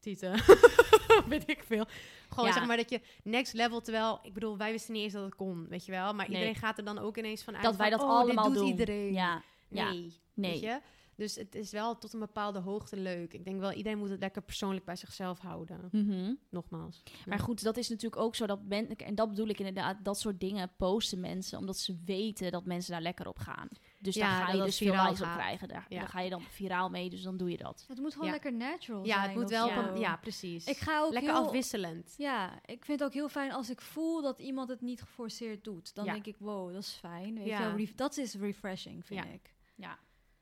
tieten. 0.00 0.32
weet 1.28 1.48
ik 1.50 1.62
veel. 1.66 1.84
Gewoon 2.28 2.46
Ja. 2.46 2.52
zeg 2.52 2.66
maar 2.66 2.76
dat 2.76 2.90
je 2.90 3.00
next 3.22 3.52
level, 3.52 3.80
terwijl, 3.80 4.18
ik 4.22 4.32
bedoel, 4.32 4.56
wij 4.56 4.70
wisten 4.72 4.94
niet 4.94 5.02
eens 5.02 5.12
dat 5.12 5.24
het 5.24 5.34
kon, 5.34 5.66
weet 5.68 5.84
je 5.84 5.92
wel. 5.92 6.14
Maar 6.14 6.28
Nee. 6.28 6.36
iedereen 6.36 6.54
gaat 6.60 6.78
er 6.78 6.84
dan 6.84 6.98
ook 6.98 7.16
ineens 7.16 7.42
van 7.42 7.54
uit 7.54 7.64
dat 7.64 7.76
wij 7.76 7.90
dat 7.90 8.00
oh, 8.00 8.06
dit 8.08 8.16
allemaal 8.18 8.44
doet 8.44 8.54
doen. 8.54 8.66
iedereen. 8.66 9.12
Ja, 9.12 9.42
ja. 9.68 9.90
Nee, 9.90 10.12
nee. 10.34 10.50
weet 10.50 10.60
je. 10.60 10.80
Dus 11.16 11.34
het 11.34 11.54
is 11.54 11.70
wel 11.70 11.98
tot 11.98 12.12
een 12.12 12.20
bepaalde 12.20 12.58
hoogte 12.58 12.96
leuk. 12.96 13.32
Ik 13.34 13.44
denk 13.44 13.60
wel, 13.60 13.72
iedereen 13.72 13.98
moet 13.98 14.08
het 14.10 14.20
lekker 14.20 14.42
persoonlijk 14.42 14.84
bij 14.84 14.96
zichzelf 14.96 15.38
houden. 15.38 15.88
Mhm. 15.92 16.34
Nogmaals. 16.50 17.02
Maar 17.26 17.38
goed, 17.38 17.62
dat 17.62 17.76
is 17.76 17.88
natuurlijk 17.88 18.22
ook 18.22 18.34
zo 18.34 18.46
dat 18.46 18.64
men, 18.64 18.96
en 18.96 19.14
dat 19.14 19.28
bedoel 19.28 19.48
ik 19.48 19.58
inderdaad, 19.58 20.04
dat 20.04 20.18
soort 20.20 20.40
dingen 20.40 20.72
posten 20.76 21.20
mensen 21.20 21.58
omdat 21.58 21.78
ze 21.78 21.96
weten 22.04 22.50
dat 22.50 22.64
mensen 22.64 22.92
daar 22.92 23.02
lekker 23.02 23.28
op 23.28 23.38
gaan. 23.38 23.68
Dus 23.98 24.14
Ja, 24.14 24.38
daar 24.38 24.46
ga 24.46 24.52
je 24.52 24.62
dus 24.62 24.76
veel 24.76 24.86
viraal 24.90 25.04
likes 25.10 25.20
op 25.26 25.32
krijgen. 25.32 25.68
Daar, 25.68 25.86
Ja. 25.88 25.98
daar 25.98 26.08
ga 26.08 26.20
je 26.20 26.30
dan 26.30 26.42
viraal 26.42 26.88
mee, 26.90 27.10
dus 27.10 27.22
dan 27.22 27.36
doe 27.36 27.50
je 27.50 27.56
dat. 27.56 27.84
Het 27.88 27.98
moet 27.98 28.12
gewoon 28.12 28.26
Ja. 28.26 28.32
lekker 28.32 28.52
natural 28.52 29.04
Ja, 29.06 29.14
zijn. 29.14 29.28
het 29.28 29.38
moet 29.38 29.50
wel, 29.50 29.98
ja, 29.98 30.16
precies. 30.16 30.66
Ik 30.66 30.76
ga 30.76 31.00
ook 31.00 31.12
lekker 31.12 31.32
heel, 31.32 31.42
afwisselend. 31.44 32.14
Ja, 32.18 32.52
ik 32.64 32.84
vind 32.84 32.98
het 32.98 33.08
ook 33.08 33.14
heel 33.14 33.28
fijn 33.28 33.52
als 33.52 33.70
ik 33.70 33.80
voel 33.80 34.22
dat 34.22 34.38
iemand 34.38 34.68
het 34.68 34.80
niet 34.80 35.00
geforceerd 35.00 35.64
doet. 35.64 35.94
Dan 35.94 36.04
Ja. 36.04 36.12
denk 36.12 36.26
ik, 36.26 36.36
wow, 36.38 36.72
dat 36.72 36.82
is 36.82 36.90
fijn. 37.00 37.34
Weet 37.34 37.46
Ja. 37.46 37.74
je 37.76 37.92
dat 37.96 38.16
is 38.16 38.34
refreshing, 38.34 39.06
vind 39.06 39.24
Ja. 39.24 39.30
ik. 39.30 39.54
Ja, 39.74 39.98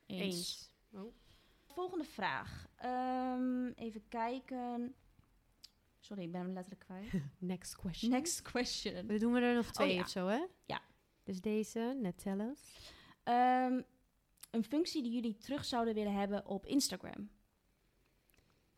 Eens. 0.07 0.73
Volgende 1.67 2.05
vraag. 2.05 2.67
Ehm, 2.77 3.67
even 3.67 4.09
kijken. 4.09 4.95
Sorry, 5.99 6.23
ik 6.23 6.33
ben 6.33 6.41
hem 6.41 6.53
letterlijk 6.53 6.85
kwijt. 6.85 7.13
Next 7.39 7.77
question. 7.77 8.11
Next 8.11 8.43
question. 8.43 9.07
We 9.07 9.19
doen 9.19 9.33
we 9.33 9.41
er 9.41 9.55
nog 9.55 9.71
twee 9.71 9.89
Oh, 9.89 9.95
ja. 9.95 10.01
of 10.01 10.09
zo, 10.09 10.27
hè? 10.27 10.47
Ja. 10.65 10.81
Dus 11.23 11.41
deze, 11.41 11.99
net 12.01 12.19
tellen. 12.19 12.57
Ehm, 13.23 13.83
een 14.51 14.65
functie 14.65 15.03
die 15.03 15.13
jullie 15.13 15.37
terug 15.37 15.65
zouden 15.65 15.95
willen 15.95 16.15
hebben 16.15 16.47
op 16.47 16.67
Instagram. 16.67 17.31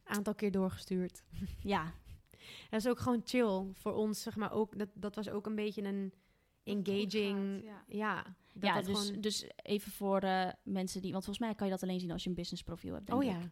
Aantal 0.04 0.34
keer 0.34 0.50
doorgestuurd. 0.50 1.22
Ja, 1.60 1.94
Dat 2.70 2.80
is 2.80 2.88
ook 2.88 2.98
gewoon 2.98 3.20
chill 3.24 3.72
voor 3.72 3.92
ons, 3.92 4.22
zeg 4.22 4.36
maar. 4.36 4.52
Ook, 4.52 4.78
dat, 4.78 4.88
dat 4.94 5.14
was 5.14 5.28
ook 5.28 5.46
een 5.46 5.54
beetje 5.54 5.82
een 5.82 6.12
engaging... 6.66 7.62
gaat, 7.64 7.84
ja. 7.88 8.22
dat 8.52 8.62
ja 8.62 8.74
dat 8.74 8.84
dus, 8.84 8.98
gewoon- 9.06 9.20
dus 9.20 9.46
even 9.62 9.92
voor 9.92 10.18
eh, 10.20 10.48
mensen 10.62 11.02
die... 11.02 11.12
Want 11.12 11.24
volgens 11.24 11.46
mij 11.46 11.54
kan 11.54 11.66
je 11.66 11.72
dat 11.72 11.82
alleen 11.82 12.00
zien 12.00 12.10
als 12.10 12.22
je 12.22 12.28
een 12.28 12.34
business 12.34 12.62
profiel 12.62 12.94
hebt, 12.94 13.06
denk 13.06 13.18
oh 13.18 13.24
ik. 13.24 13.30
ja. 13.30 13.50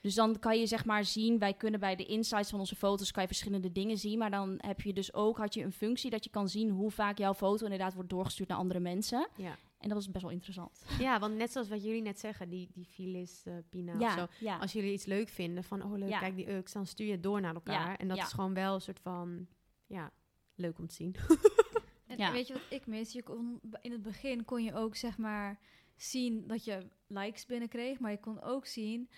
Dus 0.00 0.14
dan 0.14 0.38
kan 0.38 0.58
je 0.58 0.66
zeg 0.66 0.84
maar 0.84 1.04
zien, 1.04 1.38
wij 1.38 1.54
kunnen 1.54 1.80
bij 1.80 1.96
de 1.96 2.04
insights 2.06 2.50
van 2.50 2.58
onze 2.58 2.76
foto's 2.76 3.10
kan 3.10 3.22
je 3.22 3.28
verschillende 3.28 3.72
dingen 3.72 3.98
zien. 3.98 4.18
Maar 4.18 4.30
dan 4.30 4.54
heb 4.56 4.80
je 4.80 4.92
dus 4.92 5.14
ook, 5.14 5.36
had 5.36 5.54
je 5.54 5.62
een 5.62 5.72
functie 5.72 6.10
dat 6.10 6.24
je 6.24 6.30
kan 6.30 6.48
zien 6.48 6.70
hoe 6.70 6.90
vaak 6.90 7.18
jouw 7.18 7.34
foto 7.34 7.64
inderdaad 7.64 7.94
wordt 7.94 8.10
doorgestuurd 8.10 8.48
naar 8.48 8.58
andere 8.58 8.80
mensen. 8.80 9.28
Ja. 9.36 9.56
En 9.78 9.88
dat 9.90 9.92
was 9.98 10.10
best 10.10 10.22
wel 10.24 10.32
interessant. 10.32 10.84
ja, 10.98 11.18
want 11.18 11.34
net 11.36 11.52
zoals 11.52 11.68
wat 11.68 11.84
jullie 11.84 12.02
net 12.02 12.18
zeggen, 12.20 12.48
die, 12.48 12.68
die 12.74 12.84
Filis, 12.84 13.42
eh, 13.44 13.54
Pina 13.68 13.92
of 13.92 14.12
zo. 14.12 14.18
ja, 14.18 14.28
ja. 14.40 14.56
Als 14.58 14.72
jullie 14.72 14.92
iets 14.92 15.04
leuk 15.04 15.28
vinden 15.28 15.64
van, 15.64 15.82
oh 15.82 15.98
leuk, 15.98 16.08
Ja. 16.08 16.18
kijk 16.18 16.36
die 16.36 16.50
Ux, 16.52 16.72
dan 16.72 16.86
stuur 16.86 17.06
je 17.06 17.12
het 17.12 17.22
door 17.22 17.40
naar 17.40 17.54
elkaar. 17.54 17.88
Ja, 17.90 17.96
En 17.98 18.08
dat 18.08 18.16
ja. 18.16 18.24
is 18.24 18.32
gewoon 18.32 18.54
wel 18.54 18.74
een 18.74 18.80
soort 18.80 19.00
van, 19.00 19.46
ja, 19.86 20.10
leuk 20.54 20.78
om 20.78 20.86
te 20.86 20.94
zien. 20.94 21.14
En 22.18 22.26
Ja. 22.26 22.32
weet 22.32 22.46
je 22.46 22.52
wat 22.52 22.62
ik 22.68 22.86
mis? 22.86 23.12
Je 23.12 23.22
kon, 23.22 23.60
in 23.80 23.92
het 23.92 24.02
begin 24.02 24.44
kon 24.44 24.62
je 24.62 24.74
ook 24.74 24.96
zeg 24.96 25.18
maar 25.18 25.58
zien 25.96 26.46
dat 26.46 26.64
je 26.64 26.86
likes 27.06 27.46
binnenkreeg, 27.46 27.98
maar 27.98 28.10
je 28.10 28.20
kon 28.20 28.42
ook 28.42 28.66
zien 28.66 29.10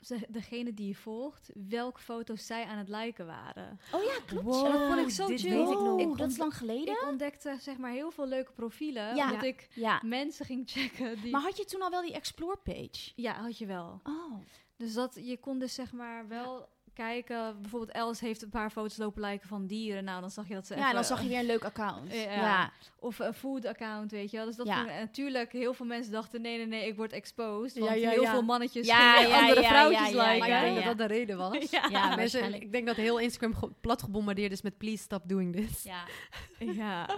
ze- 0.00 0.26
degene 0.28 0.74
die 0.74 0.86
je 0.88 0.94
volgt, 0.94 1.50
welke 1.68 2.00
foto's 2.00 2.46
zij 2.46 2.64
aan 2.64 2.78
het 2.78 2.88
liken 2.88 3.26
waren. 3.26 3.78
Oh 3.92 4.02
ja, 4.02 4.18
klopt. 4.26 4.44
Wow, 4.44 4.66
En 4.66 4.72
dat 4.72 4.86
vond 4.88 4.98
ik 5.00 5.10
zo 5.10 5.26
dit 5.26 5.40
chill. 5.40 5.50
weet 5.50 5.68
ik 5.70 5.78
nog. 5.78 6.00
Oh, 6.00 6.16
dat 6.16 6.30
is 6.30 6.36
lang 6.36 6.56
geleden? 6.56 6.94
Ik 6.94 7.02
ontdekte 7.08 7.56
zeg 7.60 7.76
maar 7.78 7.90
heel 7.92 8.10
veel 8.10 8.26
leuke 8.26 8.52
profielen, 8.52 9.16
Ja. 9.16 9.24
omdat 9.30 9.44
ik 9.44 9.68
Ja. 9.74 10.02
mensen 10.04 10.44
ging 10.46 10.70
checken 10.70 11.20
die... 11.22 11.30
Maar 11.30 11.40
had 11.42 11.56
je 11.56 11.64
toen 11.64 11.82
al 11.82 11.90
wel 11.90 12.02
die 12.02 12.12
explore 12.14 12.56
page? 12.56 13.12
ja, 13.14 13.32
had 13.40 13.58
je 13.58 13.66
wel. 13.66 14.00
Oh. 14.02 14.34
Dus 14.76 14.94
dat 14.94 15.14
je 15.22 15.38
kon 15.38 15.58
dus 15.58 15.74
zeg 15.74 15.92
maar 15.92 16.28
wel 16.28 16.68
kijken. 17.02 17.60
Bijvoorbeeld 17.60 17.90
Els 17.92 18.20
heeft 18.20 18.42
een 18.42 18.48
paar 18.48 18.70
foto's 18.70 18.96
lopen 18.96 19.22
liken 19.22 19.48
van 19.48 19.66
dieren. 19.66 20.04
Nou, 20.04 20.20
dan 20.20 20.30
zag 20.30 20.48
je 20.48 20.54
dat 20.54 20.66
ze 20.66 20.74
Ja, 20.74 20.80
even- 20.80 20.94
dan 20.94 21.04
zag 21.04 21.22
je 21.22 21.28
weer 21.28 21.38
een 21.38 21.46
leuk 21.46 21.64
account. 21.64 22.12
Ja. 22.12 22.18
ja. 22.32 22.72
Of 22.98 23.18
een 23.18 23.34
food 23.34 23.64
account, 23.66 24.10
weet 24.10 24.30
je 24.30 24.36
wel. 24.36 24.46
Dus 24.46 24.56
dat 24.56 24.66
Ja. 24.66 24.74
vond 24.76 24.86
ik- 24.88 24.94
en 24.94 25.00
natuurlijk, 25.00 25.52
heel 25.52 25.74
veel 25.74 25.86
mensen 25.86 26.12
dachten, 26.12 26.40
nee, 26.40 26.56
nee, 26.56 26.66
nee, 26.66 26.86
ik 26.86 26.96
word 26.96 27.12
exposed. 27.12 27.74
Ja, 27.74 27.80
Want 27.84 28.00
ja, 28.00 28.10
heel 28.10 28.22
ja. 28.22 28.30
veel 28.30 28.42
mannetjes 28.42 28.86
Ja, 28.86 29.14
andere 29.16 29.60
ja, 29.60 29.68
vrouwtjes 29.68 30.00
ja, 30.10 30.32
ja. 30.32 30.38
Maar 30.38 30.48
ik 30.48 30.60
denk 30.60 30.78
ja. 30.78 30.84
dat 30.84 30.98
dat 30.98 31.08
de 31.08 31.14
reden 31.14 31.36
was. 31.36 31.70
Ja. 31.70 31.86
Ja, 31.90 32.16
Mensen, 32.16 32.54
ik 32.54 32.72
denk 32.72 32.86
dat 32.86 32.96
heel 32.96 33.18
Instagram 33.18 33.74
plat 33.80 34.02
gebombardeerd 34.02 34.52
is 34.52 34.62
met 34.62 34.78
please 34.78 35.02
stop 35.02 35.22
doing 35.28 35.56
this. 35.56 35.82
Ja, 35.82 36.02
Ja. 36.82 37.08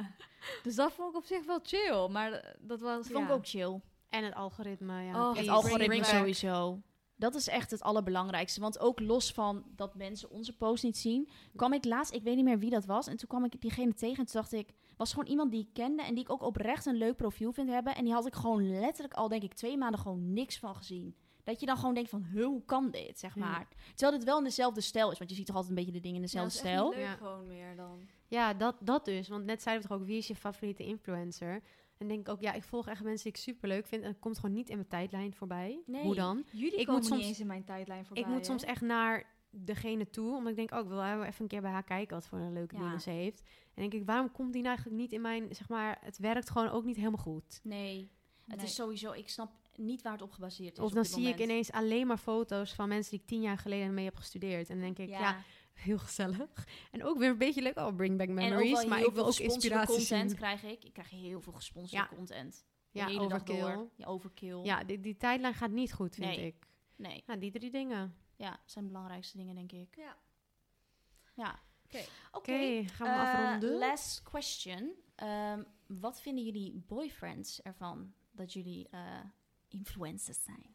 Dus 0.63 0.75
dat 0.75 0.93
vond 0.93 1.11
ik 1.11 1.17
op 1.17 1.25
zich 1.25 1.45
wel 1.47 1.61
chill. 1.63 2.09
Maar 2.09 2.31
dat 2.61 2.81
was, 2.81 2.97
dat 2.97 3.07
vond 3.07 3.23
ik 3.25 3.29
ja. 3.29 3.35
ook 3.35 3.47
chill. 3.47 3.81
En 4.09 4.25
het 4.25 4.35
algoritme, 4.35 5.03
ja. 5.03 5.29
Oh, 5.31 5.37
Het 5.37 5.49
algoritme 5.49 6.05
sowieso. 6.05 6.81
Dat 7.21 7.35
is 7.35 7.49
echt 7.49 7.71
het 7.71 7.83
allerbelangrijkste. 7.83 8.61
Want 8.61 8.79
ook 8.81 9.01
los 9.01 9.33
van 9.33 9.65
dat 9.77 9.95
mensen 9.95 10.31
onze 10.31 10.57
post 10.57 10.83
niet 10.85 10.97
zien, 10.97 11.29
kwam 11.57 11.73
ik 11.73 11.85
laatst, 11.85 12.15
ik 12.15 12.23
weet 12.23 12.37
niet 12.37 12.45
meer 12.45 12.59
wie 12.59 12.71
dat 12.71 12.85
was. 12.85 13.07
En 13.07 13.17
toen 13.17 13.29
kwam 13.29 13.45
ik 13.45 13.61
diegene 13.61 13.95
tegen 13.95 14.19
en 14.19 14.25
toen 14.25 14.41
dacht 14.41 14.53
ik, 14.53 14.69
was 14.97 15.13
gewoon 15.13 15.29
iemand 15.29 15.51
die 15.51 15.61
ik 15.61 15.69
kende 15.73 16.03
en 16.03 16.15
die 16.15 16.25
ik 16.25 16.31
ook 16.31 16.43
oprecht 16.43 16.87
een 16.87 16.95
leuk 16.97 17.17
profiel 17.17 17.53
vind 17.53 17.69
hebben. 17.69 17.95
En 17.95 18.05
die 18.05 18.13
had 18.13 18.27
ik 18.27 18.35
gewoon 18.35 18.79
letterlijk 18.81 19.15
al, 19.15 19.29
denk 19.29 19.43
ik, 19.43 19.55
twee 19.55 19.77
maanden 19.77 20.01
gewoon 20.01 20.33
niks 20.33 20.59
van 20.59 20.75
gezien. 20.77 21.15
Dat 21.45 21.61
je 21.61 21.67
dan 21.67 21.77
gewoon 21.77 21.95
denkt 21.95 22.11
van, 22.11 22.25
"Huh, 22.33 22.45
hoe 22.47 22.65
kan 22.65 22.91
dit, 22.91 23.19
zeg 23.19 23.35
Ja. 23.35 23.41
maar. 23.45 23.69
Terwijl 23.95 24.19
dit 24.19 24.29
wel 24.29 24.39
in 24.39 24.45
dezelfde 24.45 24.81
stijl 24.81 25.11
is, 25.13 25.19
want 25.19 25.31
je 25.31 25.37
ziet 25.37 25.47
toch 25.47 25.57
altijd 25.57 25.73
een 25.77 25.85
beetje 25.85 25.93
de 25.99 26.01
dingen 26.01 26.17
in 26.17 26.23
dezelfde 26.23 26.59
Ja, 26.59 26.63
dat 26.63 26.73
is 26.73 26.79
echt 26.79 26.79
stijl. 26.79 27.05
niet 27.05 27.19
leuk 27.19 27.21
Ja. 27.21 27.27
gewoon 27.27 27.47
meer 27.47 27.77
dan. 27.77 28.01
Ja, 28.27 28.55
dat, 28.55 28.77
dat 28.81 29.05
dus. 29.05 29.29
Want 29.29 29.45
net 29.45 29.63
zeiden 29.63 29.83
we 29.85 29.91
toch 29.93 30.01
ook, 30.01 30.07
wie 30.07 30.17
is 30.17 30.27
je 30.27 30.37
favoriete 30.37 30.85
influencer? 30.85 31.63
En 32.01 32.09
denk 32.09 32.29
ook, 32.29 32.41
ja, 32.41 32.53
ik 32.53 32.63
volg 32.63 32.89
echt 32.89 33.03
mensen 33.03 33.23
die 33.25 33.33
ik 33.33 33.39
super 33.39 33.69
leuk 33.69 33.87
vind. 33.87 34.03
En 34.03 34.09
het 34.09 34.19
komt 34.19 34.39
gewoon 34.39 34.55
niet 34.55 34.69
in 34.69 34.77
mijn 34.77 34.89
tijdlijn 34.89 35.35
voorbij. 35.35 35.83
Nee. 35.87 36.03
Hoe 36.03 36.15
dan? 36.15 36.45
Jullie 36.53 36.79
Ik 36.79 36.87
komen 36.87 37.01
moet 37.01 37.11
niet 37.11 37.19
soms- 37.19 37.29
eens 37.31 37.41
in 37.41 37.47
mijn 37.47 37.65
tijdlijn 37.65 38.05
voorbij. 38.05 38.23
ik 38.25 38.29
moet 38.29 38.39
hè? 38.39 38.45
soms 38.45 38.63
echt 38.65 38.81
naar 38.81 39.25
degene 39.51 40.11
toe. 40.11 40.35
Omdat 40.37 40.51
ik 40.51 40.57
denk, 40.57 40.73
oh, 40.73 40.79
ik 40.79 40.87
wil 40.89 41.03
even 41.23 41.35
een 41.39 41.47
keer 41.49 41.61
bij 41.61 41.71
haar 41.71 41.85
kijken 41.85 42.15
wat 42.15 42.27
voor 42.27 42.39
een 42.39 42.53
leuke 42.53 42.77
Ja. 42.77 42.83
dingen 42.83 43.01
ze 43.01 43.11
heeft. 43.11 43.41
En 43.75 43.81
denk 43.83 43.93
ik, 43.93 44.05
waarom 44.07 44.33
komt 44.33 44.53
die 44.53 44.63
nou 44.63 44.75
eigenlijk 44.75 45.03
niet 45.03 45.13
in 45.13 45.21
mijn, 45.21 45.55
zeg 45.55 45.69
maar, 45.69 45.99
het 46.01 46.19
werkt 46.19 46.51
gewoon 46.51 46.69
ook 46.69 46.85
niet 46.85 46.97
helemaal 46.97 47.19
goed. 47.23 47.61
Nee, 47.63 48.11
het 48.47 48.57
Nee. 48.57 48.67
is 48.67 48.75
sowieso, 48.75 49.13
ik 49.13 49.29
snap 49.29 49.53
niet 49.77 50.03
waar 50.03 50.13
het 50.13 50.23
op 50.23 50.31
gebaseerd 50.33 50.79
is. 50.79 50.85
Of 50.85 50.93
dan 50.93 51.05
zie 51.05 51.29
ik 51.29 51.39
ineens 51.39 51.73
alleen 51.73 52.07
maar 52.07 52.17
foto's 52.19 52.73
van 52.75 52.89
mensen 52.89 53.11
die 53.11 53.21
ik 53.21 53.27
tien 53.27 53.41
jaar 53.41 53.59
geleden 53.59 53.95
mee 53.95 54.05
heb 54.05 54.17
gestudeerd. 54.17 54.69
En 54.71 54.75
dan 54.81 54.85
denk 54.95 54.99
ik, 54.99 55.09
ja, 55.19 55.43
heel 55.81 55.99
gezellig. 55.99 56.67
En 56.91 57.05
ook 57.05 57.19
weer 57.19 57.29
een 57.31 57.39
beetje 57.39 57.63
leuk, 57.63 57.79
oh, 57.79 57.97
bring 57.97 58.19
back 58.19 58.27
En 58.29 58.33
ook 58.35 58.41
memories. 58.41 58.73
wel 58.73 58.89
maar 58.89 58.99
heel 58.99 59.09
ik 59.09 59.15
wil 59.15 59.33
veel 59.33 59.45
ook 59.47 59.53
inspiratie 59.53 59.95
content 59.97 60.31
zien. 60.31 60.39
krijg 60.39 60.63
ik. 60.63 60.85
Ik 60.85 60.93
krijg 60.93 61.11
heel 61.11 61.41
veel 61.41 61.53
gesponsorde 61.53 62.07
Ja. 62.11 62.17
content. 62.17 62.65
Ja, 62.91 63.07
hele 63.07 63.19
dag 63.29 63.41
overkill. 63.41 63.61
door. 63.61 63.89
Ja, 63.97 64.07
overkill. 64.07 64.63
Ja, 64.63 64.85
die, 64.85 65.01
die 65.01 65.17
tijdlijn 65.17 65.55
gaat 65.55 65.71
niet 65.71 65.93
goed, 65.93 66.15
vind 66.15 66.27
Nee. 66.27 66.47
ik. 66.47 66.67
Nee, 66.97 67.23
Nou, 67.27 67.39
die 67.41 67.51
drie 67.51 67.71
dingen. 67.71 68.15
ja, 68.37 68.61
zijn 68.65 68.85
de 68.85 68.91
belangrijkste 68.91 69.37
dingen, 69.37 69.55
denk 69.55 69.73
ik. 69.73 69.97
Ja. 69.97 70.17
Ja. 71.35 71.61
Oké. 72.33 72.83
Gaan 72.87 73.07
we 73.07 73.13
eh, 73.13 73.21
afronden? 73.21 73.79
last 73.79 74.23
question. 74.23 74.93
Ehm, 75.15 75.63
wat 75.87 76.21
vinden 76.21 76.45
jullie 76.45 76.73
boyfriends 76.87 77.63
ervan 77.63 78.15
dat 78.31 78.53
jullie 78.53 78.89
eh, 78.89 79.21
influencers 79.69 80.43
zijn? 80.43 80.75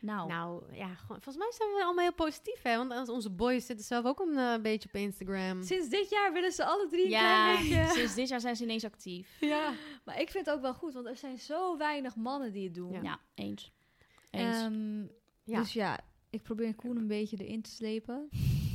Nou, 0.00 0.28
Nou, 0.28 0.62
ja, 0.72 0.86
gewoon, 0.94 1.22
volgens 1.22 1.36
mij 1.36 1.52
zijn 1.52 1.68
we 1.68 1.82
allemaal 1.84 2.04
heel 2.04 2.14
positief, 2.14 2.62
hè? 2.62 2.76
Want 2.86 3.08
onze 3.08 3.30
boys 3.30 3.66
zitten 3.66 3.84
zelf 3.84 4.04
ook 4.04 4.20
een 4.20 4.38
eh, 4.38 4.60
beetje 4.62 4.88
op 4.88 4.94
Instagram. 4.94 5.62
Sinds 5.62 5.88
dit 5.88 6.10
jaar 6.10 6.32
willen 6.32 6.52
ze 6.52 6.64
alle 6.64 6.86
drie 6.88 7.04
een 7.04 7.10
ja, 7.10 7.52
klein 7.54 7.68
beetje. 7.68 7.92
sinds 7.98 8.14
dit 8.14 8.28
jaar 8.28 8.40
zijn 8.40 8.56
ze 8.56 8.62
ineens 8.62 8.84
actief. 8.84 9.36
Ja. 9.40 9.72
Maar 10.04 10.20
ik 10.20 10.30
vind 10.30 10.46
het 10.46 10.54
ook 10.54 10.60
wel 10.62 10.74
goed, 10.74 10.94
want 10.94 11.06
er 11.06 11.16
zijn 11.16 11.38
zo 11.38 11.76
weinig 11.76 12.16
mannen 12.16 12.52
die 12.52 12.64
het 12.64 12.74
doen. 12.74 12.92
Ja. 12.92 13.00
Ja, 13.02 13.20
eens. 13.34 13.72
Eens. 14.30 14.56
Ehm, 14.56 15.00
Ja. 15.44 15.58
Dus 15.58 15.72
ja, 15.72 16.00
ik 16.30 16.42
probeer 16.42 16.74
Koen 16.74 16.96
een 16.96 17.06
beetje 17.06 17.36
erin 17.36 17.62
te 17.62 17.70
slepen. 17.70 18.28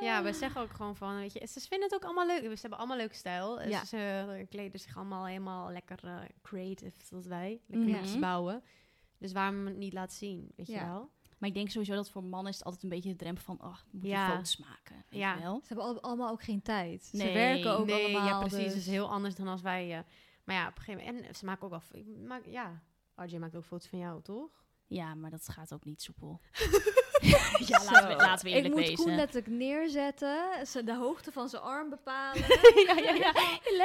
Ja, 0.00 0.22
we 0.22 0.32
zeggen 0.32 0.60
ook 0.60 0.70
gewoon 0.70 0.96
van, 0.96 1.16
weet 1.16 1.32
je, 1.32 1.46
ze 1.46 1.60
vinden 1.60 1.88
het 1.88 1.94
ook 1.94 2.04
allemaal 2.04 2.26
leuk. 2.26 2.42
Ze 2.42 2.60
hebben 2.60 2.78
allemaal 2.78 2.96
leuke 2.96 3.14
stijl. 3.14 3.62
Ja. 3.62 3.84
Ze, 3.84 4.46
kleden 4.50 4.80
zich 4.80 4.96
allemaal 4.96 5.26
helemaal 5.26 5.72
lekker 5.72 5.98
eh, 6.04 6.18
creative, 6.42 6.96
zoals 7.04 7.26
wij. 7.26 7.60
Lekker 7.66 8.00
iets 8.00 8.18
bouwen. 8.18 8.62
Dus 9.20 9.32
waarom 9.32 9.66
het 9.66 9.76
niet 9.76 9.92
laten 9.92 10.16
zien, 10.16 10.52
weet 10.56 10.66
je 10.66 10.72
wel? 10.84 11.10
Maar 11.38 11.48
ik 11.48 11.54
denk 11.54 11.70
sowieso 11.70 11.94
dat 11.94 12.10
voor 12.10 12.24
mannen 12.24 12.50
is 12.52 12.56
het 12.58 12.64
altijd 12.66 12.82
een 12.82 12.88
beetje 12.88 13.10
de 13.10 13.16
drempel 13.16 13.42
van... 13.44 13.62
Oh, 13.62 13.76
moet 13.90 14.02
je 14.02 14.08
Ja. 14.08 14.30
foto's 14.30 14.56
maken, 14.56 15.04
weet 15.08 15.20
Ja. 15.20 15.34
je 15.34 15.40
wel? 15.40 15.58
Ze 15.60 15.66
hebben 15.66 15.84
al- 15.84 16.00
allemaal 16.00 16.30
ook 16.30 16.42
geen 16.42 16.62
tijd. 16.62 17.04
Ze 17.04 17.16
werken 17.32 17.78
ook 17.78 17.86
nee, 17.86 18.04
allemaal. 18.04 18.26
ja, 18.26 18.38
precies. 18.38 18.56
dus- 18.58 18.66
Het 18.66 18.76
is 18.76 18.86
heel 18.86 19.10
anders 19.10 19.34
dan 19.34 19.48
als 19.48 19.60
wij... 19.62 19.96
eh, 19.98 20.04
maar 20.44 20.54
ja, 20.56 20.68
op 20.68 20.76
een 20.76 20.82
gegeven 20.82 21.06
moment... 21.06 21.26
En 21.26 21.34
ze 21.34 21.44
maken 21.44 21.62
ook 21.66 21.72
al... 21.72 21.82
ik 21.92 22.06
Maak, 22.26 22.44
ja, 22.46 22.82
RJ 23.16 23.36
maakt 23.38 23.56
ook 23.56 23.64
foto's 23.64 23.86
van 23.88 23.98
jou, 23.98 24.22
toch? 24.22 24.64
Ja, 24.86 25.14
maar 25.14 25.30
dat 25.30 25.48
gaat 25.48 25.74
ook 25.74 25.84
niet 25.84 26.02
soepel. 26.02 26.40
ja, 27.66 27.84
laten 27.84 28.08
we, 28.08 28.14
laten 28.16 28.44
we 28.44 28.50
ik 28.50 28.56
eerlijk 28.56 28.74
moet 28.74 28.86
wezen. 28.86 29.04
Koen 29.04 29.14
letterlijk 29.14 29.46
neerzetten, 29.46 30.66
ze 30.66 30.84
de 30.84 30.94
hoogte 30.94 31.32
van 31.32 31.48
zijn 31.48 31.62
arm 31.62 31.90
bepalen. 31.90 32.42
ja, 32.86 32.94
ja, 32.96 33.14
ja. 33.14 33.32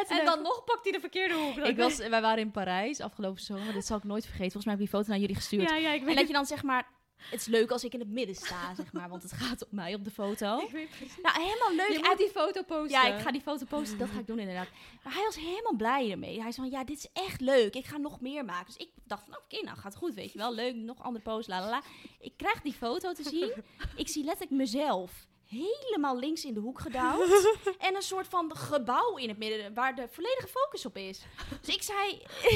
en 0.20 0.26
dan 0.26 0.42
nog 0.42 0.64
pakt 0.64 0.84
hij 0.84 0.92
de 0.92 1.00
verkeerde 1.00 1.34
hoek. 1.34 1.58
Ik 1.58 1.78
was, 1.78 1.98
wij 1.98 2.22
waren 2.22 2.40
in 2.40 2.52
Parijs 2.52 3.02
afgelopen 3.02 3.42
zomer. 3.42 3.74
Dit 3.74 3.86
zal 3.86 3.98
ik 3.98 4.04
nooit 4.04 4.26
vergeten. 4.26 4.52
Volgens 4.52 4.66
mij 4.66 4.74
heb 4.74 4.84
ik 4.84 4.90
die 4.90 5.00
foto 5.00 5.12
naar 5.12 5.22
jullie 5.22 5.36
gestuurd. 5.36 5.70
Ja, 5.70 5.76
ja, 5.76 5.92
ik 5.92 6.00
en 6.00 6.06
weet 6.06 6.16
dat 6.16 6.28
je 6.28 6.34
dan 6.34 6.46
zeg 6.46 6.64
maar... 6.64 6.88
Het 7.18 7.40
is 7.40 7.46
leuk 7.46 7.72
als 7.72 7.84
ik 7.84 7.94
in 7.94 8.00
het 8.00 8.10
midden 8.10 8.36
sta, 8.36 8.76
zeg 8.76 8.94
maar. 8.94 9.10
Want 9.10 9.24
het 9.24 9.32
gaat 9.42 9.64
op 9.64 9.72
mij 9.72 9.94
op 9.94 10.04
de 10.04 10.12
foto. 10.12 10.46
Nou, 10.46 11.42
helemaal 11.42 11.76
leuk. 11.76 11.92
Je 11.92 12.08
moet 12.08 12.18
die 12.18 12.30
foto 12.30 12.64
posten. 12.64 12.90
Ja, 12.90 13.16
ik 13.16 13.22
ga 13.22 13.32
die 13.32 13.42
foto 13.42 13.66
posten. 13.66 13.98
Dat 13.98 14.10
ga 14.10 14.20
ik 14.20 14.28
doen 14.28 14.40
inderdaad. 14.40 14.68
Maar 15.04 15.14
hij 15.14 15.24
was 15.24 15.36
helemaal 15.36 15.76
blij 15.76 16.12
ermee. 16.12 16.42
Hij 16.42 16.52
zei 16.52 16.70
van, 16.70 16.80
ja, 16.80 16.86
dit 16.86 16.98
is 16.98 17.08
echt 17.14 17.42
leuk. 17.42 17.76
Ik 17.76 17.86
ga 17.86 17.98
nog 17.98 18.22
meer 18.22 18.46
maken. 18.46 18.66
Dus 18.66 18.88
ik 18.88 18.90
dacht 19.04 19.24
van, 19.24 19.38
oké, 19.38 19.66
nou 19.66 19.78
gaat 19.78 19.96
goed, 19.96 20.14
weet 20.14 20.32
je 20.32 20.38
wel. 20.38 20.54
Leuk, 20.54 20.76
nog 20.76 21.04
andere 21.04 21.24
posts, 21.24 21.48
la 21.48 21.60
la 21.60 21.70
la. 21.70 21.82
Ik 22.20 22.34
krijg 22.38 22.62
die 22.62 22.74
foto 22.74 23.14
te 23.14 23.24
zien. 23.24 23.52
Ik 23.96 24.08
zie 24.08 24.24
letterlijk 24.24 24.58
mezelf 24.58 25.28
helemaal 25.48 26.18
links 26.20 26.46
in 26.46 26.54
de 26.54 26.60
hoek 26.60 26.80
gedouwd. 26.80 27.56
en 27.88 27.96
een 27.96 28.02
soort 28.02 28.28
van 28.28 28.56
gebouw 28.56 29.18
in 29.18 29.30
het 29.30 29.38
midden 29.38 29.74
waar 29.74 29.96
de 29.96 30.08
volledige 30.12 30.48
focus 30.48 30.86
op 30.86 30.98
is. 30.98 31.22
Dus 31.62 31.76
ik 31.76 31.82
zei, 31.84 32.12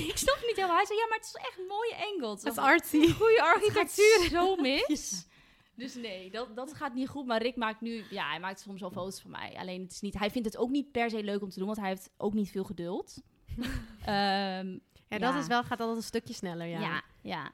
ik 0.07 0.17
snap 0.17 0.35
het 0.35 0.45
niet 0.45 0.55
helemaal. 0.55 0.75
Hij 0.75 0.85
zei, 0.85 0.99
ja, 0.99 1.05
maar 1.07 1.17
het 1.17 1.25
is 1.27 1.33
echt 1.47 1.57
een 1.59 1.65
mooie 1.67 1.95
angle. 1.95 2.43
Dat 2.43 2.53
is 2.53 2.57
artsy. 2.57 3.11
goede 3.13 3.41
architectuur. 3.55 4.27
zo 4.31 4.55
mis. 4.55 5.27
Dus 5.75 5.95
nee, 5.95 6.31
dat, 6.31 6.55
dat 6.55 6.73
gaat 6.73 6.93
niet 6.93 7.07
goed. 7.09 7.25
Maar 7.25 7.41
Rick 7.41 7.55
maakt 7.55 7.81
nu, 7.81 8.03
ja, 8.09 8.29
hij 8.29 8.39
maakt 8.39 8.59
soms 8.59 8.81
wel 8.81 8.91
foto's 8.91 9.21
van 9.21 9.31
mij. 9.31 9.55
Alleen 9.57 9.81
het 9.81 9.91
is 9.91 10.01
niet, 10.01 10.17
hij 10.19 10.31
vindt 10.31 10.47
het 10.47 10.57
ook 10.57 10.69
niet 10.69 10.91
per 10.91 11.09
se 11.09 11.23
leuk 11.23 11.41
om 11.41 11.49
te 11.49 11.57
doen, 11.57 11.67
want 11.67 11.79
hij 11.79 11.89
heeft 11.89 12.09
ook 12.17 12.33
niet 12.33 12.51
veel 12.51 12.63
geduld. 12.63 13.21
Ehm, 14.05 14.77
Ja, 15.09 15.17
dat 15.17 15.33
Ja. 15.33 15.39
is 15.39 15.47
wel, 15.47 15.63
gaat 15.63 15.79
altijd 15.79 15.97
een 15.97 16.03
stukje 16.03 16.33
sneller, 16.33 16.67
ja. 16.67 16.79
ja. 16.79 17.01
ja, 17.21 17.51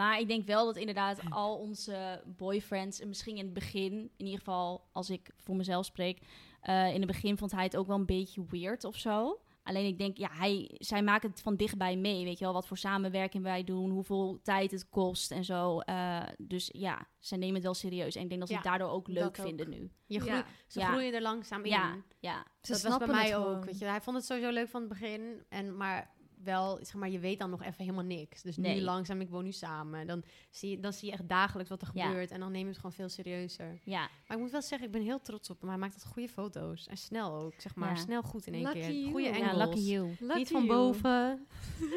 Maar 0.00 0.20
ik 0.20 0.28
denk 0.28 0.46
wel 0.46 0.64
dat 0.66 0.76
inderdaad 0.76 1.20
al 1.30 1.56
onze 1.56 2.22
boyfriends, 2.26 3.00
en 3.00 3.08
misschien 3.08 3.36
in 3.36 3.44
het 3.44 3.52
begin, 3.52 3.92
in 3.92 4.24
ieder 4.24 4.38
geval 4.38 4.88
als 4.92 5.10
ik 5.10 5.30
voor 5.36 5.56
mezelf 5.56 5.84
spreek, 5.84 6.18
eh, 6.60 6.88
in 6.94 6.98
het 6.98 7.06
begin 7.06 7.38
vond 7.38 7.52
hij 7.52 7.64
het 7.64 7.76
ook 7.76 7.86
wel 7.86 7.96
een 7.96 8.06
beetje 8.06 8.44
weird 8.48 8.84
of 8.84 8.96
zo. 8.96 9.40
Alleen 9.62 9.86
ik 9.86 9.98
denk, 9.98 10.16
ja, 10.16 10.28
hij, 10.32 10.70
zij 10.78 11.02
maken 11.02 11.30
het 11.30 11.40
van 11.40 11.56
dichtbij 11.56 11.96
mee. 11.96 12.24
Weet 12.24 12.38
je 12.38 12.44
wel, 12.44 12.54
wat 12.54 12.66
voor 12.66 12.76
samenwerking 12.76 13.42
wij 13.42 13.64
doen, 13.64 13.90
hoeveel 13.90 14.40
tijd 14.42 14.70
het 14.70 14.88
kost 14.88 15.30
en 15.30 15.44
zo. 15.44 15.80
Eh, 15.80 16.22
dus 16.38 16.68
ja, 16.72 17.06
zij 17.18 17.38
nemen 17.38 17.54
het 17.54 17.64
wel 17.64 17.74
serieus. 17.74 18.14
En 18.14 18.22
ik 18.22 18.28
denk 18.28 18.40
dat 18.40 18.48
ze 18.48 18.54
Ja, 18.54 18.60
het 18.60 18.70
daardoor 18.70 18.90
ook 18.90 19.08
leuk 19.08 19.24
ook. 19.24 19.36
vinden 19.36 19.68
nu. 19.70 19.90
Je 20.06 20.20
groeit, 20.20 20.44
Ja. 20.46 20.52
ze 20.66 20.78
Ja. 20.78 20.86
groeien 20.90 21.14
er 21.14 21.22
langzaam 21.22 21.64
in. 21.64 21.70
Ja, 21.70 21.96
ja. 22.20 22.46
Ze 22.62 22.72
dat 22.72 22.82
was 22.82 22.98
bij 22.98 23.06
mij 23.06 23.26
het 23.26 23.34
ook. 23.34 23.64
Weet 23.64 23.78
je. 23.78 23.84
Hij 23.84 24.00
vond 24.00 24.16
het 24.16 24.24
sowieso 24.26 24.50
leuk 24.50 24.68
van 24.68 24.80
het 24.80 24.88
begin. 24.88 25.44
En, 25.48 25.76
maar 25.76 26.10
wel, 26.44 26.76
zeg 26.82 26.94
maar, 26.94 27.10
je 27.10 27.18
weet 27.18 27.38
dan 27.38 27.50
nog 27.50 27.60
even 27.62 27.74
helemaal 27.84 28.04
niks. 28.04 28.42
Dus 28.42 28.56
Nee. 28.56 28.74
nu 28.74 28.80
langzaam, 28.80 29.20
ik 29.20 29.28
woon 29.30 29.44
nu 29.44 29.52
samen. 29.52 30.06
Dan 30.06 30.22
zie, 30.50 30.70
je, 30.70 30.80
dan 30.80 30.92
zie 30.92 31.06
je 31.08 31.14
echt 31.14 31.28
dagelijks 31.28 31.70
wat 31.70 31.82
er 31.82 31.88
Ja. 31.94 32.06
gebeurt. 32.06 32.30
En 32.30 32.40
dan 32.40 32.52
neem 32.52 32.62
je 32.62 32.66
het 32.68 32.76
gewoon 32.76 32.92
veel 32.92 33.08
serieuzer. 33.08 33.78
ja. 33.84 33.98
Maar 34.26 34.36
ik 34.36 34.42
moet 34.42 34.50
wel 34.52 34.62
zeggen, 34.62 34.86
ik 34.86 34.92
ben 34.92 35.02
heel 35.02 35.20
trots 35.20 35.50
op 35.50 35.60
hem. 35.60 35.68
Hij 35.68 35.78
maakt 35.78 35.92
altijd 35.94 36.12
goede 36.12 36.28
foto's. 36.28 36.86
En 36.86 36.96
snel 36.96 37.32
ook, 37.40 37.54
zeg 37.56 37.74
maar. 37.74 37.88
Ja. 37.88 37.94
Snel 37.96 38.22
goed 38.22 38.46
in 38.46 38.54
één 38.54 38.62
Lucky 38.62 38.80
keer. 38.80 38.92
you. 38.92 39.10
Goede 39.10 39.26
Ja, 39.26 39.32
engels. 39.34 39.50
Ja, 39.56 39.64
lucky 39.66 39.80
you. 39.80 40.16
Lucky 40.20 40.38
Niet 40.38 40.48
van 40.50 40.66
boven. 40.66 41.46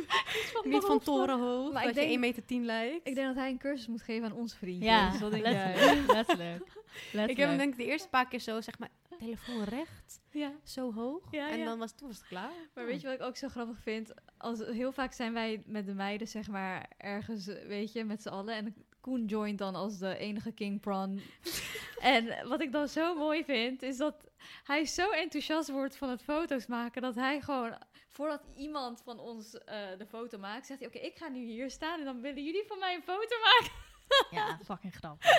Niet 0.63 0.83
van 0.83 0.99
torenhoog. 0.99 1.71
Maar 1.73 1.81
dat 1.83 1.89
ik 1.91 1.95
je 1.95 1.99
denk- 2.01 2.09
1,10 2.15 2.19
meter 2.19 2.45
tien 2.45 2.65
lijkt. 2.65 3.07
Ik 3.07 3.15
denk 3.15 3.27
dat 3.27 3.35
hij 3.35 3.49
een 3.49 3.57
cursus 3.57 3.87
moet 3.87 4.01
geven 4.01 4.25
aan 4.29 4.35
ons 4.37 4.55
vriendje. 4.55 4.85
Ja, 4.85 5.11
Dus 5.11 5.19
wat 5.19 5.31
denk 5.31 5.43
letterlijk. 5.43 6.11
letterlijk. 6.17 7.29
Ik 7.29 7.37
heb 7.37 7.47
hem 7.47 7.57
denk 7.57 7.71
ik 7.71 7.77
de 7.77 7.85
eerste 7.85 8.07
paar 8.09 8.27
keer 8.27 8.39
zo, 8.39 8.61
zeg 8.61 8.79
maar, 8.79 8.89
telefoon 9.17 9.63
recht. 9.63 10.21
Ja. 10.31 10.51
Zo 10.63 10.93
hoog. 10.93 11.27
Ja, 11.31 11.49
en 11.49 11.57
ja. 11.57 11.65
dan 11.65 11.79
was, 11.79 11.95
toen 11.95 12.07
was 12.07 12.17
het 12.17 12.27
klaar. 12.27 12.69
Maar 12.73 12.85
weet 12.85 13.01
je 13.01 13.07
wat 13.07 13.15
ik 13.15 13.25
ook 13.25 13.37
zo 13.37 13.47
grappig 13.47 13.79
vind? 13.79 14.13
Als, 14.37 14.59
heel 14.59 14.91
vaak 14.91 15.13
zijn 15.13 15.33
wij 15.33 15.63
met 15.65 15.85
de 15.85 15.93
meiden, 15.93 16.27
zeg 16.27 16.47
maar, 16.47 16.89
ergens, 16.97 17.45
weet 17.45 17.91
je, 17.91 18.03
met 18.03 18.21
z'n 18.21 18.29
allen. 18.29 18.55
En 18.55 18.75
Koen 19.03 19.25
joint 19.25 19.57
dan 19.57 19.75
als 19.75 19.97
de 19.97 20.17
enige 20.17 20.51
King 20.51 20.81
Prawn. 20.81 21.21
en 22.13 22.47
wat 22.47 22.61
ik 22.61 22.71
dan 22.71 22.87
zo 22.87 23.15
mooi 23.15 23.43
vind, 23.43 23.81
is 23.81 23.97
dat 23.97 24.15
hij 24.63 24.85
zo 24.85 25.09
enthousiast 25.09 25.69
wordt 25.69 25.95
van 25.95 26.09
het 26.09 26.23
foto's 26.23 26.65
maken, 26.65 27.01
dat 27.01 27.15
hij 27.15 27.41
gewoon, 27.41 27.77
voordat 28.07 28.41
iemand 28.55 29.01
van 29.01 29.19
ons 29.19 29.53
eh, 29.53 29.77
de 29.97 30.05
foto 30.05 30.37
maakt, 30.37 30.65
zegt 30.65 30.79
hij, 30.79 30.87
oké, 30.87 30.97
ik 30.97 31.17
ga 31.17 31.27
nu 31.27 31.45
hier 31.45 31.69
staan 31.69 31.99
en 31.99 32.05
dan 32.05 32.21
willen 32.21 32.43
jullie 32.43 32.63
van 32.67 32.79
mij 32.79 32.95
een 32.95 33.03
foto 33.03 33.35
maken. 33.43 33.71
Ja, 34.31 34.59
fucking 34.65 34.95
grappig. 34.95 35.29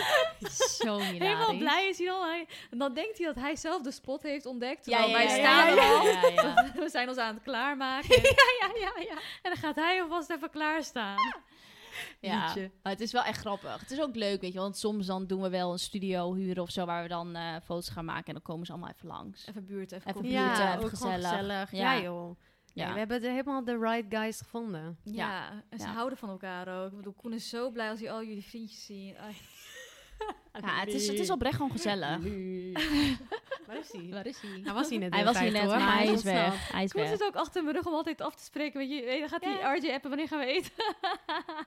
Zo 0.52 0.98
hilarisch. 0.98 1.18
Helemaal 1.18 1.56
blij 1.56 1.88
is 1.88 1.98
hij 1.98 2.06
dan. 2.06 2.22
Hij, 2.28 2.46
en 2.70 2.78
dan 2.78 2.94
denkt 2.94 3.18
hij 3.18 3.26
dat 3.26 3.36
hij 3.36 3.56
zelf 3.56 3.82
de 3.82 3.90
spot 3.90 4.22
heeft 4.22 4.46
ontdekt. 4.46 4.82
Terwijl 4.82 5.08
ja, 5.08 5.12
wij 5.12 5.28
staan 5.28 5.68
er 5.68 5.80
al. 5.80 6.02
We 6.84 6.88
zijn 6.88 7.08
ons 7.08 7.18
aan 7.18 7.34
het 7.34 7.42
klaarmaken. 7.42 8.22
ja, 8.22 8.32
ja, 8.60 8.70
ja, 8.74 9.02
ja. 9.02 9.14
En 9.42 9.50
dan 9.52 9.56
gaat 9.56 9.76
hij 9.76 10.02
alvast 10.02 10.30
even 10.30 10.50
klaarstaan. 10.50 11.16
Ja, 12.20 12.54
maar 12.82 12.92
het 12.92 13.00
is 13.00 13.12
wel 13.12 13.22
echt 13.22 13.38
grappig. 13.40 13.80
Het 13.80 13.90
is 13.90 14.00
ook 14.00 14.14
leuk, 14.16 14.40
weet 14.40 14.52
je, 14.52 14.58
want 14.58 14.78
soms 14.78 15.06
dan 15.06 15.26
doen 15.26 15.42
we 15.42 15.48
wel 15.48 15.72
een 15.72 15.78
studio 15.78 16.34
huren 16.34 16.62
of 16.62 16.70
zo, 16.70 16.84
waar 16.84 17.02
we 17.02 17.08
dan 17.08 17.36
eh, 17.36 17.54
foto's 17.64 17.88
gaan 17.88 18.04
maken 18.04 18.26
en 18.26 18.32
dan 18.32 18.42
komen 18.42 18.66
ze 18.66 18.72
allemaal 18.72 18.90
even 18.90 19.08
langs. 19.08 19.46
Even 19.48 19.66
buurt, 19.66 19.92
even, 19.92 20.08
Even 20.10 20.22
buurt, 20.22 20.56
gewoon 20.56 20.88
gezellig. 20.90 21.28
gezellig. 21.28 21.70
Ja, 21.72 21.98
joh. 22.00 22.36
Ja. 22.74 22.84
Nee, 22.84 22.92
we 22.92 22.98
hebben 22.98 23.20
de, 23.20 23.28
helemaal 23.28 23.64
de 23.64 23.78
right 23.78 24.04
guys 24.08 24.38
gevonden. 24.38 24.98
Ja, 25.02 25.50
en 25.68 25.78
ze 25.78 25.86
Ja. 25.86 25.92
houden 25.92 26.18
van 26.18 26.28
elkaar 26.28 26.82
ook. 26.84 26.90
Ik 26.90 26.96
bedoel, 26.96 27.12
Koen 27.12 27.32
is 27.32 27.48
zo 27.48 27.70
blij 27.70 27.90
als 27.90 28.00
hij 28.00 28.10
al 28.10 28.24
jullie 28.24 28.44
vriendjes 28.44 28.84
ziet. 28.84 29.16
Ja, 30.60 30.80
het 30.80 30.88
is, 30.88 31.06
het 31.08 31.18
is 31.18 31.30
oprecht 31.30 31.56
gewoon 31.56 31.70
gezellig. 31.70 32.18
Waar 33.66 33.78
is 33.78 33.92
hij? 33.92 34.08
Waar 34.10 34.26
is 34.26 34.40
hij? 34.40 34.60
Hij 34.64 34.72
was 34.72 34.88
hier 34.88 34.98
net 34.98 35.14
Hij 35.14 35.24
was 35.24 35.38
hier 35.38 35.50
net, 35.52 35.62
hoor, 35.62 35.76
maar 35.78 35.96
hij 35.96 36.06
is 36.12 36.22
weg. 36.22 36.72
Hij 36.72 36.84
is 36.84 36.92
Koen 36.92 37.00
weg. 37.00 37.10
zit 37.10 37.22
ook 37.24 37.34
achter 37.34 37.62
mijn 37.62 37.74
rug 37.76 37.86
om 37.86 37.92
altijd 37.92 38.20
af 38.20 38.34
te 38.34 38.44
spreken. 38.44 38.78
Weet 38.78 38.90
je, 38.90 39.16
dan 39.20 39.28
gaat 39.28 39.44
hij 39.44 39.52
Ja. 39.52 39.74
RJ 39.74 39.90
appen, 39.92 40.08
wanneer 40.10 40.28
gaan 40.28 40.38
we 40.38 40.44
eten? 40.46 40.72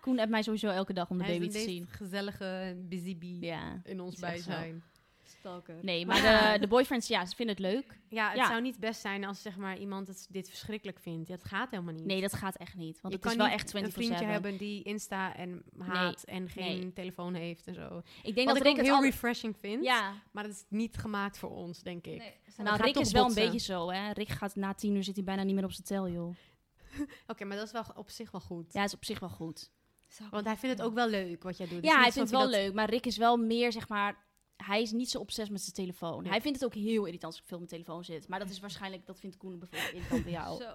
Koen 0.01 0.17
hebt 0.17 0.29
mij 0.29 0.41
sowieso 0.41 0.67
elke 0.67 0.93
dag 0.93 1.09
om 1.09 1.17
de 1.17 1.23
Hij 1.23 1.39
baby 1.39 1.51
te 1.51 1.59
zien. 1.59 1.87
gezellige 1.89 2.75
busy 2.89 3.17
bee 3.17 3.39
Ja. 3.39 3.81
in 3.83 4.01
ons 4.01 4.19
bijzijn. 4.19 4.83
Stalker. 5.39 5.75
Nee, 5.81 6.05
maar 6.07 6.51
de, 6.53 6.59
de 6.59 6.67
boyfriends, 6.67 7.07
ja, 7.07 7.25
ze 7.25 7.35
vinden 7.35 7.55
het 7.55 7.65
leuk. 7.65 7.99
Ja, 8.09 8.27
het 8.27 8.37
Ja. 8.37 8.47
zou 8.47 8.61
niet 8.61 8.79
best 8.79 9.01
zijn 9.01 9.25
als 9.25 9.41
zeg 9.41 9.57
maar, 9.57 9.77
iemand 9.77 10.07
het, 10.07 10.27
dit 10.29 10.49
verschrikkelijk 10.49 10.99
vindt. 10.99 11.27
Ja, 11.27 11.33
het 11.35 11.43
gaat 11.43 11.69
helemaal 11.71 11.93
niet. 11.93 12.05
Nee, 12.05 12.21
dat 12.21 12.33
gaat 12.33 12.55
echt 12.55 12.75
niet. 12.75 13.01
Want 13.01 13.13
je 13.13 13.19
het 13.19 13.29
is 13.31 13.35
kan 13.35 13.47
wel 13.47 13.55
niet 13.57 13.61
echt 13.61 13.75
24-7. 13.75 13.83
een 13.85 13.91
vriendje 13.91 14.25
hebben 14.25 14.57
die 14.57 14.83
Insta 14.83 15.35
en 15.35 15.63
haat 15.77 16.23
en 16.23 16.49
geen 16.49 16.79
nee. 16.79 16.93
telefoon 16.93 17.33
heeft 17.33 17.67
en 17.67 17.73
zo. 17.73 18.01
Ik 18.23 18.35
denk 18.35 18.35
Wat 18.35 18.45
dat 18.47 18.57
ik 18.57 18.63
Rick 18.63 18.75
het 18.75 18.85
heel 18.85 18.95
al... 18.95 19.03
refreshing 19.03 19.57
vind. 19.59 19.83
Ja, 19.83 20.13
Maar 20.31 20.43
dat 20.43 20.51
is 20.51 20.63
niet 20.69 20.97
gemaakt 20.97 21.37
voor 21.37 21.49
ons, 21.51 21.81
denk 21.81 22.05
ik. 22.07 22.17
Nee, 22.17 22.33
nou 22.57 22.81
Rick 22.81 22.95
is 22.97 23.11
wel 23.11 23.23
botsen. 23.23 23.41
een 23.43 23.49
beetje 23.51 23.65
zo, 23.65 23.89
hè. 23.91 24.11
Rick 24.11 24.29
gaat 24.29 24.55
na 24.55 24.73
tien 24.73 24.95
uur 24.95 25.03
zit 25.03 25.15
hij 25.15 25.23
bijna 25.23 25.43
niet 25.43 25.55
meer 25.55 25.63
op 25.63 25.71
zijn 25.71 25.87
tel, 25.87 26.09
joh. 26.09 26.35
Oké, 27.27 27.45
maar 27.45 27.57
dat 27.57 27.65
is 27.65 27.71
wel 27.71 27.83
op 27.95 28.09
zich 28.09 28.31
wel 28.31 28.41
goed. 28.41 28.73
Ja, 28.73 28.83
is 28.83 28.93
op 28.93 29.05
zich 29.05 29.19
wel 29.19 29.29
goed. 29.29 29.71
Want 30.29 30.45
hij 30.45 30.57
vindt 30.57 30.77
het 30.77 30.87
ook 30.87 30.93
wel 30.93 31.07
leuk 31.09 31.43
wat 31.43 31.57
jij 31.57 31.67
doet. 31.67 31.83
Is 31.83 31.89
Ja, 31.89 31.95
hij 32.01 32.11
vindt 32.11 32.31
het 32.31 32.39
dat 32.39 32.49
wel 32.49 32.61
leuk, 32.61 32.73
maar 32.73 32.89
Rick 32.89 33.05
is 33.05 33.17
wel 33.17 33.37
meer, 33.37 33.71
zeg 33.71 33.87
maar... 33.87 34.25
Hij 34.63 34.81
is 34.81 34.91
niet 34.91 35.09
zo 35.09 35.19
obsessief 35.19 35.51
met 35.51 35.61
zijn 35.61 35.73
telefoon. 35.75 36.21
Nee. 36.21 36.31
Hij 36.31 36.41
vindt 36.41 36.59
het 36.61 36.67
ook 36.67 36.75
heel 36.75 37.05
irritant 37.05 37.33
als 37.33 37.41
ik 37.41 37.47
veel 37.47 37.57
op 37.57 37.69
mijn 37.69 37.83
telefoon 37.83 38.03
zit. 38.03 38.27
Maar 38.27 38.39
dat 38.39 38.49
is 38.49 38.59
waarschijnlijk, 38.59 39.05
dat 39.05 39.19
vindt 39.19 39.37
Koen 39.37 39.59
bijvoorbeeld 39.59 39.93
irritant 39.93 40.23
bij 40.23 40.31
jou. 40.31 40.57
Zo. 40.63 40.73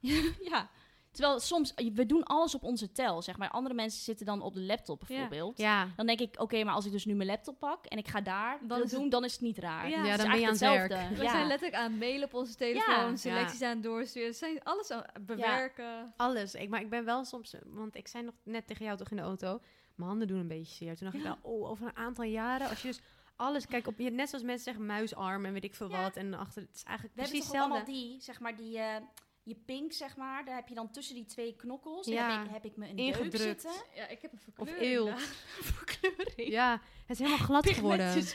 ja. 0.50 0.70
Terwijl 1.10 1.40
soms, 1.40 1.74
we 1.94 2.06
doen 2.06 2.22
alles 2.24 2.54
op 2.54 2.62
onze 2.62 2.92
tel, 2.92 3.22
zeg 3.22 3.36
maar. 3.36 3.50
Andere 3.50 3.74
mensen 3.74 4.02
zitten 4.02 4.26
dan 4.26 4.42
op 4.42 4.54
de 4.54 4.60
laptop 4.60 5.02
bijvoorbeeld. 5.06 5.58
Ja, 5.58 5.88
Dan 5.96 6.06
denk 6.06 6.20
ik, 6.20 6.40
oké, 6.40 6.64
maar 6.64 6.74
als 6.74 6.86
ik 6.86 6.92
dus 6.92 7.04
nu 7.04 7.14
mijn 7.14 7.28
laptop 7.28 7.58
pak 7.58 7.84
en 7.86 7.98
ik 7.98 8.08
ga 8.08 8.20
daar 8.20 8.58
Dan 8.66 8.80
het- 8.80 8.90
doen, 8.90 9.08
dan 9.08 9.24
is 9.24 9.32
het 9.32 9.40
niet 9.40 9.58
raar. 9.58 9.88
Ja, 9.88 10.04
Het 10.04 10.20
dan 10.20 10.30
ben 10.30 10.40
je 10.40 10.46
aan 10.46 10.52
het 10.52 10.60
werk. 10.60 10.82
hetzelfde. 10.90 11.16
We 11.22 11.28
zijn 11.28 11.46
letterlijk 11.46 11.74
aan 11.82 11.90
het 11.90 12.00
mailen 12.00 12.24
op 12.24 12.34
onze 12.34 12.54
telefoon, 12.54 13.10
Ja. 13.10 13.16
selecties 13.16 13.62
aan 13.62 13.74
het 13.74 13.82
doorsturen. 13.82 14.28
We 14.30 14.34
zijn 14.36 14.62
alles 14.62 14.90
aan 14.90 15.02
het 15.12 15.26
bewerken. 15.26 16.12
alles. 16.16 16.54
Ik, 16.54 16.68
maar 16.68 16.80
ik 16.80 16.90
ben 16.90 17.04
wel 17.04 17.24
soms... 17.24 17.54
Want 17.66 17.96
ik 17.96 18.08
zei 18.08 18.24
nog 18.24 18.34
net 18.42 18.66
tegen 18.66 18.84
jou 18.84 18.96
toch 18.96 19.10
in 19.10 19.16
de 19.16 19.22
auto... 19.22 19.60
Mijn 19.94 20.08
handen 20.08 20.28
doen 20.28 20.38
een 20.38 20.48
beetje 20.48 20.74
zeer. 20.74 20.96
Toen 20.96 21.04
dacht 21.06 21.16
ik 21.18 21.22
wel, 21.22 21.38
oh, 21.42 21.68
over 21.70 21.86
een 21.86 21.96
aantal 21.96 22.24
jaren... 22.24 22.68
Als 22.68 22.82
je 22.82 22.88
dus 22.88 23.00
alles... 23.36 23.66
Kijk, 23.66 23.86
op, 23.86 23.98
je, 23.98 24.10
net 24.10 24.28
zoals 24.28 24.44
mensen 24.44 24.64
zeggen 24.64 24.86
muisarm 24.86 25.44
en 25.44 25.52
weet 25.52 25.64
ik 25.64 25.74
veel 25.74 25.90
Ja. 25.90 26.02
wat. 26.02 26.16
En 26.16 26.34
achter... 26.34 26.62
Het 26.62 26.74
is 26.76 26.82
eigenlijk 26.82 27.14
We 27.16 27.20
hebben 27.22 27.38
precies 27.40 27.52
hetzelfde. 27.58 27.74
allemaal 27.74 27.94
die, 28.10 28.20
zeg 28.20 28.40
maar, 28.40 28.56
die... 28.56 28.78
eh, 28.78 28.96
je 29.44 29.54
pink, 29.54 29.92
zeg 29.92 30.16
maar, 30.16 30.44
daar 30.44 30.54
heb 30.54 30.68
je 30.68 30.74
dan 30.74 30.90
tussen 30.90 31.14
die 31.14 31.24
twee 31.24 31.56
knokkels. 31.56 32.06
En 32.06 32.12
Ja. 32.12 32.30
heb, 32.38 32.44
ik, 32.46 32.52
heb 32.52 32.64
ik 32.64 32.76
me 32.76 32.88
een 32.88 32.96
deuk 32.96 33.06
Ingedrukt. 33.06 33.38
zitten. 33.60 33.70
Ja, 33.94 34.08
ik 34.08 34.22
heb 34.22 34.32
een 34.32 34.38
Of 34.38 34.54
verkleuring 34.68 34.92
eeuw. 34.98 35.04
daar. 35.04 35.18
Verkleuring. 35.74 36.48
Ja, 36.50 36.72
het 37.06 37.10
is 37.10 37.18
helemaal 37.18 37.46
glad 37.50 37.68
geworden. 37.68 38.14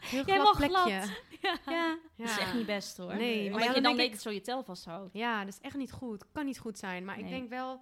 Heel 0.00 0.24
Jij 0.24 0.38
glad 0.40 0.44
mag 0.44 0.56
glad. 0.56 0.84
plekje. 0.84 1.16
Ja. 1.40 1.58
Ja. 1.66 1.98
Dat 2.16 2.28
is 2.28 2.38
echt 2.38 2.54
niet 2.54 2.66
best 2.66 2.96
hoor. 2.96 3.14
Nee, 3.16 3.36
Omdat 3.38 3.50
maar 3.52 3.60
ja, 3.68 3.74
je 3.74 3.80
dan 3.80 3.96
dan 3.96 4.10
dat 4.10 4.20
zo 4.20 4.30
je 4.30 4.40
tel 4.40 4.62
vasthoudt. 4.64 5.12
Ja, 5.14 5.44
dat 5.44 5.52
is 5.54 5.60
echt 5.60 5.76
niet 5.76 5.92
goed. 5.92 6.24
Kan 6.32 6.44
niet 6.44 6.58
goed 6.58 6.78
zijn. 6.78 7.04
Maar 7.04 7.18
ik 7.18 7.28
denk 7.28 7.48
wel... 7.48 7.80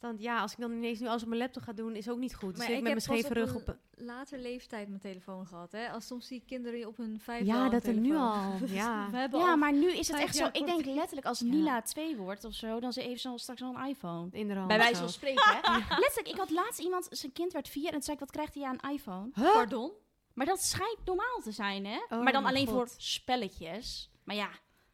Dan, 0.00 0.16
ja, 0.18 0.40
als 0.40 0.52
ik 0.52 0.58
dan 0.58 0.72
ineens 0.72 0.98
nu 1.00 1.06
alles 1.08 1.22
op 1.22 1.28
mijn 1.28 1.40
laptop 1.40 1.62
ga 1.62 1.72
doen, 1.72 1.96
is 1.96 2.08
ook 2.08 2.18
niet 2.18 2.34
goed. 2.34 2.48
Dan 2.48 2.56
Maar 2.58 2.66
zit 2.66 2.70
ik 2.70 2.76
ik 2.76 2.82
met 2.82 2.92
heb 3.02 3.06
mijn 3.08 3.18
scheve 3.24 3.40
op 3.40 3.46
rug 3.46 3.54
een 3.54 3.60
op... 3.60 3.68
een- 3.68 4.04
later 4.06 4.38
leeftijd 4.38 4.88
mijn 4.88 5.00
telefoon 5.00 5.46
gehad. 5.46 5.72
Hè? 5.72 5.90
Als 5.90 6.06
soms 6.06 6.26
zie 6.26 6.36
ik 6.36 6.46
kinderen 6.46 6.86
op 6.86 6.96
hun 6.96 7.20
vijf 7.20 7.46
Ja, 7.46 7.68
dat 7.68 7.84
er 7.86 7.94
nu 7.94 8.16
al. 8.16 8.52
Ja. 8.66 9.08
Ja, 9.12 9.28
al 9.30 9.56
maar 9.56 9.72
nu 9.72 9.92
is 9.92 10.08
het 10.08 10.16
echt 10.16 10.36
zo. 10.36 10.46
Ik 10.52 10.66
denk 10.66 10.84
letterlijk 10.84 11.26
als 11.26 11.38
Ja. 11.38 11.46
Nila 11.46 11.82
2 11.82 12.16
wordt 12.16 12.44
of 12.44 12.54
zo, 12.54 12.80
dan 12.80 12.92
ze 12.92 13.00
heeft 13.00 13.20
ze 13.20 13.32
straks 13.36 13.62
al 13.62 13.74
een 13.74 13.86
iPhone. 13.88 14.28
In 14.32 14.48
de 14.48 14.54
hand. 14.54 14.68
Bij 14.68 14.76
wijze 14.78 14.94
zo. 14.94 15.00
van 15.00 15.08
spreken, 15.12 15.42
hè? 15.46 15.78
Letterlijk, 16.00 16.28
ik 16.28 16.36
had 16.36 16.50
laatst 16.50 16.80
iemand, 16.80 17.06
zijn 17.10 17.32
kind 17.32 17.52
werd 17.52 17.68
vier 17.68 17.86
en 17.86 17.92
toen 17.92 18.02
zei 18.02 18.14
ik, 18.16 18.20
wat 18.22 18.30
krijgt 18.30 18.54
hij 18.54 18.64
aan 18.64 18.78
een 18.80 18.90
iPhone? 18.90 19.30
Pardon? 19.52 19.92
Maar 20.34 20.46
dat 20.46 20.62
schijnt 20.62 20.98
normaal 21.04 21.40
te 21.42 21.52
zijn, 21.52 21.86
hè? 21.86 21.98
Oh 22.08 22.22
maar 22.22 22.32
dan 22.32 22.44
alleen 22.44 22.66
God. 22.66 22.74
voor 22.76 22.88
spelletjes. 22.96 24.10
Maar 24.24 24.36
ja, 24.36 24.48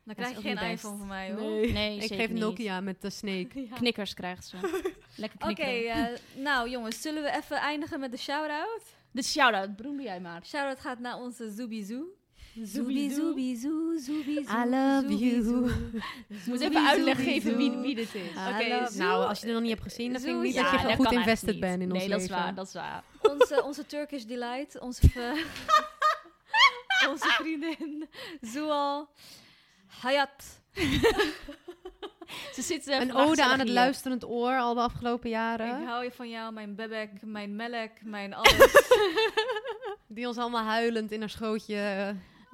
Dan 0.04 0.14
krijg 0.14 0.34
je 0.36 0.40
geen 0.40 0.70
iPhone 0.70 0.96
van 0.98 1.06
mij, 1.06 1.30
hoor. 1.32 1.40
Nee, 1.40 1.72
nee, 1.72 1.94
ik 1.96 2.00
zeker 2.02 2.16
geef 2.16 2.28
niet. 2.28 2.38
Nokia 2.38 2.80
met 2.80 3.02
de 3.02 3.10
snake. 3.10 3.48
Ja. 3.70 3.74
Knikkers 3.76 4.14
krijgt 4.14 4.44
ze. 4.46 4.56
Lekker 5.16 5.38
Oké, 5.42 5.54
knikkeren. 5.54 6.14
eh, 6.14 6.18
nou 6.34 6.68
jongens, 6.70 7.00
zullen 7.02 7.22
we 7.22 7.30
even 7.36 7.56
eindigen 7.56 8.00
met 8.00 8.10
de 8.10 8.18
shout-out? 8.18 8.82
De 9.10 9.22
shout-out, 9.22 9.76
Broen, 9.76 9.96
doe 9.96 10.04
jij 10.04 10.20
maar. 10.20 10.44
Shout-out 10.46 10.80
gaat 10.80 10.98
naar 10.98 11.16
onze 11.20 11.50
Zoobie-Zoo. 11.50 12.04
Zoobie 12.62 13.10
Zoo. 13.10 13.16
Zoobie-Zoo, 13.16 13.96
Zoobie-Zoo, 13.96 14.62
I 14.62 14.68
love 14.70 15.16
you. 15.16 15.70
Ik 16.28 16.46
moet 16.46 16.60
even 16.60 16.86
uitleg 16.88 17.22
geven 17.24 17.56
wie, 17.56 17.70
Zoo. 17.72 17.80
wie 17.80 17.94
dit 17.94 18.14
is. 18.14 18.22
Oké. 18.52 18.86
Zoo- 18.90 18.98
nou, 19.02 19.26
als 19.28 19.38
je 19.40 19.44
het 19.44 19.54
nog 19.54 19.62
niet 19.62 19.70
hebt 19.72 19.82
gezien, 19.82 20.12
dan 20.12 20.20
vind 20.20 20.36
ik 20.36 20.42
niet 20.42 20.54
Zoo- 20.54 20.62
dat 20.62 20.80
je 20.80 20.86
dat 20.86 20.96
goed 20.96 21.12
invested 21.12 21.60
bent 21.60 21.82
in 21.82 21.90
ons 21.92 21.98
Nee, 22.00 22.08
dat 22.08 22.20
is 22.20 22.28
leven. 22.28 22.42
waar, 22.44 22.54
dat 22.54 22.66
is 22.66 22.72
waar. 22.72 23.02
Onze, 23.22 23.62
onze 23.62 23.86
Turkish 23.86 24.22
Delight, 24.22 24.78
onze, 24.80 25.02
onze 27.10 27.28
vriendin 27.28 28.08
Zoal 28.40 29.08
Hayat. 30.00 30.60
Ze 32.54 32.62
zit 32.62 32.88
eh, 32.88 33.00
Een 33.00 33.14
ode 33.14 33.44
aan 33.44 33.58
het 33.58 33.62
hier. 33.68 33.76
luisterend 33.76 34.24
oor 34.24 34.58
al 34.58 34.74
de 34.74 34.80
afgelopen 34.80 35.30
jaren. 35.30 35.80
Ik 35.80 35.86
hou 35.86 36.04
je 36.04 36.12
van 36.12 36.28
jou, 36.30 36.52
mijn 36.52 36.74
bebek, 36.74 37.10
mijn 37.22 37.56
melk, 37.56 37.90
mijn 38.02 38.34
alles. 38.40 38.88
Die 40.06 40.26
ons 40.26 40.36
allemaal 40.38 40.64
huilend 40.64 41.12
in 41.12 41.20
haar 41.20 41.30
schootje... 41.30 41.76
eh, 41.76 42.08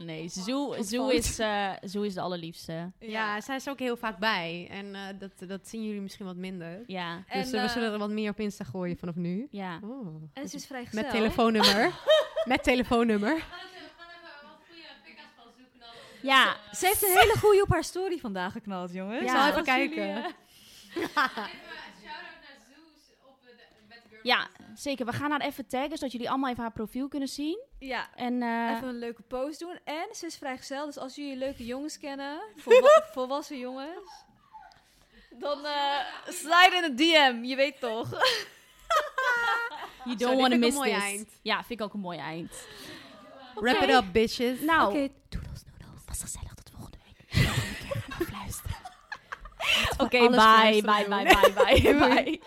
Nee, 0.06 0.28
Zoe, 0.28 0.76
is, 1.14 1.38
eh, 1.38 1.70
Zoe 1.82 2.06
is 2.06 2.14
de 2.14 2.20
allerliefste. 2.20 2.92
Ja, 2.98 3.40
zij 3.40 3.56
is 3.56 3.66
er 3.66 3.72
ook 3.72 3.78
heel 3.78 3.96
vaak 3.96 4.18
bij. 4.18 4.66
En 4.70 4.94
eh, 4.94 5.00
dat, 5.18 5.48
dat 5.48 5.68
zien 5.68 5.84
jullie 5.84 6.00
misschien 6.00 6.26
wat 6.26 6.36
minder. 6.36 6.82
Ja, 6.86 7.24
En, 7.28 7.40
dus 7.42 7.50
we 7.50 7.68
zullen 7.68 7.92
er 7.92 7.98
wat 7.98 8.10
meer 8.10 8.30
op 8.30 8.40
Insta 8.40 8.64
gooien 8.64 8.96
vanaf 8.96 9.14
nu. 9.14 9.46
ja. 9.50 9.80
Oh. 9.84 10.22
En 10.32 10.48
ze 10.48 10.56
is 10.56 10.66
vrij 10.66 10.84
gezellig. 10.84 11.04
Met 11.12 11.14
telefoonnummer. 11.20 11.92
Met 12.44 12.62
telefoonnummer. 12.62 13.44
Ja, 16.22 16.56
Ze 16.72 16.86
heeft 16.86 17.02
een 17.02 17.18
hele 17.18 17.38
goeie 17.38 17.62
op 17.62 17.68
haar 17.68 17.84
story 17.84 18.18
vandaag 18.18 18.52
geknald, 18.52 18.92
jongens. 18.92 19.24
Ja, 19.24 19.40
zal 19.40 19.50
even 19.50 19.64
kijken. 19.64 20.06
jullie, 20.06 20.34
ja, 24.22 24.48
zeker. 24.74 25.06
We 25.06 25.12
gaan 25.12 25.30
haar 25.30 25.40
even 25.40 25.66
taggen, 25.66 25.90
zodat 25.98 26.12
jullie 26.12 26.28
allemaal 26.28 26.50
even 26.50 26.62
haar 26.62 26.72
profiel 26.72 27.08
kunnen 27.08 27.28
zien. 27.28 27.58
ja, 27.78 28.08
En 28.14 28.42
eh, 28.42 28.70
even 28.76 28.88
een 28.88 28.98
leuke 28.98 29.22
post 29.22 29.58
doen. 29.58 29.78
En 29.84 30.06
ze 30.12 30.26
is 30.26 30.36
vrijgezel, 30.36 30.86
dus 30.86 30.98
als 30.98 31.14
jullie 31.14 31.36
leuke 31.36 31.64
jongens 31.66 31.98
kennen, 31.98 32.40
volwa- 32.56 33.04
volwassen 33.12 33.58
jongens, 33.58 34.24
dan 35.30 35.64
eh 35.64 35.98
slide 36.28 36.76
in 36.76 36.84
een 36.84 36.96
DM, 36.96 37.44
je 37.48 37.56
weet 37.56 37.80
toch. 37.80 38.10
you 40.04 40.16
don't 40.16 40.40
want 40.40 40.52
to 40.52 40.58
miss 40.58 40.78
this. 40.80 40.92
eind. 40.92 41.28
Ja, 41.42 41.56
vind 41.64 41.80
ik 41.80 41.86
ook 41.86 41.94
een 41.94 42.00
mooi 42.00 42.18
eind. 42.18 42.52
Wrap 43.54 43.82
it 43.82 43.90
up, 43.90 44.04
bitches. 44.12 44.60
Nou, 44.60 44.88
Oké, 44.88 45.08
Oké, 49.98 50.18
alles 50.18 50.36
bye, 50.36 50.82
fluisteren 50.82 51.08
bye, 51.08 51.24
bye, 51.24 51.52
bye, 51.52 51.80
bye, 51.98 52.24
bye. 52.24 52.40